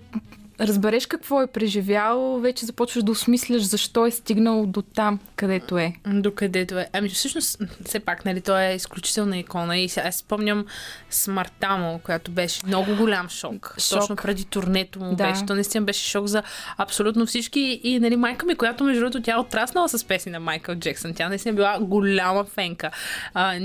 разбереш 0.68 1.06
какво 1.06 1.42
е 1.42 1.48
преживял, 1.48 2.40
вече 2.40 2.66
започваш 2.66 3.04
да 3.04 3.12
осмисляш 3.12 3.62
защо 3.62 4.06
е 4.06 4.12
стигнал 4.12 4.66
до 4.66 4.82
там, 4.82 5.20
където 5.36 5.78
е. 5.78 5.94
Докъдето 6.08 6.78
е. 6.80 6.88
Ами 6.94 7.10
всъщност, 7.10 7.62
все 7.86 8.00
пак, 8.00 8.26
нали, 8.26 8.42
той 8.42 8.64
е 8.64 8.76
изключителна 8.76 9.38
икона 9.38 9.78
и 9.78 9.90
аз 10.06 10.16
спомням 10.16 10.66
смъртта 11.10 11.78
му, 11.78 12.00
която 12.04 12.32
беше 12.32 12.66
много 12.66 12.96
голям 12.96 13.30
шок. 13.30 13.76
Шок. 13.80 14.00
Точно 14.00 14.16
преди 14.16 14.46
турнето 14.46 15.00
му 15.00 15.16
Да. 15.16 15.30
беше. 15.30 15.46
То 15.46 15.56
наистина 15.56 15.86
беше 15.86 16.10
шок 16.10 16.28
за 16.28 16.44
абсолютно 16.78 17.26
всички. 17.26 17.80
И 17.84 18.00
нали, 18.00 18.16
майка 18.16 18.46
ми, 18.46 18.56
която 18.56 18.84
между 18.84 19.00
другото 19.00 19.22
тя 19.22 19.34
е 19.34 19.38
отраснала 19.40 19.90
с 19.90 20.04
песни 20.04 20.32
на 20.32 20.40
Майкъл 20.40 20.76
Джексън. 20.76 21.14
Тя 21.14 21.30
наистина 21.30 21.52
е 21.52 21.56
била 21.56 21.78
голяма 21.82 22.44
фенка. 22.44 22.92
А, 23.34 23.60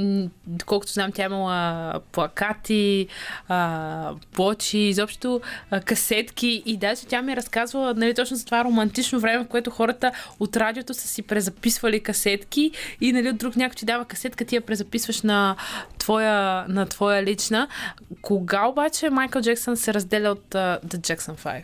доколкото 0.47 0.93
знам, 0.93 1.13
тя 1.13 1.23
е 1.23 1.27
имала 1.27 2.01
плакати, 2.13 3.09
а, 3.49 4.11
плочи, 4.33 4.79
изобщо 4.79 5.41
а, 5.71 5.81
касетки 5.81 6.63
и 6.67 6.77
даже 6.89 7.07
тя 7.07 7.23
ми 7.23 7.33
е 7.33 7.37
разказвала 7.37 7.95
нали, 7.95 8.15
точно 8.15 8.37
за 8.37 8.45
това 8.45 8.65
романтично 8.65 9.21
време, 9.21 9.45
в 9.45 9.49
което 9.49 9.71
хората 9.71 10.13
от 10.41 10.57
радиото 10.57 10.95
са 10.95 11.09
си 11.09 11.23
презаписвали 11.23 12.01
касетки 12.01 12.71
и 13.01 13.13
нали, 13.13 13.29
от 13.29 13.39
друг 13.39 13.57
някой 13.57 13.75
ти 13.75 13.85
дава 13.85 14.05
касетка, 14.05 14.45
ти 14.45 14.55
я 14.55 14.61
презаписваш 14.61 15.23
на 15.23 15.57
твоя, 15.99 16.65
на 16.69 16.87
твоя 16.87 17.23
лична. 17.23 17.69
Кога 18.23 18.67
обаче 18.67 19.11
Майкъл 19.11 19.43
Джексън 19.43 19.77
се 19.77 19.95
разделя 19.95 20.31
от 20.31 20.45
uh, 20.51 20.85
The 20.85 20.97
Jackson 20.97 21.37
5? 21.39 21.63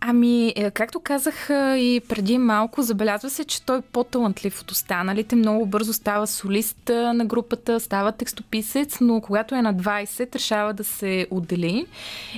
Ами, 0.00 0.52
е, 0.56 0.70
както 0.70 1.00
казах 1.00 1.50
а, 1.50 1.76
и 1.76 2.00
преди 2.08 2.38
малко, 2.38 2.82
забелязва 2.82 3.30
се, 3.30 3.44
че 3.44 3.62
той 3.62 3.78
е 3.78 3.82
по-талантлив 3.92 4.60
от 4.60 4.70
останалите. 4.70 5.36
Много 5.36 5.66
бързо 5.66 5.92
става 5.92 6.26
солист 6.26 6.90
а, 6.90 7.12
на 7.12 7.24
групата, 7.24 7.80
става 7.80 8.12
текстописец, 8.12 9.00
но 9.00 9.20
когато 9.20 9.54
е 9.54 9.62
на 9.62 9.74
20, 9.74 10.34
решава 10.34 10.72
да 10.72 10.84
се 10.84 11.26
отдели 11.30 11.86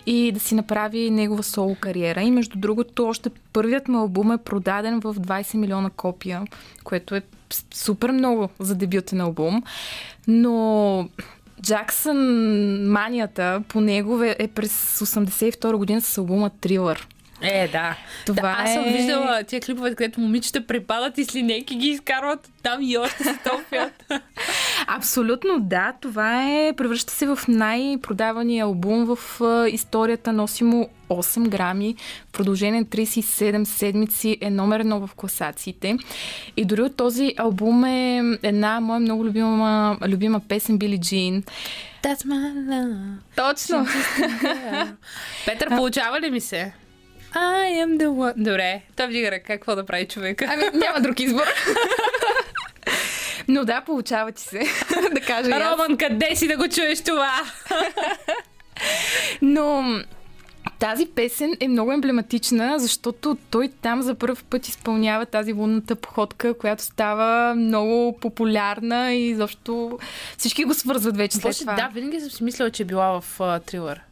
и 0.06 0.32
да 0.32 0.40
си 0.40 0.54
направи 0.54 1.10
негова 1.10 1.42
соло 1.42 1.76
кариера. 1.80 2.22
И 2.22 2.30
между 2.30 2.58
другото, 2.58 3.06
още 3.06 3.30
първият 3.52 3.88
му 3.88 3.98
албум 3.98 4.32
е 4.32 4.38
продаден 4.38 5.00
в 5.00 5.14
20 5.14 5.56
милиона 5.56 5.90
копия, 5.90 6.42
което 6.84 7.14
е 7.14 7.22
супер 7.74 8.10
много 8.10 8.48
за 8.58 8.74
дебютен 8.74 9.20
албум. 9.20 9.62
Но 10.28 11.08
Джаксън 11.62 12.18
манията 12.90 13.62
по 13.68 13.80
него 13.80 14.22
е 14.22 14.36
е 14.38 14.48
през 14.48 14.98
82 14.98 15.76
година 15.76 16.00
с 16.00 16.18
албума 16.18 16.50
Трилър. 16.50 17.08
Е, 17.42 17.68
да. 17.68 17.96
Това 18.26 18.42
да 18.42 18.56
аз 18.58 18.72
съм 18.72 18.84
е- 18.84 18.92
виждала 18.92 19.42
тия 19.44 19.60
клипове, 19.60 19.94
където 19.94 20.20
момичета 20.20 20.66
препадат 20.66 21.18
и 21.18 21.24
с 21.24 21.34
линейки 21.34 21.76
ги 21.76 21.88
изкарват 21.88 22.50
там 22.62 22.78
и 22.82 22.98
още 22.98 23.24
се 23.24 23.38
топят. 23.44 24.04
Абсолютно 24.86 25.60
да, 25.60 25.92
това 26.00 26.50
е, 26.50 26.72
превръща 26.76 27.12
се 27.12 27.26
в 27.26 27.38
най-продавания 27.48 28.64
албум 28.64 29.16
в 29.16 29.40
а, 29.40 29.68
историята, 29.68 30.32
носи 30.32 30.64
му 30.64 30.88
8 31.08 31.48
грами, 31.48 31.96
в 32.28 32.32
продължение 32.32 32.80
на 32.80 32.86
37 32.86 33.64
седмици 33.64 34.38
е 34.40 34.50
номер 34.50 34.80
едно 34.80 35.06
в 35.06 35.14
класациите. 35.14 35.96
И 36.56 36.64
дори 36.64 36.82
от 36.82 36.96
този 36.96 37.34
албум 37.36 37.84
е 37.84 38.22
една 38.42 38.80
моя 38.80 39.00
много 39.00 39.24
любима, 39.24 39.98
любима 40.08 40.40
песен 40.40 40.78
Били 40.78 40.98
Джин. 41.00 41.42
That's 42.02 42.24
my 42.26 42.54
love. 42.54 43.16
Точно! 43.36 43.86
Петър, 45.46 45.68
получава 45.76 46.20
ли 46.20 46.30
ми 46.30 46.40
се? 46.40 46.72
I 47.36 47.84
am 47.84 47.98
the 47.98 48.06
one. 48.06 48.34
Добре, 48.36 48.82
той 48.96 49.06
вдига 49.06 49.30
ръка, 49.30 49.46
какво 49.46 49.76
да 49.76 49.86
прави 49.86 50.08
човека? 50.08 50.46
Ами, 50.48 50.78
няма 50.78 51.00
друг 51.00 51.20
избор. 51.20 51.42
Но 53.48 53.64
да, 53.64 53.80
получава 53.80 54.32
ти 54.32 54.42
се. 54.42 54.58
да 55.14 55.20
кажа. 55.20 55.50
Роман, 55.50 55.96
къде 55.96 56.36
си 56.36 56.48
да 56.48 56.56
го 56.56 56.68
чуеш 56.68 57.00
това? 57.00 57.42
Но 59.42 59.84
тази 60.78 61.06
песен 61.06 61.56
е 61.60 61.68
много 61.68 61.92
емблематична, 61.92 62.78
защото 62.78 63.36
той 63.50 63.68
там 63.82 64.02
за 64.02 64.14
първ 64.14 64.36
път 64.50 64.68
изпълнява 64.68 65.26
тази 65.26 65.52
лунната 65.52 65.96
походка, 65.96 66.54
която 66.54 66.82
става 66.82 67.54
много 67.54 68.18
популярна 68.20 69.14
и 69.14 69.34
защо 69.34 69.98
всички 70.38 70.64
го 70.64 70.74
свързват 70.74 71.16
вече 71.16 71.36
след 71.36 71.42
Боже, 71.42 71.58
това. 71.58 71.74
да, 71.74 71.90
винаги 71.94 72.20
съм 72.20 72.30
си 72.30 72.44
мислила, 72.44 72.70
че 72.70 72.82
е 72.82 72.86
била 72.86 73.20
в 73.20 73.38
uh, 73.38 73.66
трилър. 73.66 74.05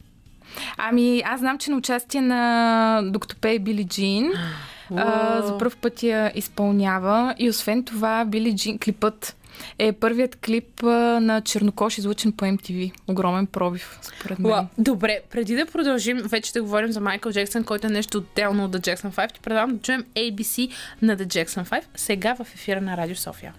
Ами, 0.76 1.22
аз 1.26 1.40
знам, 1.40 1.59
че 1.59 1.70
на 1.70 1.76
участие 1.76 2.20
на 2.20 3.02
Докато 3.05 3.36
пее 3.36 3.59
Били 3.59 3.84
Джин 3.84 4.32
а, 4.96 5.42
за 5.42 5.59
първ 5.59 5.76
път 5.80 6.02
я 6.02 6.32
изпълнява 6.34 7.34
и 7.38 7.50
освен 7.50 7.84
това 7.84 8.24
Били 8.24 8.57
Джин 8.57 8.78
клипът 8.78 9.36
е 9.78 9.92
първият 9.92 10.36
клип 10.36 10.82
на 10.82 11.40
Чернокош, 11.44 11.98
излучен 11.98 12.32
по 12.32 12.44
MTV. 12.44 12.92
Огромен 13.09 13.46
пробив, 13.46 13.98
според 14.02 14.38
мен. 14.38 14.66
Добре, 14.78 15.20
преди 15.30 15.57
да 15.57 15.66
продължим 15.66 16.16
вече 16.16 16.52
да 16.52 16.62
говорим 16.62 16.92
за 16.92 17.00
Майкъл 17.00 17.32
Джексън, 17.32 17.64
който 17.64 17.86
е 17.86 17.90
нещо 17.90 18.18
отделно 18.18 18.64
от 18.64 18.72
The 18.72 18.78
Jackson 18.78 19.11
5, 19.11 19.32
ти 19.32 19.40
предлагам 19.40 19.76
да 19.76 19.82
чуем 19.82 20.05
ABC 20.16 20.70
на 21.02 21.16
The 21.16 21.26
Jackson 21.26 21.68
5, 21.68 21.82
сега 21.96 22.34
в 22.34 22.46
ефира 22.55 22.80
на 22.80 22.96
Радио 22.96 23.16
София. 23.16 23.55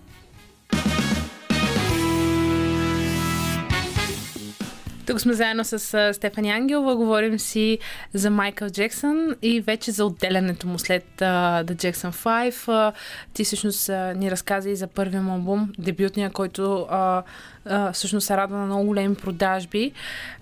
Тук 5.07 5.21
сме 5.21 5.33
заедно 5.33 5.63
с 5.63 6.13
Стефани 6.13 6.51
Ангелова, 6.51 6.95
говорим 6.95 7.39
си 7.39 7.79
за 8.13 8.29
Майкъл 8.29 8.69
Джексън 8.69 9.35
и 9.41 9.61
вече 9.61 9.91
за 9.91 10.05
отделянето 10.05 10.67
му 10.67 10.79
след 10.79 11.21
а, 11.21 11.63
The 11.63 11.73
Jackson 11.73 12.11
5. 12.11 12.67
А, 12.67 12.93
ти 13.33 13.43
всъщност 13.43 13.89
а, 13.89 14.13
ни 14.13 14.31
разказа 14.31 14.69
и 14.69 14.75
за 14.75 14.87
първия 14.87 15.21
му 15.21 15.31
албум, 15.31 15.73
дебютния, 15.79 16.29
който 16.29 16.87
а, 16.89 17.23
а, 17.65 17.91
всъщност 17.91 18.27
се 18.27 18.37
радва 18.37 18.57
на 18.57 18.65
много 18.65 18.85
големи 18.85 19.15
продажби. 19.15 19.91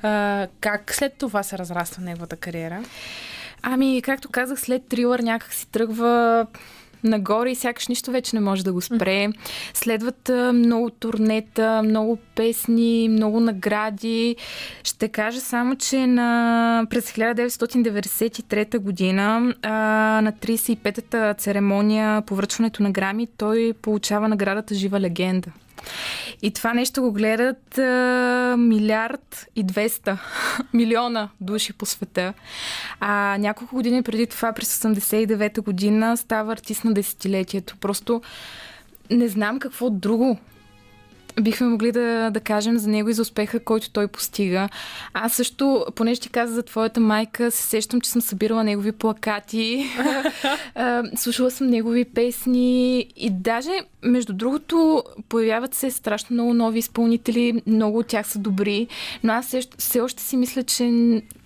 А, 0.01 0.47
как 0.59 0.93
след 0.93 1.13
това 1.13 1.43
се 1.43 1.57
разраства 1.57 2.03
неговата 2.03 2.35
кариера? 2.35 2.83
Ами, 3.61 4.01
както 4.01 4.29
казах, 4.29 4.59
след 4.59 4.87
трилър 4.87 5.19
някак 5.19 5.53
си 5.53 5.67
тръгва 5.67 6.45
нагоре 7.03 7.49
и 7.51 7.55
сякаш 7.55 7.87
нищо 7.87 8.11
вече 8.11 8.35
не 8.35 8.39
може 8.39 8.63
да 8.63 8.73
го 8.73 8.81
спре. 8.81 9.29
Следват 9.73 10.31
много 10.53 10.89
турнета, 10.89 11.81
много 11.83 12.17
песни, 12.35 13.09
много 13.09 13.39
награди. 13.39 14.35
Ще 14.83 15.07
кажа 15.07 15.39
само, 15.39 15.75
че 15.75 16.07
на, 16.07 16.85
през 16.89 17.11
1993 17.11 18.77
година 18.77 19.53
а, 19.61 19.69
на 20.23 20.33
35-та 20.33 21.33
церемония 21.33 22.21
по 22.21 22.35
връчването 22.35 22.83
на 22.83 22.91
грами 22.91 23.27
той 23.37 23.73
получава 23.81 24.27
наградата 24.27 24.75
Жива 24.75 24.99
легенда. 24.99 25.51
И 26.41 26.51
това 26.51 26.73
нещо 26.73 27.01
го 27.01 27.11
гледат 27.11 27.77
а, 27.77 28.55
милиард 28.59 29.47
и 29.55 29.65
200 29.65 30.17
милиона 30.73 31.29
души 31.41 31.73
по 31.73 31.85
света. 31.85 32.33
А 32.99 33.37
няколко 33.39 33.75
години 33.75 34.03
преди 34.03 34.27
това, 34.27 34.53
през 34.53 34.79
89-та 34.79 35.61
година, 35.61 36.17
става 36.17 36.53
артист 36.53 36.83
на 36.83 36.93
десетилетието. 36.93 37.77
Просто 37.77 38.21
не 39.11 39.27
знам 39.27 39.59
какво 39.59 39.89
друго 39.89 40.39
бихме 41.41 41.67
могли 41.67 41.91
да, 41.91 42.29
да 42.29 42.39
кажем 42.39 42.77
за 42.77 42.89
него 42.89 43.09
и 43.09 43.13
за 43.13 43.21
успеха, 43.21 43.59
който 43.59 43.91
той 43.91 44.07
постига. 44.07 44.69
Аз 45.13 45.33
също, 45.33 45.85
понеже 45.95 46.21
ти 46.21 46.29
каза 46.29 46.53
за 46.53 46.63
твоята 46.63 46.99
майка, 46.99 47.51
се 47.51 47.63
сещам, 47.63 48.01
че 48.01 48.09
съм 48.09 48.21
събирала 48.21 48.63
негови 48.63 48.91
плакати, 48.91 49.85
слушала 51.15 51.51
съм 51.51 51.67
негови 51.67 52.05
песни 52.05 52.99
и 53.15 53.29
даже, 53.29 53.71
между 54.03 54.33
другото, 54.33 55.03
появяват 55.29 55.73
се 55.73 55.91
страшно 55.91 56.33
много 56.33 56.53
нови 56.53 56.79
изпълнители, 56.79 57.61
много 57.67 57.97
от 57.99 58.07
тях 58.07 58.27
са 58.27 58.39
добри, 58.39 58.87
но 59.23 59.33
аз 59.33 59.55
все, 59.77 60.01
още 60.01 60.23
си 60.23 60.37
мисля, 60.37 60.63
че 60.63 60.83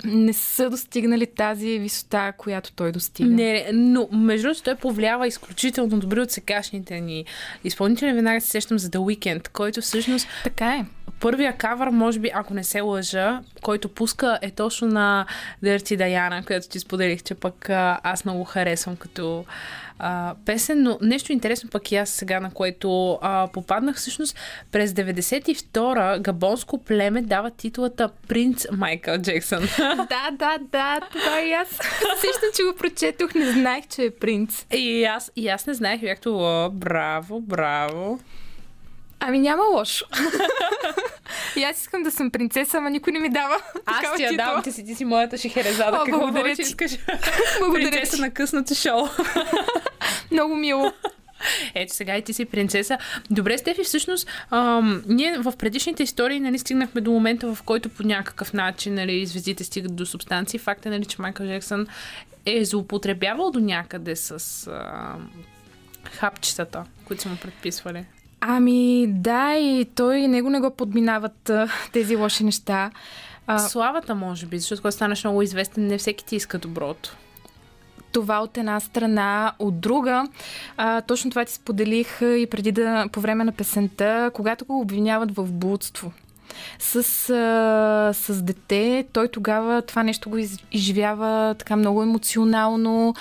не 0.06 0.34
са 0.34 0.70
достигнали 0.70 1.26
тази 1.26 1.80
висота, 1.80 2.34
която 2.38 2.72
той 2.72 2.92
достига. 2.92 3.30
Не, 3.30 3.70
но 3.74 4.10
между 4.12 4.48
другото 4.48 4.64
той 4.64 4.76
повлиява 4.76 5.28
изключително 5.28 6.00
добри 6.00 6.20
от 6.20 6.32
сегашните 6.32 7.00
ни 7.00 7.26
изпълнители. 7.64 8.14
Веднага 8.14 8.42
се 8.42 8.48
сещам 8.48 8.80
за 8.80 8.90
The 8.90 8.98
Weeknd, 8.98 9.50
който 9.50 9.82
всъщност 9.82 10.28
Така 10.44 10.76
е. 10.76 10.86
първия 11.20 11.58
кавър, 11.58 11.90
може 11.90 12.20
би, 12.20 12.32
ако 12.34 12.54
не 12.54 12.64
се 12.64 12.82
лъжа, 12.82 13.42
който 13.62 13.90
пуска 13.90 14.40
е 14.42 14.52
точно 14.52 14.88
на 14.88 15.26
Dirty 15.64 15.98
Diana, 15.98 16.46
която 16.46 16.70
ти 16.70 16.80
споделих, 16.80 17.24
че 17.24 17.36
пък 17.36 17.70
аз 18.04 18.26
много 18.26 18.44
харесвам 18.44 18.96
като 18.96 19.46
а, 20.00 20.36
песен, 20.46 20.84
но 20.84 20.98
нещо 21.02 21.32
интересно 21.32 21.70
пък 21.70 21.92
и 21.92 21.96
аз 21.96 22.10
сега, 22.10 22.40
на 22.40 22.52
което 22.52 23.20
а, 23.22 23.48
попаднах, 23.54 23.96
всъщност 23.96 24.38
през 24.72 24.92
92-а 24.92 26.20
габонско 26.20 26.84
племе 26.84 27.22
дава 27.22 27.52
титулата 27.52 28.10
Принц 28.28 28.66
Майкъл 28.72 29.18
Джексън. 29.18 29.64
Да, 30.10 30.32
да, 30.32 30.58
да, 30.72 31.00
това 31.12 31.42
и 31.42 31.54
аз. 31.54 31.70
Сещам, 32.16 32.50
че 32.56 32.64
го 32.64 32.74
прочетох, 32.78 33.36
не 33.36 33.52
знаех, 33.52 33.88
че 33.88 34.04
е 34.04 34.12
принц. 34.12 34.66
и, 34.74 35.04
аз, 35.04 35.32
и 35.36 35.48
аз 35.48 35.68
не 35.68 35.74
знаех, 35.74 36.02
това, 36.22 36.70
браво, 36.70 37.42
браво. 37.42 38.20
Ами 39.20 39.40
няма 39.40 39.64
лошо. 39.64 40.06
и 41.56 41.64
аз 41.64 41.82
искам 41.82 42.04
да 42.04 42.12
съм 42.12 42.32
принцеса, 42.32 42.78
ама 42.78 42.90
никой 42.90 43.14
не 43.14 43.20
ми 43.20 43.30
дава. 43.30 43.56
Аз 43.86 44.16
ти 44.16 44.24
я 44.24 44.34
давам, 44.38 44.64
ти 44.64 44.72
си, 44.72 44.86
ти 44.86 44.96
си 44.96 45.06
моята 45.06 45.38
шехерезада. 45.38 45.98
О, 45.98 46.06
Какво 46.06 46.20
благодаря 46.20 46.56
ти. 46.56 46.62
искаш? 46.62 46.92
Благодаря 47.60 47.92
Принцеса 47.92 48.16
ти. 48.16 48.22
на 48.22 48.32
късното 48.32 48.76
шоу. 48.76 49.08
Много 50.32 50.56
мило. 50.56 50.94
Ето 51.76 51.94
сега 51.96 52.18
и 52.18 52.22
ти 52.22 52.34
си 52.34 52.46
принцеса. 52.46 52.98
Добре, 53.32 53.58
Стефи, 53.58 53.84
всъщност, 53.84 54.28
ам, 54.52 55.04
ние 55.08 55.38
в 55.38 55.54
предишните 55.58 56.04
истории 56.04 56.40
нали, 56.40 56.60
стигнахме 56.60 57.02
до 57.02 57.12
момента, 57.12 57.56
в 57.56 57.64
който 57.64 57.90
по 57.90 58.04
някакъв 58.04 58.54
начин 58.54 58.94
нали, 58.94 59.26
звездите 59.26 59.64
стигат 59.64 59.96
до 59.96 60.06
субстанции. 60.06 60.60
Факт 60.60 60.86
е, 60.86 60.90
нали, 60.90 61.06
че 61.06 61.22
Майкъл 61.22 61.46
Джексън 61.48 61.88
е 62.46 62.66
злоупотребявал 62.66 63.52
до 63.52 63.60
някъде 63.60 64.16
с 64.16 64.68
ам, 64.68 65.30
хапчетата, 66.12 66.84
които 67.06 67.24
са 67.24 67.30
му 67.30 67.36
предписвали. 67.38 68.06
Ами 68.42 69.08
да, 69.08 69.56
и 69.56 69.86
той 69.96 70.18
и 70.18 70.28
него 70.28 70.50
не 70.50 70.60
го 70.60 70.72
подминават 70.72 71.52
тези 71.92 72.16
лоши 72.16 72.44
неща. 72.44 72.92
А, 73.48 73.60
Славата, 73.60 74.16
може 74.16 74.46
би, 74.46 74.60
защото 74.60 74.82
когато 74.82 74.96
станеш 74.96 75.24
много 75.24 75.42
известен, 75.42 75.88
не 75.88 75.98
всеки 75.98 76.26
ти 76.26 76.36
иска 76.36 76.58
доброто. 76.58 77.18
това 78.12 78.40
от 78.40 78.58
една 78.58 78.80
страна, 78.80 79.54
от 79.60 79.80
друга, 79.80 80.28
а, 80.78 81.02
точно 81.02 81.30
това 81.30 81.46
ти 81.46 81.54
споделих 81.54 82.22
и 82.22 82.48
преди 82.52 82.72
да, 82.72 83.08
по 83.12 83.22
време 83.22 83.44
на 83.44 83.52
песента, 83.52 84.32
когато 84.34 84.66
го 84.66 84.82
обвиняват 84.82 85.36
в 85.36 85.52
блудство 85.52 86.12
с, 86.80 86.96
а, 87.30 88.14
с 88.14 88.42
дете, 88.42 89.06
той 89.14 89.28
тогава 89.28 89.82
това 89.82 90.04
нещо 90.04 90.30
го 90.30 90.38
из, 90.38 90.58
изживява 90.72 91.56
така 91.60 91.76
много 91.76 92.04
емоционално, 92.04 93.14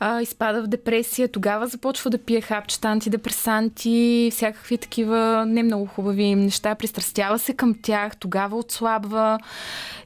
а, 0.00 0.22
изпада 0.22 0.62
в 0.62 0.66
депресия, 0.66 1.28
тогава 1.28 1.66
започва 1.66 2.10
да 2.10 2.18
пие 2.18 2.40
хапчета, 2.40 2.88
антидепресанти, 2.88 4.28
всякакви 4.32 4.78
такива 4.78 5.44
не 5.48 5.62
много 5.62 5.86
хубави 5.86 6.34
неща, 6.34 6.74
пристрастява 6.74 7.38
се 7.38 7.54
към 7.54 7.74
тях, 7.82 8.16
тогава 8.16 8.56
отслабва 8.56 9.38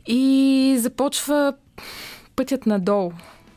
и 0.07 0.77
започва 0.79 1.55
пътят 2.37 2.67
надолу 2.67 3.13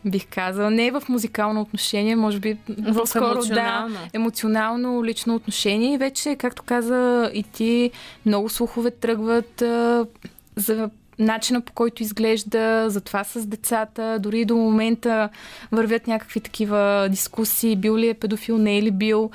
бих 0.05 0.27
казала. 0.29 0.71
Не 0.71 0.91
в 0.91 1.03
музикално 1.09 1.61
отношение, 1.61 2.15
може 2.15 2.39
би 2.39 2.57
В 2.79 2.93
по-скоро 2.93 3.25
емоционално. 3.25 3.95
да, 3.95 4.09
емоционално 4.13 5.05
лично 5.05 5.35
отношение. 5.35 5.93
И 5.93 5.97
вече, 5.97 6.35
както 6.35 6.63
каза 6.63 7.31
и 7.33 7.43
ти, 7.43 7.91
много 8.25 8.49
слухове 8.49 8.91
тръгват 8.91 9.61
а, 9.61 10.05
за 10.55 10.89
начина 11.19 11.61
по 11.61 11.73
който 11.73 12.03
изглежда, 12.03 12.85
за 12.89 13.01
това 13.01 13.23
с 13.23 13.45
децата. 13.45 14.17
Дори 14.19 14.45
до 14.45 14.55
момента 14.55 15.29
вървят 15.71 16.07
някакви 16.07 16.39
такива 16.39 17.07
дискусии, 17.11 17.75
бил 17.75 17.97
ли 17.97 18.09
е 18.09 18.13
педофил, 18.13 18.57
не 18.57 18.77
е 18.77 18.83
ли 18.83 18.91
бил. 18.91 19.31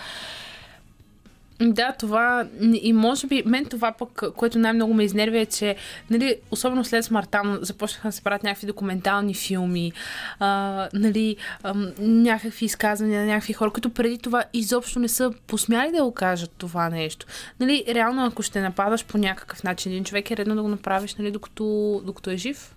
Да, 1.61 1.93
това 1.93 2.47
и 2.83 2.93
може 2.93 3.27
би 3.27 3.43
мен 3.47 3.65
това 3.65 3.93
пък, 3.93 4.23
което 4.37 4.59
най-много 4.59 4.95
ме 4.95 5.05
изнервя 5.05 5.39
е, 5.39 5.47
че 5.47 5.77
нали, 6.11 6.37
особено 6.51 6.85
след 6.85 7.05
смъртта 7.05 7.45
му 7.45 7.57
започнаха 7.61 8.09
да 8.09 8.13
се 8.13 8.23
правят 8.23 8.43
някакви 8.43 8.67
документални 8.67 9.35
филми, 9.35 9.93
а, 10.39 10.89
нали, 10.93 11.37
ам, 11.63 11.93
някакви 11.99 12.65
изказвания 12.65 13.21
на 13.21 13.27
някакви 13.27 13.53
хора, 13.53 13.71
които 13.71 13.91
преди 13.91 14.19
това 14.19 14.45
изобщо 14.53 14.99
не 14.99 15.09
са 15.09 15.33
посмяли 15.47 15.93
да 15.93 16.05
го 16.05 16.15
кажат 16.15 16.51
това 16.59 16.89
нещо. 16.89 17.27
Нали, 17.61 17.85
реално, 17.89 18.25
ако 18.25 18.43
ще 18.43 18.61
нападаш 18.61 19.05
по 19.05 19.19
някакъв 19.19 19.65
начин 19.65 19.93
един 19.93 20.05
човек, 20.05 20.31
е 20.31 20.37
редно 20.37 20.55
да 20.55 20.63
го 20.63 20.69
направиш, 20.69 21.15
нали, 21.15 21.31
докато, 21.31 22.03
докато 22.05 22.31
е 22.31 22.37
жив. 22.37 22.75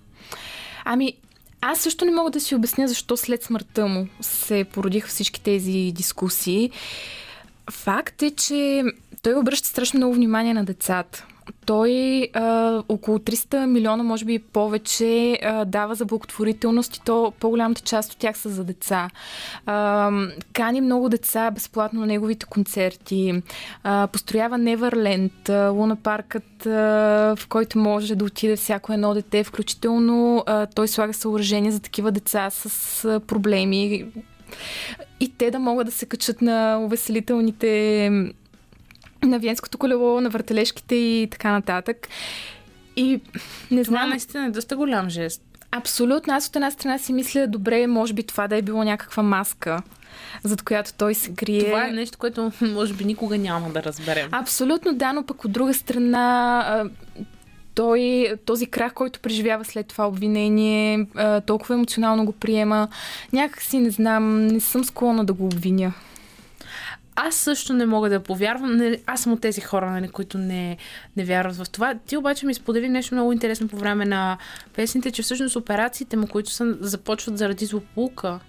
Ами, 0.86 1.14
аз 1.62 1.80
също 1.80 2.06
не 2.06 2.12
мога 2.12 2.32
да 2.32 2.40
си 2.40 2.56
обясня 2.56 2.88
защо 2.88 3.18
след 3.18 3.44
смъртта 3.44 3.88
му 3.88 4.08
се 4.22 4.66
породиха 4.74 5.08
всички 5.08 5.42
тези 5.42 5.92
дискусии. 5.96 6.72
Факт 7.72 8.22
е, 8.22 8.32
че 8.32 8.84
той 9.22 9.34
обръща 9.34 9.68
страшно 9.68 9.98
много 9.98 10.14
внимание 10.14 10.54
на 10.54 10.66
децата. 10.66 11.26
той 11.66 12.28
а, 12.34 12.84
около 12.90 13.18
300 13.18 13.66
милиона, 13.66 14.04
може 14.04 14.26
би 14.26 14.34
и 14.34 14.40
повече, 14.40 15.40
а, 15.44 15.66
дава 15.66 15.96
за 15.96 16.06
благотворителност 16.06 16.96
и 16.96 17.02
то 17.02 17.34
по-голямата 17.40 17.82
част 17.82 18.14
от 18.14 18.18
тях 18.18 18.38
са 18.38 18.50
за 18.50 18.64
деца. 18.64 19.10
А, 19.66 20.12
кани 20.54 20.82
много 20.82 21.10
деца 21.10 21.52
безплатно 21.52 22.00
на 22.00 22.06
неговите 22.06 22.46
концерти. 22.46 23.42
А, 23.84 24.08
построява 24.08 24.58
Неверленд, 24.58 25.50
Луна 25.50 25.96
паркът, 25.96 26.66
а, 26.66 26.70
в 27.36 27.48
който 27.50 27.80
може 27.80 28.16
да 28.16 28.26
отиде 28.26 28.56
всяко 28.56 28.94
едно 28.94 29.14
дете, 29.14 29.44
включително 29.44 30.44
а, 30.46 30.66
той 30.66 30.88
слага 30.88 31.14
съоръжения 31.14 31.72
за 31.72 31.80
такива 31.80 32.12
деца 32.12 32.50
с 32.50 33.06
а, 33.06 33.20
проблеми 33.20 34.06
и 35.20 35.30
те 35.38 35.52
да 35.52 35.60
могат 35.60 35.86
да 35.86 35.92
се 35.92 36.06
качат 36.06 36.42
на 36.42 36.78
увеселителните 36.78 38.10
на 39.24 39.40
Венското 39.40 39.78
колело, 39.78 40.22
на 40.22 40.30
въртележките 40.30 40.96
и 40.96 41.28
така 41.32 41.52
нататък. 41.52 42.08
И 42.96 43.22
не 43.72 43.84
Това 43.84 43.98
знам, 43.98 44.10
наистина 44.10 44.46
е 44.46 44.50
доста 44.50 44.78
голям 44.78 45.10
жест. 45.10 45.42
абсолютно, 45.72 46.34
аз 46.34 46.48
от 46.48 46.56
една 46.56 46.72
страна 46.72 46.98
си 46.98 47.14
мисля, 47.14 47.48
добре, 47.48 47.88
може 47.88 48.14
би 48.14 48.24
това 48.24 48.48
да 48.48 48.56
е 48.56 48.62
било 48.62 48.84
някаква 48.84 49.24
маска, 49.24 49.82
зад 50.44 50.62
която 50.62 50.94
той 50.94 51.14
се 51.14 51.34
крие. 51.34 51.66
Това 51.66 51.88
е 51.88 51.92
нещо, 51.92 52.18
което 52.18 52.52
може 52.62 52.94
би 52.94 53.06
никога 53.06 53.38
няма 53.38 53.70
да 53.70 53.84
разберем. 53.84 54.30
Абсолютно 54.32 54.94
да, 54.94 55.14
но 55.14 55.24
пък 55.24 55.46
от 55.46 55.52
друга 55.52 55.74
страна 55.74 56.90
той, 57.78 58.34
този 58.46 58.66
крах, 58.66 58.94
който 58.94 59.20
преживява 59.20 59.66
след 59.66 59.88
това 59.88 60.08
обвинение, 60.08 61.08
толкова 61.46 61.76
емоционално 61.76 62.26
го 62.26 62.32
приема. 62.32 62.88
Някак 63.34 63.62
си 63.62 63.80
не 63.80 63.90
знам, 63.90 64.48
не 64.48 64.60
съм 64.60 64.84
склонна 64.84 65.26
да 65.26 65.34
го 65.34 65.46
обвиня. 65.46 65.94
Аз 67.16 67.36
също 67.36 67.74
не 67.74 67.86
мога 67.86 68.10
да 68.10 68.20
повярвам. 68.20 68.96
Аз 69.06 69.22
съм 69.22 69.34
от 69.34 69.42
тези 69.42 69.62
хора, 69.62 69.92
нали, 69.92 70.08
които 70.08 70.38
не, 70.38 70.78
не 71.18 71.26
вярват 71.26 71.56
в 71.56 71.70
това. 71.70 71.96
Ти 72.08 72.18
обаче 72.18 72.46
ми 72.46 72.54
сподели 72.54 72.90
нещо 72.90 73.16
много 73.16 73.32
интересно 73.32 73.68
по 73.68 73.78
време 73.78 74.06
на 74.06 74.38
песните, 74.76 75.12
че 75.12 75.22
всъщност 75.22 75.56
операциите 75.56 76.18
му, 76.18 76.28
които 76.28 76.52
са, 76.52 76.78
започват 76.82 77.38
заради 77.38 77.66
злополука. 77.66 78.40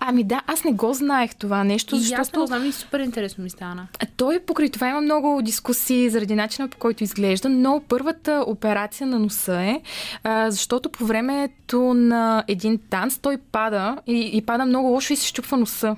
Ами 0.00 0.24
да, 0.24 0.42
аз 0.46 0.64
не 0.64 0.72
го 0.72 0.92
знаех 0.94 1.34
това 1.34 1.64
нещо, 1.64 1.94
И 1.94 1.98
аз 1.98 2.04
защото 2.04 2.40
не 2.40 2.46
знам 2.46 2.66
и 2.66 2.72
супер 2.72 3.00
интересно 3.00 3.44
ми 3.44 3.50
стана. 3.50 3.88
той 4.16 4.40
покрай 4.40 4.70
това 4.70 4.88
има 4.88 5.00
много 5.00 5.42
дискусии 5.42 6.10
заради 6.10 6.34
начина 6.34 6.68
по 6.68 6.78
който 6.78 7.04
изглежда, 7.04 7.48
но 7.48 7.82
първата 7.88 8.44
операция 8.46 9.06
на 9.06 9.18
носа 9.18 9.60
е, 9.60 9.80
а, 10.24 10.50
защото 10.50 10.90
по 10.90 11.06
времето 11.06 11.94
на 11.94 12.44
един 12.48 12.78
танц 12.90 13.18
той 13.18 13.36
пада 13.38 13.96
и, 14.06 14.30
и 14.32 14.42
пада 14.42 14.64
много 14.64 14.88
лошо 14.88 15.12
и 15.12 15.16
се 15.16 15.26
щупва 15.26 15.56
носа. 15.56 15.96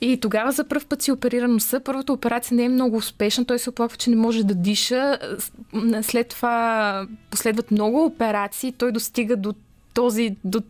И 0.00 0.20
тогава 0.20 0.52
за 0.52 0.68
първ 0.68 0.84
път 0.88 1.02
си 1.02 1.12
оперира 1.12 1.48
носа. 1.48 1.80
Първата 1.80 2.12
операция 2.12 2.56
не 2.56 2.64
е 2.64 2.68
много 2.68 2.96
успешна. 2.96 3.44
Той 3.44 3.58
се 3.58 3.70
оплаква, 3.70 3.96
че 3.96 4.10
не 4.10 4.16
може 4.16 4.44
да 4.44 4.54
диша. 4.54 5.18
След 6.02 6.28
това 6.28 7.06
последват 7.30 7.70
много 7.70 8.04
операции. 8.04 8.72
Той 8.72 8.92
достига 8.92 9.36
до 9.36 9.54
този, 9.94 10.36
до, 10.44 10.62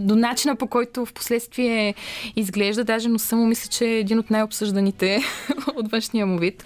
до 0.00 0.16
начина 0.16 0.56
по 0.56 0.66
който 0.66 1.04
в 1.06 1.12
последствие 1.12 1.94
изглежда. 2.36 2.84
Даже 2.84 3.08
носа 3.08 3.36
му 3.36 3.46
мисля, 3.46 3.68
че 3.68 3.84
е 3.84 3.98
един 3.98 4.18
от 4.18 4.30
най-обсъжданите 4.30 5.20
от 5.76 5.90
външния 5.90 6.26
му 6.26 6.38
вид. 6.38 6.64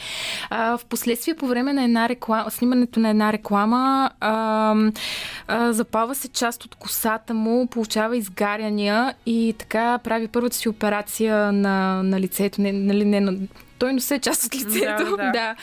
А, 0.50 0.78
в 0.78 0.84
последствие 0.84 1.34
по 1.34 1.46
време 1.46 1.72
на 1.72 1.84
една 1.84 2.08
реклама, 2.08 2.50
снимането 2.50 3.00
на 3.00 3.10
една 3.10 3.32
реклама, 3.32 4.10
а, 4.20 4.74
а, 5.48 5.72
запава 5.72 6.14
се 6.14 6.28
част 6.28 6.64
от 6.64 6.74
косата 6.74 7.34
му, 7.34 7.66
получава 7.66 8.16
изгаряния 8.16 9.14
и 9.26 9.54
така 9.58 9.98
прави 9.98 10.28
първата 10.28 10.56
си 10.56 10.68
операция 10.68 11.52
на, 11.52 12.02
на 12.02 12.20
лицето. 12.20 12.60
Не, 12.60 12.72
нали, 12.72 13.04
не, 13.04 13.20
на, 13.20 13.38
той 13.78 13.92
носи 13.92 14.14
е 14.14 14.18
част 14.18 14.44
от 14.44 14.54
лицето, 14.54 15.04
Да, 15.04 15.16
да. 15.16 15.30
да. 15.32 15.54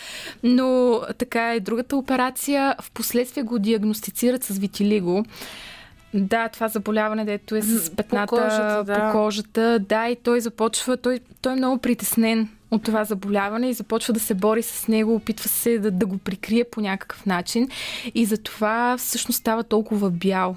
Но 0.43 1.01
така 1.17 1.53
е 1.53 1.59
другата 1.59 1.97
операция. 1.97 2.75
В 2.81 2.91
последствие 2.91 3.43
го 3.43 3.59
диагностицират 3.59 4.43
с 4.43 4.57
витилиго. 4.57 5.25
Да, 6.13 6.49
това 6.49 6.67
заболяване, 6.67 7.25
дето 7.25 7.55
е 7.55 7.61
с 7.61 7.89
По 7.89 7.95
петната 7.95 8.27
кожата, 8.27 8.83
да. 8.83 8.95
по 8.95 9.11
кожата. 9.11 9.79
Да, 9.79 10.09
и 10.09 10.15
той 10.15 10.41
започва, 10.41 10.97
той, 10.97 11.19
той 11.41 11.53
е 11.53 11.55
много 11.55 11.77
притеснен 11.77 12.49
от 12.71 12.83
това 12.83 13.03
заболяване 13.03 13.69
и 13.69 13.73
започва 13.73 14.13
да 14.13 14.19
се 14.19 14.33
бори 14.33 14.61
с 14.63 14.87
него, 14.87 15.15
опитва 15.15 15.49
се 15.49 15.79
да, 15.79 15.91
да 15.91 16.05
го 16.05 16.17
прикрие 16.17 16.63
по 16.63 16.81
някакъв 16.81 17.25
начин 17.25 17.69
и 18.15 18.25
затова 18.25 18.97
всъщност 18.97 19.39
става 19.39 19.63
толкова 19.63 20.09
бял. 20.09 20.55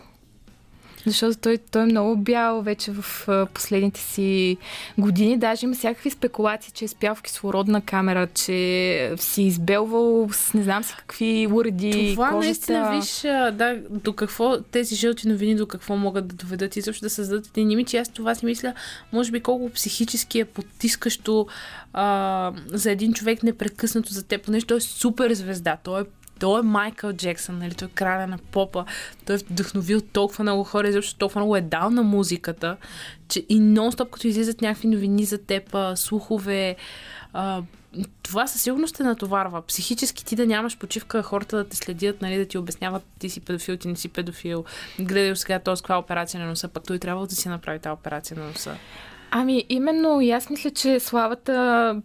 Защото 1.07 1.39
той, 1.39 1.59
той 1.71 1.83
е 1.83 1.87
много 1.87 2.17
бял 2.17 2.63
вече 2.63 2.93
в 2.93 3.29
последните 3.55 4.01
си 4.01 4.57
години. 4.99 5.39
Даже 5.39 5.67
има 5.67 5.75
всякакви 5.75 6.11
спекулации, 6.11 6.73
че 6.73 6.85
е 6.85 6.89
спял 6.89 7.15
в 7.15 7.23
кислородна 7.23 7.81
камера, 7.81 8.27
че 8.27 9.13
си 9.17 9.43
избелвал 9.43 10.29
с 10.33 10.55
не 10.55 10.63
знам 10.63 10.85
си 10.85 10.95
какви 10.99 11.49
уреди, 11.53 12.13
Това 12.15 12.29
кожата. 12.29 12.45
наистина, 12.45 12.91
виж, 12.97 13.21
да, 13.57 13.79
до 13.91 14.13
какво 14.13 14.61
тези 14.61 14.95
жълти 14.95 15.29
новини, 15.29 15.55
до 15.55 15.67
какво 15.67 15.97
могат 15.97 16.27
да 16.27 16.35
доведат 16.35 16.77
и 16.77 16.83
също 16.83 17.05
да 17.05 17.11
създадат 17.11 17.47
един 17.47 17.71
имидж. 17.71 17.95
Аз 17.95 18.09
това 18.09 18.35
си 18.35 18.47
мисля, 18.47 18.75
може 19.13 19.31
би 19.31 19.41
колко 19.41 19.71
психически 19.71 20.41
е 20.41 20.45
потискащо 20.45 21.47
а, 21.93 22.53
за 22.67 22.91
един 22.91 23.13
човек 23.13 23.43
непрекъснато 23.43 24.13
за 24.13 24.23
теб, 24.23 24.45
понеже 24.45 24.67
той 24.67 24.77
е 24.77 24.81
супер 24.81 25.33
звезда, 25.33 25.77
той 25.85 26.01
е 26.01 26.05
той 26.41 26.61
е 26.61 26.63
Майкъл 26.63 27.13
Джексън, 27.13 27.59
нали? 27.59 27.75
Той 27.75 27.89
е 27.89 27.91
краля 27.91 28.27
на 28.27 28.39
попа. 28.39 28.85
Той 29.27 29.37
е 29.37 29.39
вдъхновил 29.39 30.01
толкова 30.01 30.43
много 30.45 30.65
хора, 30.65 30.93
защото 30.93 31.19
толкова 31.19 31.41
много 31.41 31.57
е 31.57 31.61
дал 31.61 31.91
на 31.91 32.03
музиката, 32.03 32.77
че 33.29 33.47
и 33.49 33.61
нон-стоп, 33.61 34.11
като 34.11 34.27
излизат 34.27 34.61
някакви 34.61 34.89
новини 34.89 35.25
за 35.25 35.39
теб, 35.39 35.77
слухове, 35.95 36.77
това 38.23 38.47
със 38.47 38.63
сигурност 38.63 38.97
те 38.97 39.03
натоварва. 39.03 39.63
Психически 39.63 40.25
ти 40.25 40.37
да 40.37 40.47
нямаш 40.47 40.79
почивка, 40.79 41.23
хората 41.23 41.57
да 41.57 41.69
те 41.69 41.77
следят, 41.77 42.23
нали, 42.23 42.37
да 42.37 42.47
ти 42.47 42.59
обясняват 42.59 43.03
ти 43.19 43.31
си 43.31 43.41
педофил, 43.41 43.77
ти 43.77 43.89
не 43.89 43.97
си 43.97 44.09
педофил. 44.09 44.65
Гледай 45.01 45.37
сега 45.37 45.59
този 45.59 45.83
каква 45.83 45.99
операция 45.99 46.41
на 46.41 46.47
носа, 46.47 46.69
пък 46.69 46.85
той 46.85 46.99
трябва 46.99 47.27
да 47.27 47.35
си 47.35 47.49
направи 47.49 47.79
тази 47.79 47.93
операция 47.93 48.39
на 48.39 48.47
носа. 48.47 48.77
Ами, 49.31 49.65
именно 49.69 50.21
и 50.21 50.31
аз 50.31 50.51
мисля, 50.51 50.71
че 50.71 51.01
славата, 51.01 51.97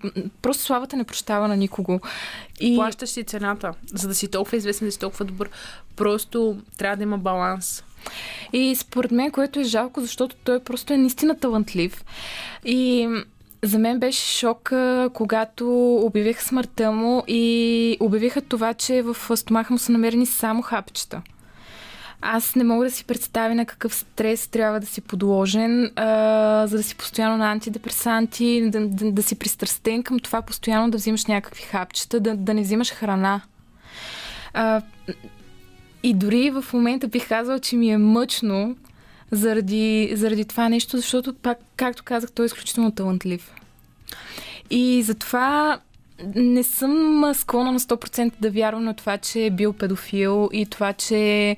просто 0.41 0.63
славата 0.63 0.97
не 0.97 1.03
прощава 1.03 1.47
на 1.47 1.57
никого. 1.57 1.99
И 2.59 2.76
Плащаш 2.76 3.09
си 3.09 3.24
цената, 3.24 3.74
за 3.93 4.07
да 4.07 4.15
си 4.15 4.32
толкова 4.32 4.57
известен, 4.57 4.88
да 4.88 4.91
си 4.91 4.99
толкова 4.99 5.26
добър. 5.26 5.49
Просто 5.95 6.57
трябва 6.78 6.97
да 6.97 7.03
има 7.03 7.17
баланс. 7.17 7.84
И 8.53 8.76
според 8.76 9.11
мен, 9.11 9.32
което 9.32 9.59
е 9.59 9.63
жалко, 9.63 10.01
защото 10.01 10.36
той 10.43 10.59
просто 10.59 10.93
е 10.93 10.97
наистина 10.97 11.39
талантлив. 11.39 12.05
И 12.65 13.09
за 13.63 13.80
мен 13.80 13.99
беше 13.99 14.38
шок, 14.39 14.72
когато 15.13 15.95
обявиха 15.95 16.43
смъртта 16.43 16.91
му 16.91 17.24
и 17.28 17.97
обявиха 17.99 18.41
това, 18.41 18.74
че 18.74 19.01
в 19.01 19.38
стомаха 19.38 19.74
му 19.74 19.80
са 19.80 19.91
намерени 19.91 20.26
само 20.26 20.61
хапчета. 20.61 21.22
Аз 22.22 22.55
не 22.55 22.63
мога 22.63 22.86
да 22.86 22.91
си 22.91 23.05
представя 23.05 23.55
на 23.55 23.65
какъв 23.65 23.95
стрес 23.95 24.47
трябва 24.47 24.80
да 24.80 24.86
си 24.86 25.01
подложен, 25.01 25.91
а, 25.95 26.67
за 26.67 26.78
да 26.78 26.84
си 26.84 26.95
постоянно 26.95 27.38
на 27.38 27.51
антидепресанти, 27.51 28.70
да, 28.70 28.88
да, 28.88 29.11
да 29.11 29.24
си 29.24 29.36
пристрастен 29.36 30.03
към 30.03 30.20
това 30.20 30.41
постоянно 30.41 30.91
да 30.91 30.97
взимаш 30.97 31.26
някакви 31.26 31.63
хапчета, 31.63 32.20
да, 32.20 32.36
да 32.36 32.53
не 32.53 32.61
взимаш 32.61 32.91
храна. 32.91 33.41
А, 34.53 34.82
и 36.03 36.13
дори 36.13 36.49
в 36.49 36.65
момента 36.74 37.07
бих 37.07 37.28
казала, 37.28 37.59
че 37.59 37.76
ми 37.76 37.91
е 37.91 37.97
мъчно 37.97 38.76
заради, 39.32 40.11
заради 40.15 40.45
това 40.45 40.70
нещо, 40.70 40.97
защото, 40.97 41.34
пак, 41.34 41.57
както 41.76 42.03
казах, 42.03 42.32
той 42.32 42.45
е 42.45 42.47
изключително 42.47 42.91
талантлив. 42.91 43.51
И 44.70 45.03
затова 45.03 45.80
не 46.36 46.63
съм 46.63 47.24
склонна 47.34 47.72
на 47.72 47.80
100% 47.80 48.32
да 48.41 48.51
вярвам 48.51 48.84
на 48.84 48.93
това, 48.93 49.17
че 49.17 49.45
е 49.45 49.51
бил 49.51 49.74
педофил 49.74 50.49
и 50.53 50.65
това, 50.65 50.93
че 50.93 51.55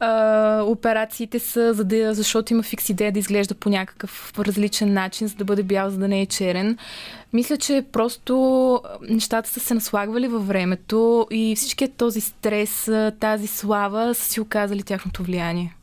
а, 0.00 0.62
операциите 0.66 1.38
са, 1.38 1.74
за 1.74 1.84
да, 1.84 2.14
защото 2.14 2.52
има 2.52 2.62
фикс 2.62 2.88
идея 2.88 3.12
да 3.12 3.18
изглежда 3.18 3.54
по 3.54 3.70
някакъв 3.70 4.32
различен 4.38 4.92
начин, 4.92 5.28
за 5.28 5.34
да 5.34 5.44
бъде 5.44 5.62
бял, 5.62 5.90
за 5.90 5.98
да 5.98 6.08
не 6.08 6.20
е 6.20 6.26
черен. 6.26 6.78
Мисля, 7.32 7.56
че 7.56 7.84
просто 7.92 8.80
нещата 9.08 9.48
са 9.48 9.60
се 9.60 9.74
наслагвали 9.74 10.28
във 10.28 10.46
времето 10.46 11.26
и 11.30 11.56
всичкият 11.56 11.94
този 11.94 12.20
стрес, 12.20 12.90
тази 13.20 13.46
слава 13.46 14.14
са 14.14 14.24
си 14.24 14.40
оказали 14.40 14.82
тяхното 14.82 15.22
влияние. 15.22 15.74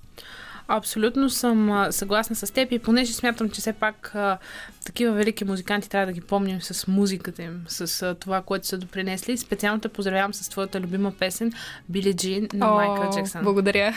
Абсолютно 0.72 1.30
съм 1.30 1.88
съгласна 1.92 2.36
с 2.36 2.54
теб 2.54 2.72
и 2.72 2.80
понеже 2.80 3.14
смятам, 3.14 3.50
че 3.50 3.62
все 3.62 3.74
пак 3.74 4.16
а, 4.16 4.38
такива 4.86 5.14
велики 5.14 5.46
музиканти 5.46 5.90
трябва 5.90 6.06
да 6.06 6.14
ги 6.14 6.22
помним 6.22 6.62
с 6.62 6.88
музиката 6.88 7.44
им, 7.44 7.64
с 7.68 8.02
а, 8.02 8.16
това, 8.16 8.42
което 8.42 8.68
са 8.68 8.78
допринесли. 8.78 9.38
Специално 9.38 9.82
те 9.82 9.90
поздравявам 9.90 10.34
с 10.34 10.50
твоята 10.50 10.82
любима 10.82 11.12
песен 11.12 11.52
Били 11.90 12.14
Джин 12.14 12.48
на 12.54 12.68
Майкъл 12.68 13.10
Джексън. 13.14 13.44
Благодаря. 13.44 13.94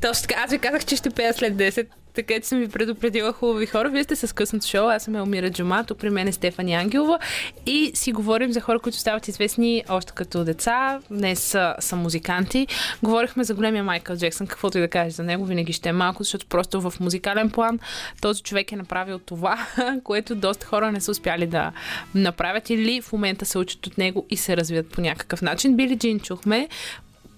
Точно 0.00 0.28
така. 0.28 0.40
Аз 0.44 0.50
ви 0.50 0.58
казах, 0.58 0.84
че 0.84 0.96
ще 0.96 1.10
пея 1.10 1.34
след 1.34 1.54
10, 1.54 1.86
Така 2.14 2.34
че 2.40 2.48
съм 2.48 2.58
ви 2.58 2.68
предупредила 2.68 3.32
хубави 3.32 3.66
хора. 3.66 3.88
Вие 3.88 4.04
сте 4.04 4.16
с 4.16 4.34
късното 4.34 4.66
шоу. 4.66 4.88
Аз 4.88 5.02
съм 5.02 5.16
Елмира 5.16 5.50
Джума. 5.50 5.84
Тук 5.84 5.98
при 5.98 6.10
мен 6.10 6.28
е 6.28 6.32
Стефани 6.32 6.74
Ангелова. 6.74 7.18
И 7.66 7.90
си 7.94 8.12
говорим 8.12 8.52
за 8.52 8.60
хора, 8.60 8.78
които 8.78 8.98
стават 8.98 9.28
известни 9.28 9.84
още 9.88 10.12
като 10.12 10.44
деца. 10.44 11.00
Днес 11.10 11.40
са, 11.40 11.74
са 11.78 11.96
музиканти. 11.96 12.66
Говорихме 13.02 13.44
за 13.44 13.54
големия 13.54 13.84
Майкъл 13.84 14.16
Джексън. 14.16 14.46
Каквото 14.46 14.78
и 14.78 14.80
да 14.80 14.88
кажеш 14.88 15.12
за 15.14 15.22
него, 15.22 15.44
винаги 15.44 15.72
ще 15.72 15.88
е 15.88 15.92
малко, 15.92 16.22
защото 16.22 16.46
просто 16.46 16.80
в 16.80 17.00
музикален 17.00 17.50
план 17.50 17.78
този 18.20 18.42
човек 18.42 18.72
е 18.72 18.76
направил 18.76 19.18
това, 19.18 19.66
което 20.04 20.34
доста 20.34 20.66
хора 20.66 20.92
не 20.92 21.00
са 21.00 21.10
успяли 21.10 21.46
да 21.46 21.72
направят 22.14 22.70
или 22.70 23.00
в 23.00 23.12
момента 23.12 23.46
се 23.46 23.58
учат 23.58 23.86
от 23.86 23.98
него 23.98 24.26
и 24.30 24.36
се 24.36 24.56
развият 24.56 24.88
по 24.88 25.00
някакъв 25.00 25.42
начин. 25.42 25.76
Били 25.76 25.98
Джин 25.98 26.20
чухме 26.20 26.68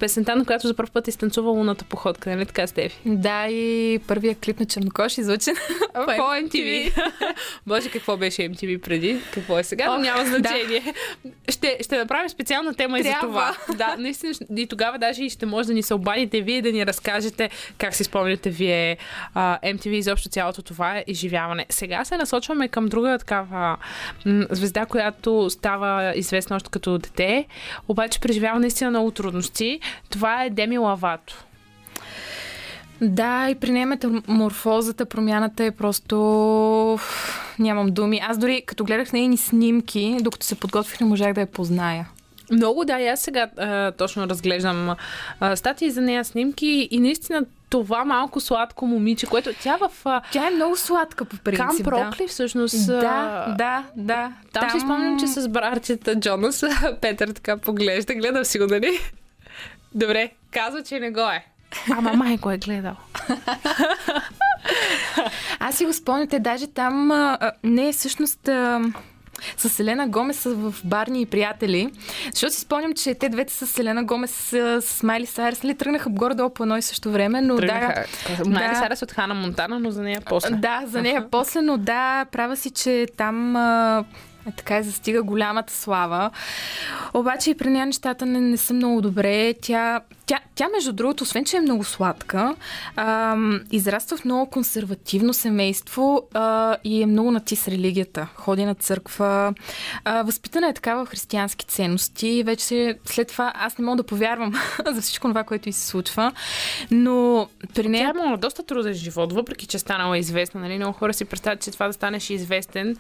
песента, 0.03 0.37
на 0.37 0.45
която 0.45 0.67
за 0.67 0.75
първ 0.75 0.91
път 0.93 1.09
е 1.09 1.11
изтанцува 1.11 1.51
луната 1.51 1.85
походка, 1.85 2.31
нали 2.31 2.47
така, 2.47 2.67
Стефи? 2.67 2.99
Да, 3.07 3.47
и 3.49 3.99
първия 4.09 4.35
клип 4.35 4.61
на 4.61 4.67
Чернокош 4.67 5.19
излъчен 5.19 5.55
по 5.95 6.01
MTV. 6.21 6.93
Боже, 7.67 7.91
какво 7.91 8.17
беше 8.17 8.43
MTV 8.43 8.81
преди? 8.81 9.21
Какво 9.35 9.59
е 9.59 9.65
сега? 9.65 9.87
Но 9.87 9.99
няма 9.99 10.25
значение. 10.27 10.95
Ще, 11.49 11.79
ще 11.81 11.99
направим 11.99 12.29
специална 12.29 12.75
тема 12.75 12.99
и 12.99 13.03
за 13.03 13.13
това. 13.21 13.57
Да, 13.77 13.97
наистина. 13.99 14.35
И 14.57 14.67
тогава 14.67 14.99
даже 14.99 15.25
и 15.25 15.31
ще 15.31 15.47
може 15.47 15.69
да 15.69 15.75
ни 15.75 15.83
се 15.83 15.95
обадите 15.95 16.41
вие 16.41 16.63
да 16.63 16.73
ни 16.73 16.87
разкажете 16.87 17.51
как 17.79 17.95
си 17.95 18.05
спомняте 18.05 18.51
вие 18.51 18.97
MTV 19.37 19.89
изобщо 19.89 20.29
цялото 20.29 20.63
това 20.63 21.03
изживяване. 21.07 21.67
Сега 21.69 22.05
се 22.05 22.17
насочваме 22.17 22.69
към 22.69 22.87
друга 22.87 23.19
такава 23.19 23.77
звезда, 24.51 24.87
която 24.87 25.51
става 25.51 26.13
известна 26.17 26.57
още 26.57 26.71
като 26.71 26.99
дете, 26.99 27.47
обаче 27.89 28.21
преживява 28.21 28.61
наистина 28.61 28.91
много 28.91 29.11
трудности. 29.11 29.81
Това 30.11 30.45
е 30.45 30.51
Деми 30.51 30.79
Лавато. 30.79 31.45
Да, 33.01 33.51
и 33.51 33.55
при 33.55 33.71
нея 33.71 33.87
метаморфозата, 33.87 35.07
промяната 35.07 35.65
е 35.65 35.71
просто... 35.71 36.99
Нямам 37.59 37.91
думи. 37.91 38.21
Аз 38.29 38.39
дори 38.39 38.63
като 38.67 38.85
гледах 38.85 39.13
нейни 39.13 39.37
снимки, 39.37 40.17
докато 40.21 40.47
се 40.47 40.55
подготвих, 40.55 41.01
не 41.01 41.07
можах 41.07 41.33
да 41.33 41.41
я 41.41 41.47
позная. 41.47 42.09
Много, 42.51 42.85
да, 42.85 43.01
и 43.01 43.07
аз 43.07 43.21
сега 43.21 43.51
а, 43.57 43.93
точно 43.93 44.29
разглеждам 44.29 44.95
а, 45.41 45.57
статии 45.57 45.91
за 45.91 46.01
нея, 46.01 46.25
снимки 46.25 46.89
и 46.91 47.01
наистина 47.01 47.45
това 47.71 48.05
малко 48.05 48.41
сладко 48.41 48.87
момиче, 48.87 49.27
което 49.27 49.51
тя 49.63 49.77
в 49.77 49.91
Тя 50.33 50.49
е 50.49 50.51
много 50.51 50.77
сладка 50.77 51.25
по 51.25 51.37
принцип. 51.37 51.67
Камп 51.67 51.87
Рок 51.87 52.21
ли 52.21 52.29
всъщност? 52.29 52.87
Да, 52.87 53.55
да, 53.59 53.85
да. 53.97 54.33
Там, 54.53 54.71
си 54.71 54.81
спомням, 54.81 55.21
че 55.21 55.27
с 55.27 55.49
братчета 55.49 56.21
Джонас 56.21 56.65
Петър 57.01 57.29
така 57.29 57.57
поглежда. 57.57 58.15
Гледал 58.15 58.45
си 58.45 58.59
го, 58.59 58.67
нали? 58.67 58.99
Добре, 59.95 60.31
казва, 60.51 60.83
че 60.83 61.01
не 61.01 61.11
го 61.11 61.21
е. 61.21 61.45
Ама 61.91 62.13
май 62.13 62.37
го 62.37 62.51
е 62.51 62.59
гледал. 62.59 62.97
Аз 65.59 65.77
си 65.77 65.85
го 65.85 65.93
спомням, 65.93 66.29
те 66.29 66.39
даже 66.39 66.67
там... 66.67 67.11
А, 67.11 67.53
не, 67.65 67.93
всъщност... 67.93 68.49
А, 68.49 68.81
с 69.57 69.69
Селена 69.69 70.09
Гомес 70.09 70.39
са 70.39 70.55
в 70.55 70.75
Барни 70.85 71.23
и 71.23 71.27
приятели. 71.27 71.93
Защото 72.33 72.55
си 72.55 72.61
спомням, 72.61 72.95
че 72.95 73.15
те 73.15 73.29
двете 73.29 73.53
с 73.53 73.67
Селена 73.67 74.05
Гомес 74.05 74.55
с, 74.81 75.03
Майли 75.03 75.27
Сайрс 75.27 75.63
нали, 75.63 75.75
тръгнаха 75.75 76.11
горе-долу 76.11 76.51
по 76.51 76.63
едно 76.63 76.77
и 76.77 76.83
също 76.83 77.11
време, 77.11 77.41
но 77.41 77.57
Тръгнаха. 77.57 78.05
да... 78.39 78.51
Майли 78.51 78.75
Сарас 78.75 79.03
от 79.03 79.13
Хана 79.13 79.35
Монтана, 79.35 79.79
но 79.81 79.91
за 79.91 80.03
нея 80.03 80.23
после. 80.29 80.57
Да, 80.57 80.83
за 80.87 81.03
нея 81.03 81.31
после, 81.31 81.63
но 81.63 81.79
да, 81.79 82.27
права 82.33 82.57
си, 82.57 82.71
че 82.71 83.07
там 83.17 83.57
а, 83.57 84.05
е, 84.49 84.53
така 84.53 84.79
и 84.79 84.83
застига 84.83 85.23
голямата 85.23 85.73
слава. 85.73 86.31
Обаче 87.15 87.51
и 87.51 87.55
при 87.55 87.71
нея 87.71 87.87
нещата 87.87 88.27
не, 88.27 88.41
не 88.41 88.57
са 88.57 88.75
много 88.75 89.01
добре. 89.01 89.55
Тя, 89.63 90.01
тя, 90.27 90.39
тя, 90.55 90.69
между 90.69 90.93
другото, 90.93 91.25
освен, 91.25 91.45
че 91.45 91.57
е 91.57 91.61
много 91.61 91.85
сладка, 91.85 92.55
а, 92.97 93.37
израства 93.71 94.17
в 94.17 94.25
много 94.25 94.51
консервативно 94.51 95.35
семейство 95.35 96.23
а, 96.35 96.77
и 96.85 97.03
е 97.03 97.07
много 97.07 97.31
нати 97.31 97.57
с 97.57 97.69
религията. 97.69 98.29
Ходи 98.35 98.65
на 98.65 98.75
църква. 98.75 99.55
А, 100.05 100.23
възпитана 100.23 100.69
е 100.69 100.75
така 100.75 100.95
в 100.95 101.07
християнски 101.07 101.67
ценности. 101.67 102.43
Вече 102.43 102.99
след 103.05 103.29
това 103.29 103.53
аз 103.55 103.79
не 103.79 103.85
мога 103.85 103.97
да 103.97 104.03
повярвам 104.03 104.55
за 104.87 105.03
всичко 105.03 105.29
това, 105.29 105.45
което 105.45 105.69
и 105.69 105.73
се 105.73 105.87
случва. 105.87 106.33
Но 106.91 107.49
при 107.75 107.83
Тя 107.83 107.89
нея... 107.89 108.07
е 108.07 108.11
имала 108.11 108.37
доста 108.37 108.63
труден 108.63 108.95
живот, 108.95 109.33
въпреки 109.33 109.67
че 109.67 109.77
е 109.77 109.81
станала 109.81 110.19
известна. 110.19 110.61
Нали? 110.61 110.77
Много 110.77 110.93
хора 110.93 111.15
си 111.15 111.25
представят, 111.25 111.61
че 111.61 111.71
това 111.71 111.87
да 111.87 111.93
станеш 111.93 112.31
известен 112.31 112.97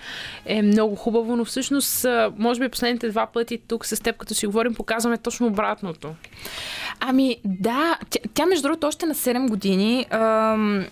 е 0.47 0.62
много 0.62 0.97
хубаво, 0.97 1.31
но 1.36 1.44
всъщност, 1.44 2.06
може 2.38 2.60
би 2.60 2.68
последните 2.68 3.08
два 3.08 3.26
пъти 3.26 3.58
тук 3.68 3.86
с 3.86 4.02
теб, 4.02 4.16
като 4.16 4.34
си 4.34 4.46
говорим, 4.46 4.74
показваме 4.74 5.18
точно 5.18 5.46
обратното. 5.46 6.14
Ами 7.00 7.36
да, 7.44 7.98
тя, 8.10 8.18
тя 8.34 8.46
между 8.46 8.62
другото 8.62 8.86
още 8.86 9.06
на 9.06 9.14
7 9.14 9.48
години 9.48 10.06
ам, 10.10 10.84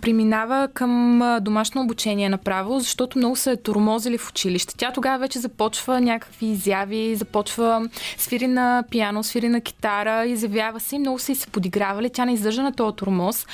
преминава 0.00 0.68
към 0.74 1.22
домашно 1.40 1.82
обучение 1.82 2.28
направо, 2.28 2.80
защото 2.80 3.18
много 3.18 3.36
са 3.36 3.50
е 3.50 3.56
тормозили 3.56 4.18
в 4.18 4.30
училище. 4.30 4.74
Тя 4.76 4.92
тогава 4.92 5.18
вече 5.18 5.38
започва 5.38 6.00
някакви 6.00 6.46
изяви, 6.46 7.16
започва 7.16 7.88
свири 8.16 8.46
на 8.46 8.84
пиано, 8.90 9.22
свири 9.22 9.48
на 9.48 9.60
китара, 9.60 10.26
изявява 10.26 10.80
се 10.80 10.96
и 10.96 10.98
много 10.98 11.18
са 11.18 11.32
и 11.32 11.34
се 11.34 11.46
подигравали. 11.46 12.10
Тя 12.10 12.24
не 12.24 12.32
издържа 12.32 12.62
на 12.62 12.72
този 12.72 12.96
тормоз 12.96 13.46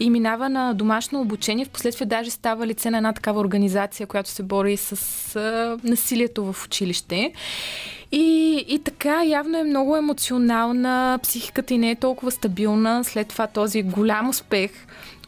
и 0.00 0.10
минава 0.10 0.48
на 0.48 0.74
домашно 0.74 1.20
обучение. 1.20 1.64
Впоследствие 1.64 2.06
даже 2.06 2.30
става 2.30 2.66
лице 2.66 2.90
на 2.90 2.96
една 2.96 3.12
такава 3.12 3.40
организация, 3.40 4.06
която 4.06 4.30
се 4.30 4.42
бори 4.42 4.76
с 4.76 5.76
насилието 5.84 6.52
в 6.52 6.66
училище. 6.66 7.32
И, 8.12 8.64
и 8.68 8.78
така, 8.78 9.24
явно 9.24 9.58
е 9.58 9.64
много 9.64 9.96
емоционална, 9.96 11.18
психиката 11.22 11.74
и 11.74 11.78
не 11.78 11.90
е 11.90 11.96
толкова 11.96 12.30
стабилна. 12.30 13.04
След 13.04 13.28
това 13.28 13.46
този 13.46 13.82
голям 13.82 14.28
успех, 14.28 14.70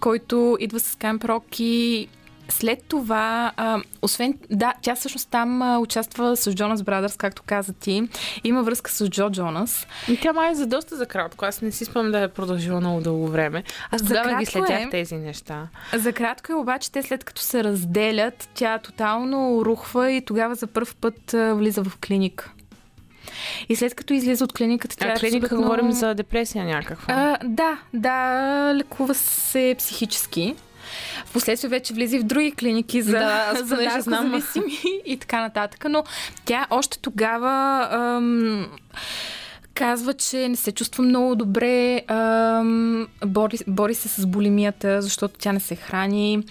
който 0.04 0.56
идва 0.60 0.80
с 0.80 0.96
Rock 0.96 1.60
и 1.60 2.08
след 2.48 2.84
това, 2.88 3.52
а, 3.56 3.82
освен, 4.02 4.34
да, 4.50 4.74
тя 4.82 4.94
всъщност 4.94 5.30
там 5.30 5.62
а, 5.62 5.78
участва 5.78 6.36
с 6.36 6.54
Джонас 6.54 6.82
Брадърс, 6.82 7.16
както 7.16 7.42
каза 7.46 7.72
ти. 7.72 8.08
Има 8.44 8.62
връзка 8.62 8.90
с 8.90 9.08
Джо 9.08 9.30
Джонас. 9.30 9.86
И 10.08 10.20
Тя 10.20 10.32
май 10.32 10.50
е 10.50 10.54
за 10.54 10.66
доста 10.66 10.96
за 10.96 11.06
кратко. 11.06 11.44
Аз 11.44 11.62
не 11.62 11.72
си 11.72 11.84
спомням 11.84 12.12
да 12.12 12.20
е 12.20 12.28
продължила 12.28 12.80
много 12.80 13.00
дълго 13.00 13.28
време. 13.28 13.64
Аз 13.90 14.02
тогава 14.02 14.38
ги 14.38 14.46
следях 14.46 14.82
е. 14.82 14.90
тези 14.90 15.16
неща. 15.16 15.68
За 15.94 16.12
кратко 16.12 16.52
е 16.52 16.54
обаче, 16.54 16.92
те 16.92 17.02
след 17.02 17.24
като 17.24 17.42
се 17.42 17.64
разделят, 17.64 18.48
тя 18.54 18.78
тотално 18.78 19.64
рухва 19.64 20.12
и 20.12 20.24
тогава 20.24 20.54
за 20.54 20.66
първ 20.66 20.94
път 21.00 21.34
а, 21.34 21.54
влиза 21.54 21.84
в 21.84 21.98
клиника. 22.06 22.52
И 23.68 23.76
след 23.76 23.94
като 23.94 24.14
излиза 24.14 24.44
от 24.44 24.52
клиниката, 24.52 24.96
тя 24.96 25.06
Тя 25.06 25.12
е 25.12 25.16
клиника 25.16 25.46
абсолютно- 25.46 25.62
говорим 25.62 25.92
за 25.92 26.14
депресия 26.14 26.64
някаква. 26.64 27.14
А, 27.14 27.38
да, 27.44 27.78
да, 27.94 28.18
лекува 28.74 29.14
се 29.14 29.74
психически. 29.78 30.54
Впоследствие 31.26 31.70
вече 31.70 31.94
влиза 31.94 32.16
и 32.16 32.20
в 32.20 32.24
други 32.24 32.52
клиники 32.52 33.02
за, 33.02 33.12
Да, 33.12 33.52
за 33.64 33.76
наркозависими 33.76 34.72
и 35.06 35.16
така 35.16 35.40
нататък. 35.40 35.84
Но 35.88 36.04
тя 36.44 36.66
още 36.70 36.98
тогава 36.98 37.88
ам, 37.92 38.66
казва, 39.74 40.14
че 40.14 40.48
не 40.48 40.56
се 40.56 40.72
чувства 40.72 41.04
много 41.04 41.34
добре, 41.34 42.02
ам, 42.08 43.08
бори, 43.26 43.58
бори 43.66 43.94
се 43.94 44.08
с 44.08 44.26
болемията, 44.26 45.02
защото 45.02 45.34
тя 45.38 45.52
не 45.52 45.60
се 45.60 45.76
храни. 45.76 46.42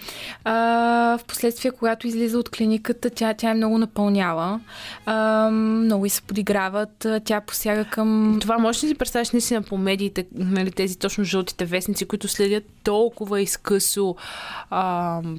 А, 0.44 1.18
впоследствие, 1.18 1.70
когато 1.70 2.06
излиза 2.06 2.38
от 2.38 2.48
клиниката, 2.48 3.10
тя, 3.10 3.34
тя 3.34 3.50
е 3.50 3.54
много 3.54 3.78
напълняла. 3.78 4.60
Ам, 5.06 5.84
много 5.84 6.06
и 6.06 6.10
се 6.10 6.22
подиграват. 6.22 7.06
Тя 7.24 7.40
посяга 7.40 7.84
към 7.84 8.38
Това 8.40 8.58
можеш 8.58 8.84
ли 8.84 8.88
си 8.88 8.94
представиш 8.94 9.30
наистина 9.30 9.62
по 9.62 9.78
медиите, 9.78 10.26
нали, 10.34 10.70
тези 10.70 10.98
точно 10.98 11.24
жълтите 11.24 11.64
вестници, 11.64 12.06
които 12.06 12.28
следят 12.28 12.64
толкова 12.84 13.40
изкъсо 13.40 14.16
а, 14.70 15.20
м, 15.24 15.38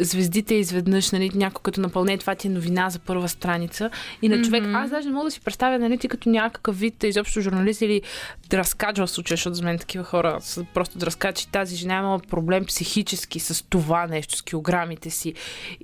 звездите 0.00 0.54
изведнъж, 0.54 1.10
нали, 1.10 1.30
някой 1.34 1.60
като 1.62 1.80
напълне, 1.80 2.18
това 2.18 2.34
ти 2.34 2.46
е 2.46 2.50
новина 2.50 2.90
за 2.90 2.98
първа 2.98 3.28
страница. 3.28 3.90
И 4.22 4.28
на 4.28 4.42
човек, 4.42 4.64
аз 4.66 4.90
даже 4.90 5.08
не 5.08 5.14
мога 5.14 5.24
да 5.24 5.30
си 5.30 5.40
представя, 5.40 5.78
нали, 5.78 5.98
ти 5.98 6.08
като 6.08 6.28
някакъв 6.28 6.78
вид, 6.78 7.04
изобщо 7.04 7.40
журналист 7.40 7.80
или 7.80 8.02
дръскач 8.50 8.98
в 8.98 9.06
случая, 9.06 9.36
защото 9.36 9.54
за 9.54 9.64
мен 9.64 9.78
такива 9.78 10.04
хора 10.04 10.38
са 10.40 10.64
просто 10.74 10.98
дръскачи. 10.98 11.48
Тази 11.48 11.76
жена 11.76 11.94
е 11.94 11.98
имала 11.98 12.18
проблем 12.18 12.64
психически 12.64 13.40
с 13.40 13.64
това 13.68 14.06
нещо, 14.06 14.36
с 14.36 14.42
килограмите 14.42 15.10
си. 15.10 15.34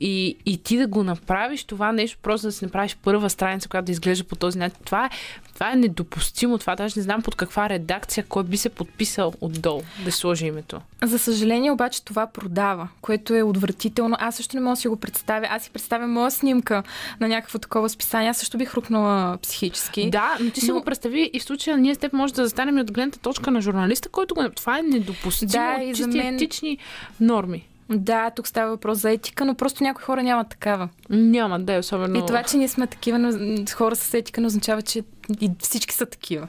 И, 0.00 0.36
и 0.46 0.62
ти 0.62 0.76
да 0.76 0.86
го 0.86 1.02
направиш 1.02 1.64
това 1.64 1.92
нещо, 1.92 2.18
просто 2.22 2.46
да 2.46 2.52
си 2.52 2.64
направиш 2.64 2.96
първа 3.02 3.30
страница, 3.30 3.68
която 3.68 3.86
да 3.86 3.92
изглежда 3.92 4.24
по 4.24 4.36
този 4.36 4.58
начин, 4.58 4.78
това 4.84 5.06
е, 5.06 5.10
това 5.54 5.72
е 5.72 5.76
недопустимо. 5.76 6.58
Това 6.58 6.76
даже 6.76 6.94
не 6.96 7.02
знам 7.02 7.22
под 7.22 7.34
каква 7.34 7.68
редакция, 7.68 8.24
кой 8.28 8.44
би 8.44 8.56
се 8.56 8.68
подписал 8.68 9.34
отдолу 9.40 9.82
да 10.04 10.12
сложи 10.12 10.46
името. 10.46 10.80
За 11.02 11.18
съжаление 11.18 11.70
обаче 11.70 12.04
това 12.04 12.26
продава, 12.26 12.88
което 13.00 13.34
е 13.34 13.42
отвратително. 13.60 14.16
Аз 14.20 14.36
също 14.36 14.56
не 14.56 14.62
мога 14.62 14.72
да 14.72 14.80
си 14.80 14.88
го 14.88 14.96
представя. 14.96 15.46
Аз 15.50 15.62
си 15.62 15.70
представям 15.70 16.12
моя 16.12 16.30
снимка 16.30 16.82
на 17.20 17.28
някакво 17.28 17.58
такова 17.58 17.88
списание. 17.88 18.30
Аз 18.30 18.36
също 18.38 18.58
бих 18.58 18.74
рухнала 18.74 19.38
психически. 19.38 20.10
Да, 20.10 20.36
но 20.40 20.50
ти 20.50 20.60
си 20.60 20.68
Но- 20.68 20.74
го 20.74 20.84
представи 20.84 21.30
и 21.32 21.40
в 21.40 21.44
случая 21.44 21.78
ние 21.78 21.94
с 21.94 21.98
теб 21.98 22.12
може 22.12 22.34
да 22.34 22.44
застанем 22.44 22.78
и 22.78 22.80
от 22.80 22.92
гледната 22.92 23.18
точка 23.18 23.50
на 23.50 23.60
журналиста, 23.60 24.08
който 24.08 24.34
го... 24.34 24.48
Това 24.56 24.78
е 24.78 24.82
недопустимо 24.82 25.52
Да, 25.52 25.78
от 25.80 25.96
чисти 25.96 26.18
мен- 26.18 26.34
етични 26.34 26.78
норми. 27.20 27.66
Да, 27.90 28.30
тук 28.30 28.48
става 28.48 28.70
въпрос 28.70 28.98
за 28.98 29.10
етика, 29.10 29.44
но 29.44 29.54
просто 29.54 29.84
някои 29.84 30.04
хора 30.04 30.22
нямат 30.22 30.48
такава. 30.48 30.88
Няма 31.10 31.60
да 31.60 31.74
е 31.74 31.78
особено... 31.78 32.18
И 32.18 32.26
това, 32.26 32.42
че 32.42 32.56
ние 32.56 32.68
сме 32.68 32.86
такива 32.86 33.18
но, 33.18 33.64
хора 33.74 33.96
с 33.96 34.14
етика, 34.14 34.40
не 34.40 34.46
означава, 34.46 34.82
че 34.82 35.02
и 35.40 35.50
всички 35.58 35.94
са 35.94 36.06
такива. 36.06 36.48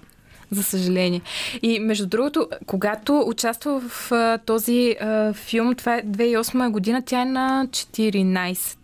За 0.52 0.64
съжаление. 0.64 1.22
И 1.62 1.80
между 1.80 2.08
другото, 2.08 2.48
когато 2.66 3.24
участва 3.28 3.82
в 3.90 4.12
а, 4.12 4.38
този 4.38 4.96
а, 5.02 5.34
филм, 5.34 5.76
това 5.76 5.96
е 5.96 6.04
2008 6.04 6.70
година, 6.70 7.02
тя 7.06 7.22
е 7.22 7.26
на 7.26 7.68
14 7.70 8.78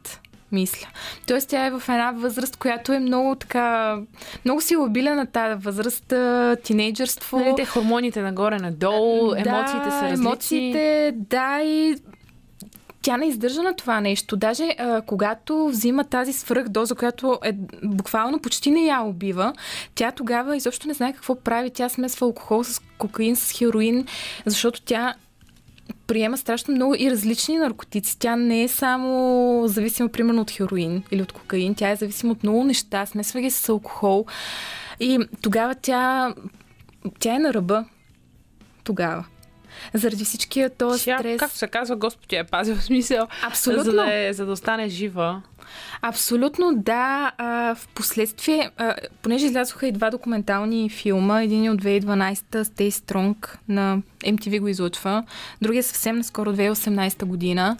мисля. 0.52 0.88
Тоест 1.28 1.50
тя 1.50 1.66
е 1.66 1.72
в 1.72 1.84
една 1.90 2.12
възраст, 2.12 2.58
която 2.58 2.94
е 2.94 3.00
много 3.00 3.36
така, 3.36 3.98
много 4.46 4.62
си 4.62 4.76
лабила 4.76 5.16
на 5.16 5.26
тази 5.26 5.64
възраст, 5.64 6.14
тинейджърство. 6.64 7.40
Нали, 7.40 7.54
те 7.56 7.66
хормоните 7.66 8.22
нагоре-надолу, 8.22 9.34
емоциите 9.36 9.92
са 9.92 10.02
различни. 10.04 10.26
Емоциите, 10.26 11.14
да, 11.16 11.62
и 11.64 11.96
тя 13.08 13.18
не 13.18 13.26
издържа 13.28 13.64
на 13.64 13.76
това 13.76 14.02
нещо. 14.02 14.38
Даже 14.38 14.76
а, 14.78 15.02
когато 15.02 15.68
взима 15.68 16.04
тази 16.04 16.34
свръхдоза, 16.34 16.96
която 16.96 17.40
е 17.44 17.52
буквално 17.84 18.40
почти 18.40 18.72
не 18.72 18.82
я 18.82 19.02
убива, 19.02 19.54
тя 19.96 20.12
тогава 20.12 20.58
изобщо 20.58 20.88
не 20.88 20.94
знае 20.94 21.14
какво 21.14 21.36
прави. 21.36 21.70
Тя 21.70 21.90
смесва 21.90 22.26
алкохол 22.26 22.64
с 22.64 22.82
кокаин, 22.98 23.36
с 23.36 23.52
хероин, 23.52 24.08
защото 24.46 24.82
тя 24.82 25.16
приема 26.08 26.38
страшно 26.38 26.74
много 26.74 26.96
и 27.00 27.12
различни 27.12 27.58
наркотици. 27.58 28.20
Тя 28.20 28.36
не 28.36 28.64
е 28.64 28.68
само 28.68 29.64
зависима, 29.68 30.10
примерно, 30.10 30.42
от 30.42 30.52
хероин 30.52 31.04
или 31.12 31.22
от 31.22 31.32
кокаин. 31.32 31.76
Тя 31.76 31.90
е 31.90 31.96
зависима 31.96 32.32
от 32.32 32.44
много 32.44 32.64
неща. 32.64 33.06
Смесва 33.06 33.42
ги 33.42 33.52
с 33.52 33.70
алкохол. 33.70 34.26
И 35.00 35.20
тогава 35.42 35.76
тя, 35.76 36.34
тя 37.20 37.36
е 37.36 37.40
на 37.40 37.54
ръба. 37.54 37.86
Тогава. 38.84 39.26
Заради 39.94 40.26
всичкия 40.26 40.70
този 40.70 41.06
Тя, 41.06 41.18
стрес. 41.20 41.40
както 41.40 41.58
се 41.58 41.68
казва, 41.68 41.96
Господ 41.96 42.34
я 42.34 42.40
е 42.40 42.44
пазил 42.44 42.76
смисъл, 42.80 43.28
Абсолютно. 43.44 43.84
за 43.84 43.92
да, 43.92 44.14
е, 44.14 44.34
за 44.34 44.46
да 44.46 44.52
остане 44.52 44.90
жива. 44.90 45.42
Абсолютно 46.02 46.76
да. 46.76 47.32
А, 47.38 47.76
в 47.76 47.88
последствие, 47.88 48.70
а, 48.78 48.96
понеже 49.22 49.46
излязоха 49.46 49.88
и 49.88 49.92
два 49.92 50.10
документални 50.10 50.90
филма, 50.90 51.42
един 51.44 51.66
е 51.66 51.70
от 51.70 51.82
2012 51.82 52.36
Stay 52.64 52.90
Strong 52.90 53.36
на 53.68 53.98
MTV 54.20 54.60
го 54.60 54.68
излъчва, 54.68 55.24
другия 55.62 55.84
съвсем 55.84 56.18
наскоро 56.18 56.54
2018 56.54 57.26
година. 57.26 57.78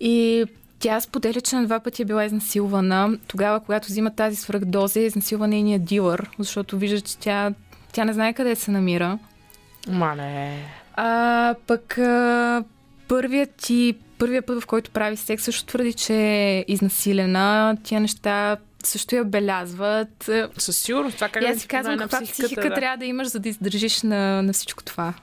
И 0.00 0.44
тя 0.78 1.00
споделя, 1.00 1.40
че 1.40 1.56
на 1.56 1.64
два 1.64 1.80
пъти 1.80 2.02
е 2.02 2.04
била 2.04 2.24
изнасилвана. 2.24 3.18
Тогава, 3.26 3.60
когато 3.60 3.88
взима 3.88 4.10
тази 4.10 4.36
свръхдоза, 4.36 5.00
е 5.00 5.02
изнасилва 5.02 5.48
нейния 5.48 5.78
дилър, 5.78 6.30
защото 6.38 6.78
вижда, 6.78 7.00
че 7.00 7.18
тя, 7.18 7.52
тя 7.92 8.04
не 8.04 8.12
знае 8.12 8.32
къде 8.32 8.54
се 8.56 8.70
намира. 8.70 9.18
Мале. 9.88 10.52
А, 10.96 11.54
пък 11.66 11.98
а, 11.98 12.64
първият 13.08 13.50
ти, 13.56 13.94
първият 14.18 14.46
път, 14.46 14.62
в 14.62 14.66
който 14.66 14.90
прави 14.90 15.16
секс, 15.16 15.44
също 15.44 15.66
твърди, 15.66 15.92
че 15.92 16.14
е 16.14 16.64
изнасилена. 16.68 17.76
Тия 17.84 18.00
неща 18.00 18.56
също 18.84 19.16
я 19.16 19.24
белязват. 19.24 20.30
Със 20.58 20.78
сигурност. 20.78 21.14
Това 21.16 21.28
как 21.28 21.42
И 21.42 21.46
аз 21.46 21.58
си 21.58 21.68
казвам, 21.68 21.98
каква 21.98 22.20
психика 22.20 22.68
да. 22.68 22.74
трябва 22.74 22.96
да 22.96 23.04
имаш, 23.04 23.28
за 23.28 23.38
да 23.38 23.48
издържиш 23.48 24.02
на, 24.02 24.42
на 24.42 24.52
всичко 24.52 24.84
това. 24.84 25.14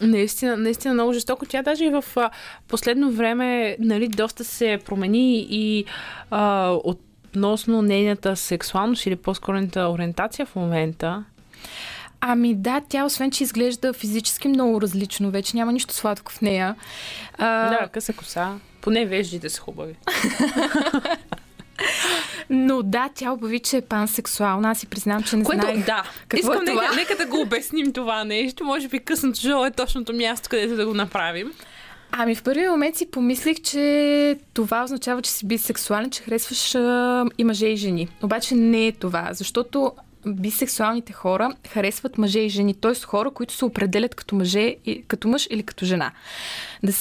Наистина, 0.00 0.56
наистина 0.56 0.94
много 0.94 1.12
жестоко. 1.12 1.46
Тя 1.46 1.62
даже 1.62 1.84
и 1.84 1.90
в 1.90 2.04
а, 2.16 2.30
последно 2.68 3.10
време 3.10 3.76
нали, 3.78 4.08
доста 4.08 4.44
се 4.44 4.78
промени 4.84 5.46
и 5.50 5.84
а, 6.30 6.70
относно 6.84 7.82
нейната 7.82 8.36
сексуалност 8.36 9.06
или 9.06 9.16
по-скоро 9.16 9.68
ориентация 9.76 10.46
в 10.46 10.56
момента. 10.56 11.24
Ами 12.24 12.54
да, 12.54 12.80
тя 12.88 13.04
освен, 13.04 13.30
че 13.30 13.44
изглежда 13.44 13.92
физически 13.92 14.48
много 14.48 14.80
различно, 14.80 15.30
вече 15.30 15.56
няма 15.56 15.72
нищо 15.72 15.94
сладко 15.94 16.32
в 16.32 16.40
нея. 16.40 16.74
А, 17.38 17.68
Да, 17.68 17.88
къса 17.88 18.12
коса. 18.12 18.54
Поне 18.80 19.06
веждите 19.06 19.50
са 19.50 19.60
хубави. 19.60 19.94
Но 22.50 22.82
да, 22.82 23.10
тя 23.14 23.32
обяви, 23.32 23.60
че 23.60 23.76
е 23.76 23.80
пансексуална. 23.80 24.70
Аз 24.70 24.78
си 24.78 24.86
признавам, 24.86 25.22
че 25.22 25.36
не 25.36 25.44
Което, 25.44 25.62
знаех. 25.62 25.86
да. 25.86 26.02
Какво 26.28 26.52
Искам 26.52 26.62
е 26.62 26.70
това? 26.70 26.82
нека, 26.82 26.94
нека 26.96 27.16
да 27.16 27.26
го 27.26 27.40
обясним 27.40 27.92
това 27.92 28.24
нещо. 28.24 28.64
Може 28.64 28.88
би 28.88 28.98
късното 28.98 29.40
шоу 29.40 29.64
е 29.64 29.70
точното 29.70 30.12
място, 30.12 30.48
където 30.48 30.76
да 30.76 30.86
го 30.86 30.94
направим. 30.94 31.52
Ами 32.12 32.34
в 32.34 32.42
първи 32.42 32.68
момент 32.68 32.96
си 32.96 33.10
помислих, 33.10 33.56
че 33.60 34.38
това 34.54 34.84
означава, 34.84 35.22
че 35.22 35.30
си 35.30 35.46
бисексуален, 35.46 36.10
че 36.10 36.22
харесваш 36.22 36.74
а, 36.74 37.24
и 37.38 37.44
мъже 37.44 37.66
и 37.66 37.76
жени. 37.76 38.08
Обаче 38.22 38.54
не 38.54 38.86
е 38.86 38.92
това, 38.92 39.28
защото 39.32 39.92
бисексуалните 40.26 41.12
хора 41.12 41.52
харесват 41.68 42.18
мъже 42.18 42.40
и 42.40 42.48
жени, 42.48 42.74
т.е. 42.74 42.94
хора, 42.94 43.30
които 43.30 43.54
се 43.54 43.64
определят 43.64 44.14
като, 44.14 44.34
мъже, 44.34 44.76
като 45.08 45.28
мъж 45.28 45.48
или 45.50 45.62
като 45.62 45.84
жена. 45.84 46.12
Да, 46.82 46.92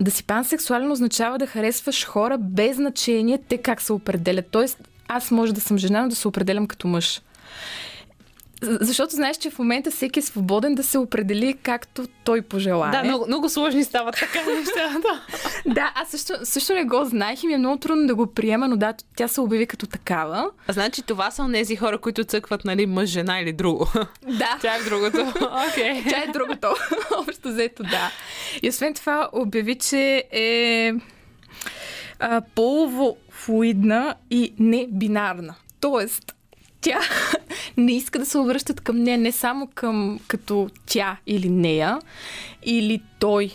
да 0.00 0.10
си 0.10 0.24
пансексуален 0.24 0.92
означава 0.92 1.38
да 1.38 1.46
харесваш 1.46 2.04
хора 2.04 2.38
без 2.38 2.76
значение 2.76 3.38
те 3.48 3.58
как 3.58 3.82
се 3.82 3.92
определят. 3.92 4.46
Т.е. 4.46 4.66
аз 5.08 5.30
може 5.30 5.54
да 5.54 5.60
съм 5.60 5.78
жена, 5.78 6.02
но 6.02 6.08
да 6.08 6.16
се 6.16 6.28
определям 6.28 6.66
като 6.66 6.88
мъж. 6.88 7.20
Защото 8.62 9.14
знаеш, 9.14 9.36
че 9.36 9.50
в 9.50 9.58
момента 9.58 9.90
всеки 9.90 10.18
е 10.18 10.22
свободен 10.22 10.74
да 10.74 10.82
се 10.82 10.98
определи 10.98 11.56
както 11.62 12.06
той 12.24 12.42
пожелае. 12.42 12.90
Да, 12.90 13.04
много, 13.04 13.26
много 13.26 13.48
сложни 13.48 13.84
стават 13.84 14.14
така 14.14 14.38
нещата. 14.58 15.22
Да, 15.66 15.92
аз 15.94 16.08
също, 16.08 16.34
също 16.44 16.74
не 16.74 16.84
го 16.84 17.04
знаех 17.04 17.42
и 17.42 17.46
ми 17.46 17.52
е 17.52 17.58
много 17.58 17.76
трудно 17.76 18.06
да 18.06 18.14
го 18.14 18.26
приема, 18.26 18.68
но 18.68 18.76
да, 18.76 18.94
тя 19.16 19.28
се 19.28 19.40
обяви 19.40 19.66
като 19.66 19.86
такава. 19.86 20.50
А 20.68 20.72
значи 20.72 21.02
това 21.02 21.30
са 21.30 21.48
тези 21.52 21.76
хора, 21.76 21.98
които 21.98 22.24
цъкват, 22.24 22.64
нали, 22.64 22.86
мъж, 22.86 23.10
жена 23.10 23.40
или 23.40 23.52
друго. 23.52 23.88
Да. 24.26 24.58
Тя 24.60 24.76
е 24.76 24.80
в 24.80 24.84
другото. 24.84 25.20
Окей. 25.68 26.02
Тя 26.08 26.22
е 26.22 26.32
другото. 26.32 26.74
Общо 27.18 27.48
взето, 27.48 27.82
да. 27.82 28.10
И 28.62 28.68
освен 28.68 28.94
това 28.94 29.28
обяви, 29.32 29.74
че 29.74 30.24
е 30.32 30.92
а, 32.18 32.42
полово 32.54 33.16
флуидна 33.30 34.14
и 34.30 34.54
не 34.58 34.86
бинарна. 34.90 35.54
Тоест, 35.80 36.34
тя 36.84 37.00
не 37.76 37.92
иска 37.92 38.18
да 38.18 38.26
се 38.26 38.38
обръщат 38.38 38.80
към 38.80 38.96
нея 38.96 39.18
не 39.18 39.32
само 39.32 39.68
към 39.74 40.20
като 40.28 40.68
тя 40.86 41.16
или 41.26 41.48
нея, 41.48 41.98
или 42.64 43.02
той, 43.18 43.50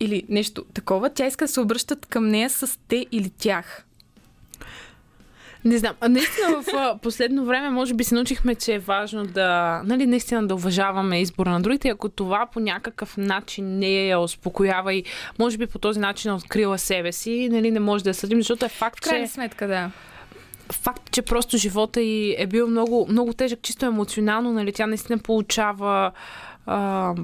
или 0.00 0.22
нещо 0.28 0.64
такова. 0.74 1.10
Тя 1.10 1.26
иска 1.26 1.44
да 1.44 1.52
се 1.52 1.60
обръщат 1.60 2.06
към 2.06 2.28
нея 2.28 2.50
с 2.50 2.78
те 2.88 3.06
или 3.12 3.30
тях. 3.30 3.84
Не 5.64 5.78
знам. 5.78 5.94
А 6.00 6.08
наистина 6.08 6.62
в 6.62 6.98
последно 7.02 7.44
време 7.44 7.70
може 7.70 7.94
би 7.94 8.04
се 8.04 8.14
научихме, 8.14 8.54
че 8.54 8.74
е 8.74 8.78
важно 8.78 9.26
да, 9.26 9.82
нали, 9.84 10.06
наистина 10.06 10.46
да 10.46 10.54
уважаваме 10.54 11.20
избора 11.20 11.50
на 11.50 11.60
другите. 11.60 11.88
Ако 11.88 12.08
това 12.08 12.46
по 12.52 12.60
някакъв 12.60 13.16
начин 13.16 13.78
не 13.78 14.06
я 14.06 14.20
успокоява 14.20 14.94
и 14.94 15.04
може 15.38 15.58
би 15.58 15.66
по 15.66 15.78
този 15.78 16.00
начин 16.00 16.30
е 16.30 16.34
открила 16.34 16.78
себе 16.78 17.12
си, 17.12 17.48
нали, 17.52 17.70
не 17.70 17.80
може 17.80 18.04
да 18.04 18.10
я 18.10 18.14
съдим, 18.14 18.38
защото 18.38 18.64
е 18.64 18.68
факт, 18.68 18.98
В 18.98 19.08
крайна 19.08 19.26
че, 19.26 19.32
сметка, 19.32 19.66
да. 19.66 19.90
Факт, 20.72 21.10
че 21.10 21.22
просто 21.22 21.56
живота 21.56 22.00
й 22.00 22.34
е 22.38 22.46
бил 22.46 22.66
много, 22.66 23.06
много 23.08 23.32
тежък, 23.32 23.58
чисто 23.62 23.86
емоционално, 23.86 24.52
нали, 24.52 24.72
тя 24.72 24.86
наистина 24.86 25.18
получава 25.18 26.12
а, 26.66 27.14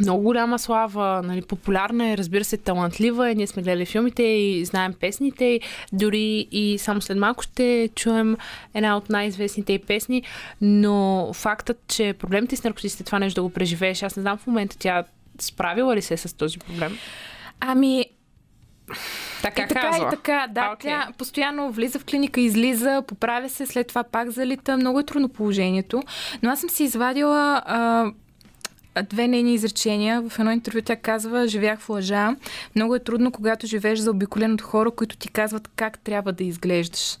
много 0.00 0.22
голяма 0.22 0.58
слава, 0.58 1.22
нали, 1.22 1.42
популярна 1.42 2.10
е, 2.10 2.16
разбира 2.16 2.44
се, 2.44 2.56
талантлива 2.56 3.30
е. 3.30 3.34
Ние 3.34 3.46
сме 3.46 3.62
гледали 3.62 3.86
филмите 3.86 4.22
и 4.22 4.64
знаем 4.64 4.94
песните 5.00 5.44
й. 5.44 5.60
Дори 5.92 6.48
и 6.52 6.78
само 6.78 7.00
след 7.00 7.18
малко 7.18 7.42
ще 7.42 7.88
чуем 7.94 8.36
една 8.74 8.96
от 8.96 9.10
най-известните 9.10 9.72
й 9.72 9.78
песни. 9.78 10.22
Но 10.60 11.30
фактът, 11.34 11.78
че 11.88 12.14
проблемите 12.18 12.56
с 12.56 12.64
наркотиците, 12.64 13.04
това 13.04 13.18
нещо 13.18 13.40
да 13.40 13.42
го 13.42 13.50
преживееш, 13.50 14.02
аз 14.02 14.16
не 14.16 14.22
знам 14.22 14.38
в 14.38 14.46
момента 14.46 14.76
тя 14.78 15.04
справила 15.38 15.96
ли 15.96 16.02
се 16.02 16.16
с 16.16 16.36
този 16.36 16.58
проблем. 16.58 16.98
Ами, 17.60 18.06
Така, 19.42 19.62
и 19.62 19.68
така, 19.68 19.80
казва. 19.80 20.06
и 20.06 20.10
така, 20.10 20.46
да. 20.50 20.60
А, 20.60 20.72
окей. 20.72 20.90
Тя 20.90 21.08
постоянно 21.18 21.70
влиза 21.70 21.98
в 21.98 22.04
клиника, 22.04 22.40
излиза, 22.40 23.02
поправя 23.06 23.48
се, 23.48 23.66
след 23.66 23.86
това 23.86 24.04
пак 24.04 24.30
залита. 24.30 24.76
Много 24.76 25.00
е 25.00 25.04
трудно 25.04 25.28
положението. 25.28 26.02
Но 26.42 26.50
аз 26.50 26.60
съм 26.60 26.70
си 26.70 26.84
извадила 26.84 27.62
а, 27.66 28.12
две 29.02 29.28
нейни 29.28 29.54
изречения. 29.54 30.22
В 30.28 30.38
едно 30.38 30.52
интервю 30.52 30.80
тя 30.84 30.96
казва, 30.96 31.48
живях 31.48 31.80
в 31.80 31.88
лъжа. 31.88 32.36
Много 32.76 32.94
е 32.94 32.98
трудно, 32.98 33.32
когато 33.32 33.66
живееш 33.66 33.98
заобиколен 33.98 34.52
от 34.52 34.62
хора, 34.62 34.90
които 34.90 35.16
ти 35.16 35.28
казват 35.28 35.70
как 35.76 35.98
трябва 35.98 36.32
да 36.32 36.44
изглеждаш. 36.44 37.18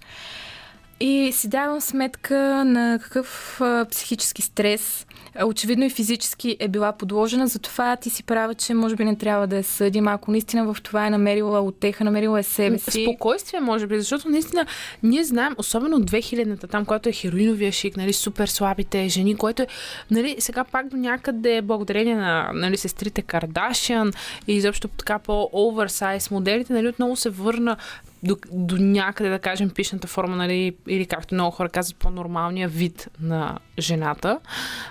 И 1.00 1.32
си 1.32 1.48
давам 1.48 1.80
сметка 1.80 2.64
на 2.64 2.98
какъв 3.02 3.60
а, 3.60 3.86
психически 3.90 4.42
стрес, 4.42 5.06
а, 5.34 5.46
очевидно 5.46 5.84
и 5.84 5.90
физически 5.90 6.56
е 6.60 6.68
била 6.68 6.92
подложена, 6.92 7.46
затова 7.46 7.96
ти 7.96 8.10
си 8.10 8.22
права, 8.22 8.54
че 8.54 8.74
може 8.74 8.96
би 8.96 9.04
не 9.04 9.16
трябва 9.16 9.46
да 9.46 9.56
я 9.56 9.64
съдим, 9.64 10.08
ако 10.08 10.30
наистина 10.30 10.74
в 10.74 10.76
това 10.82 11.06
е 11.06 11.10
намерила 11.10 11.60
отеха, 11.60 12.04
намерила 12.04 12.38
е 12.38 12.42
себе 12.42 12.78
си. 12.78 13.02
Спокойствие, 13.02 13.60
може 13.60 13.86
би, 13.86 13.98
защото 13.98 14.28
наистина 14.28 14.66
ние 15.02 15.24
знаем, 15.24 15.54
особено 15.58 15.96
от 15.96 16.10
2000-та, 16.10 16.66
там, 16.66 16.84
когато 16.84 17.08
е 17.08 17.12
хероиновия 17.12 17.72
шик, 17.72 17.96
нали, 17.96 18.12
супер 18.12 18.46
слабите 18.46 19.08
жени, 19.08 19.36
което 19.36 19.62
е, 19.62 19.66
нали, 20.10 20.36
сега 20.38 20.64
пак 20.64 20.88
до 20.88 20.96
някъде 20.96 21.62
благодарение 21.62 22.16
на 22.16 22.50
нали, 22.54 22.76
сестрите 22.76 23.22
Кардашиан 23.22 24.12
и 24.46 24.54
изобщо 24.54 24.88
така 24.88 25.18
по-оверсайз 25.18 26.30
моделите, 26.30 26.72
нали, 26.72 26.88
отново 26.88 27.16
се 27.16 27.30
върна 27.30 27.76
до, 28.22 28.36
до 28.52 28.76
някъде, 28.76 29.30
да 29.30 29.38
кажем, 29.38 29.70
пишната 29.70 30.06
форма, 30.06 30.36
нали, 30.36 30.76
или 30.88 31.06
както 31.06 31.34
много 31.34 31.50
хора 31.50 31.68
казват, 31.68 31.98
по-нормалния 31.98 32.68
вид 32.68 33.08
на 33.20 33.58
жената. 33.78 34.40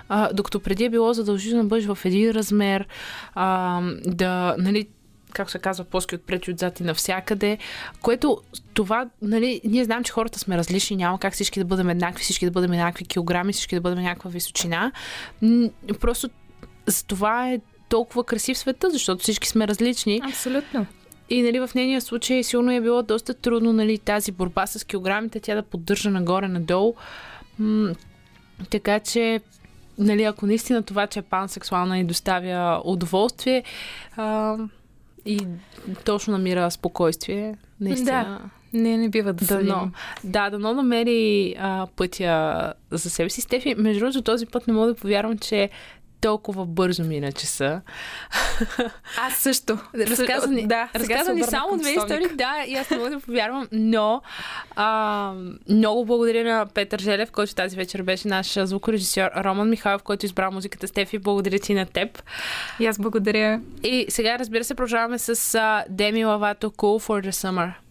А, 0.08 0.32
докато 0.32 0.60
преди 0.60 0.84
е 0.84 0.90
било 0.90 1.12
задължително 1.12 1.62
да 1.62 1.68
бъдеш 1.68 1.86
в 1.86 1.98
един 2.04 2.30
размер, 2.30 2.86
а, 3.34 3.80
да, 4.06 4.54
нали, 4.58 4.88
както 5.32 5.52
се 5.52 5.58
казва, 5.58 5.84
плоски 5.84 6.14
отпред 6.14 6.46
и 6.46 6.50
отзад 6.50 6.80
и 6.80 6.82
навсякъде, 6.82 7.58
което 8.02 8.38
това, 8.74 9.08
нали, 9.22 9.60
ние 9.64 9.84
знаем, 9.84 10.04
че 10.04 10.12
хората 10.12 10.38
сме 10.38 10.58
различни, 10.58 10.96
няма 10.96 11.18
как 11.18 11.32
всички 11.32 11.58
да 11.58 11.64
бъдем 11.64 11.88
еднакви, 11.88 12.22
всички 12.22 12.44
да 12.44 12.50
бъдем 12.50 12.72
еднакви 12.72 13.04
килограми, 13.04 13.52
всички 13.52 13.74
да 13.74 13.80
бъдем 13.80 14.02
някаква 14.02 14.30
височина. 14.30 14.92
Просто 16.00 16.28
за 16.86 17.04
това 17.04 17.50
е 17.50 17.60
толкова 17.88 18.24
красив 18.24 18.58
света, 18.58 18.90
защото 18.90 19.22
всички 19.22 19.48
сме 19.48 19.68
различни. 19.68 20.20
Абсолютно. 20.24 20.86
И 21.30 21.42
нали, 21.42 21.60
в 21.60 21.70
нейния 21.74 22.00
случай 22.00 22.42
силно 22.42 22.72
е 22.72 22.80
било 22.80 23.02
доста 23.02 23.34
трудно 23.34 23.72
нали, 23.72 23.98
тази 23.98 24.32
борба 24.32 24.66
с 24.66 24.84
килограмите, 24.84 25.40
тя 25.40 25.54
да 25.54 25.62
поддържа 25.62 26.10
нагоре-надолу. 26.10 26.94
М- 27.58 27.94
така 28.70 29.00
че, 29.00 29.40
нали, 29.98 30.22
ако 30.22 30.46
наистина 30.46 30.82
това, 30.82 31.06
че 31.06 31.18
е 31.18 31.22
пансексуална 31.22 31.98
и 31.98 32.04
доставя 32.04 32.82
удоволствие 32.84 33.64
а, 34.16 34.56
и 35.24 35.46
точно 36.04 36.32
намира 36.32 36.70
спокойствие, 36.70 37.56
наистина. 37.80 38.50
Не, 38.72 38.96
не 38.96 39.08
бива 39.08 39.32
да 39.32 39.44
Дано. 39.46 39.60
съдим. 39.60 39.92
Да, 40.24 40.50
дано 40.50 40.74
намери 40.74 41.54
а, 41.58 41.86
пътя 41.96 42.72
за 42.90 43.10
себе 43.10 43.30
си. 43.30 43.40
Стефи, 43.40 43.74
между 43.78 44.00
другото, 44.00 44.22
този 44.22 44.46
път 44.46 44.66
не 44.66 44.72
мога 44.72 44.86
да 44.86 44.94
повярвам, 44.94 45.38
че 45.38 45.70
толкова 46.20 46.66
бързо 46.66 47.04
мина 47.04 47.32
часа. 47.32 47.80
Аз 49.18 49.36
също. 49.36 49.78
Разказа 49.94 50.50
ни, 50.50 50.66
да, 50.66 50.88
сега 50.96 51.14
разказа 51.14 51.24
се 51.24 51.34
ни 51.34 51.42
обърнах 51.42 51.50
само 51.50 51.78
две 51.78 51.90
истории, 51.90 52.28
да, 52.34 52.64
и 52.66 52.74
аз 52.74 52.90
не 52.90 52.96
мога 52.96 53.10
да 53.10 53.20
повярвам, 53.20 53.68
но 53.72 54.22
а, 54.76 55.32
много 55.68 56.04
благодаря 56.04 56.44
на 56.44 56.66
Петър 56.66 56.98
Желев, 56.98 57.30
който 57.30 57.54
тази 57.54 57.76
вечер 57.76 58.02
беше 58.02 58.28
наш 58.28 58.58
звукорежисьор, 58.64 59.30
Роман 59.36 59.70
Михайлов, 59.70 60.02
който 60.02 60.26
избра 60.26 60.50
музиката 60.50 60.88
Стефи, 60.88 61.18
благодаря 61.18 61.58
ти 61.58 61.74
на 61.74 61.86
теб. 61.86 62.22
И 62.80 62.86
аз 62.86 62.98
благодаря. 62.98 63.60
И 63.82 64.06
сега, 64.08 64.38
разбира 64.38 64.64
се, 64.64 64.74
продължаваме 64.74 65.18
с 65.18 65.54
а, 65.54 65.84
Деми 65.88 66.24
Лавато 66.24 66.70
Cool 66.70 67.06
for 67.06 67.28
the 67.28 67.30
Summer. 67.30 67.87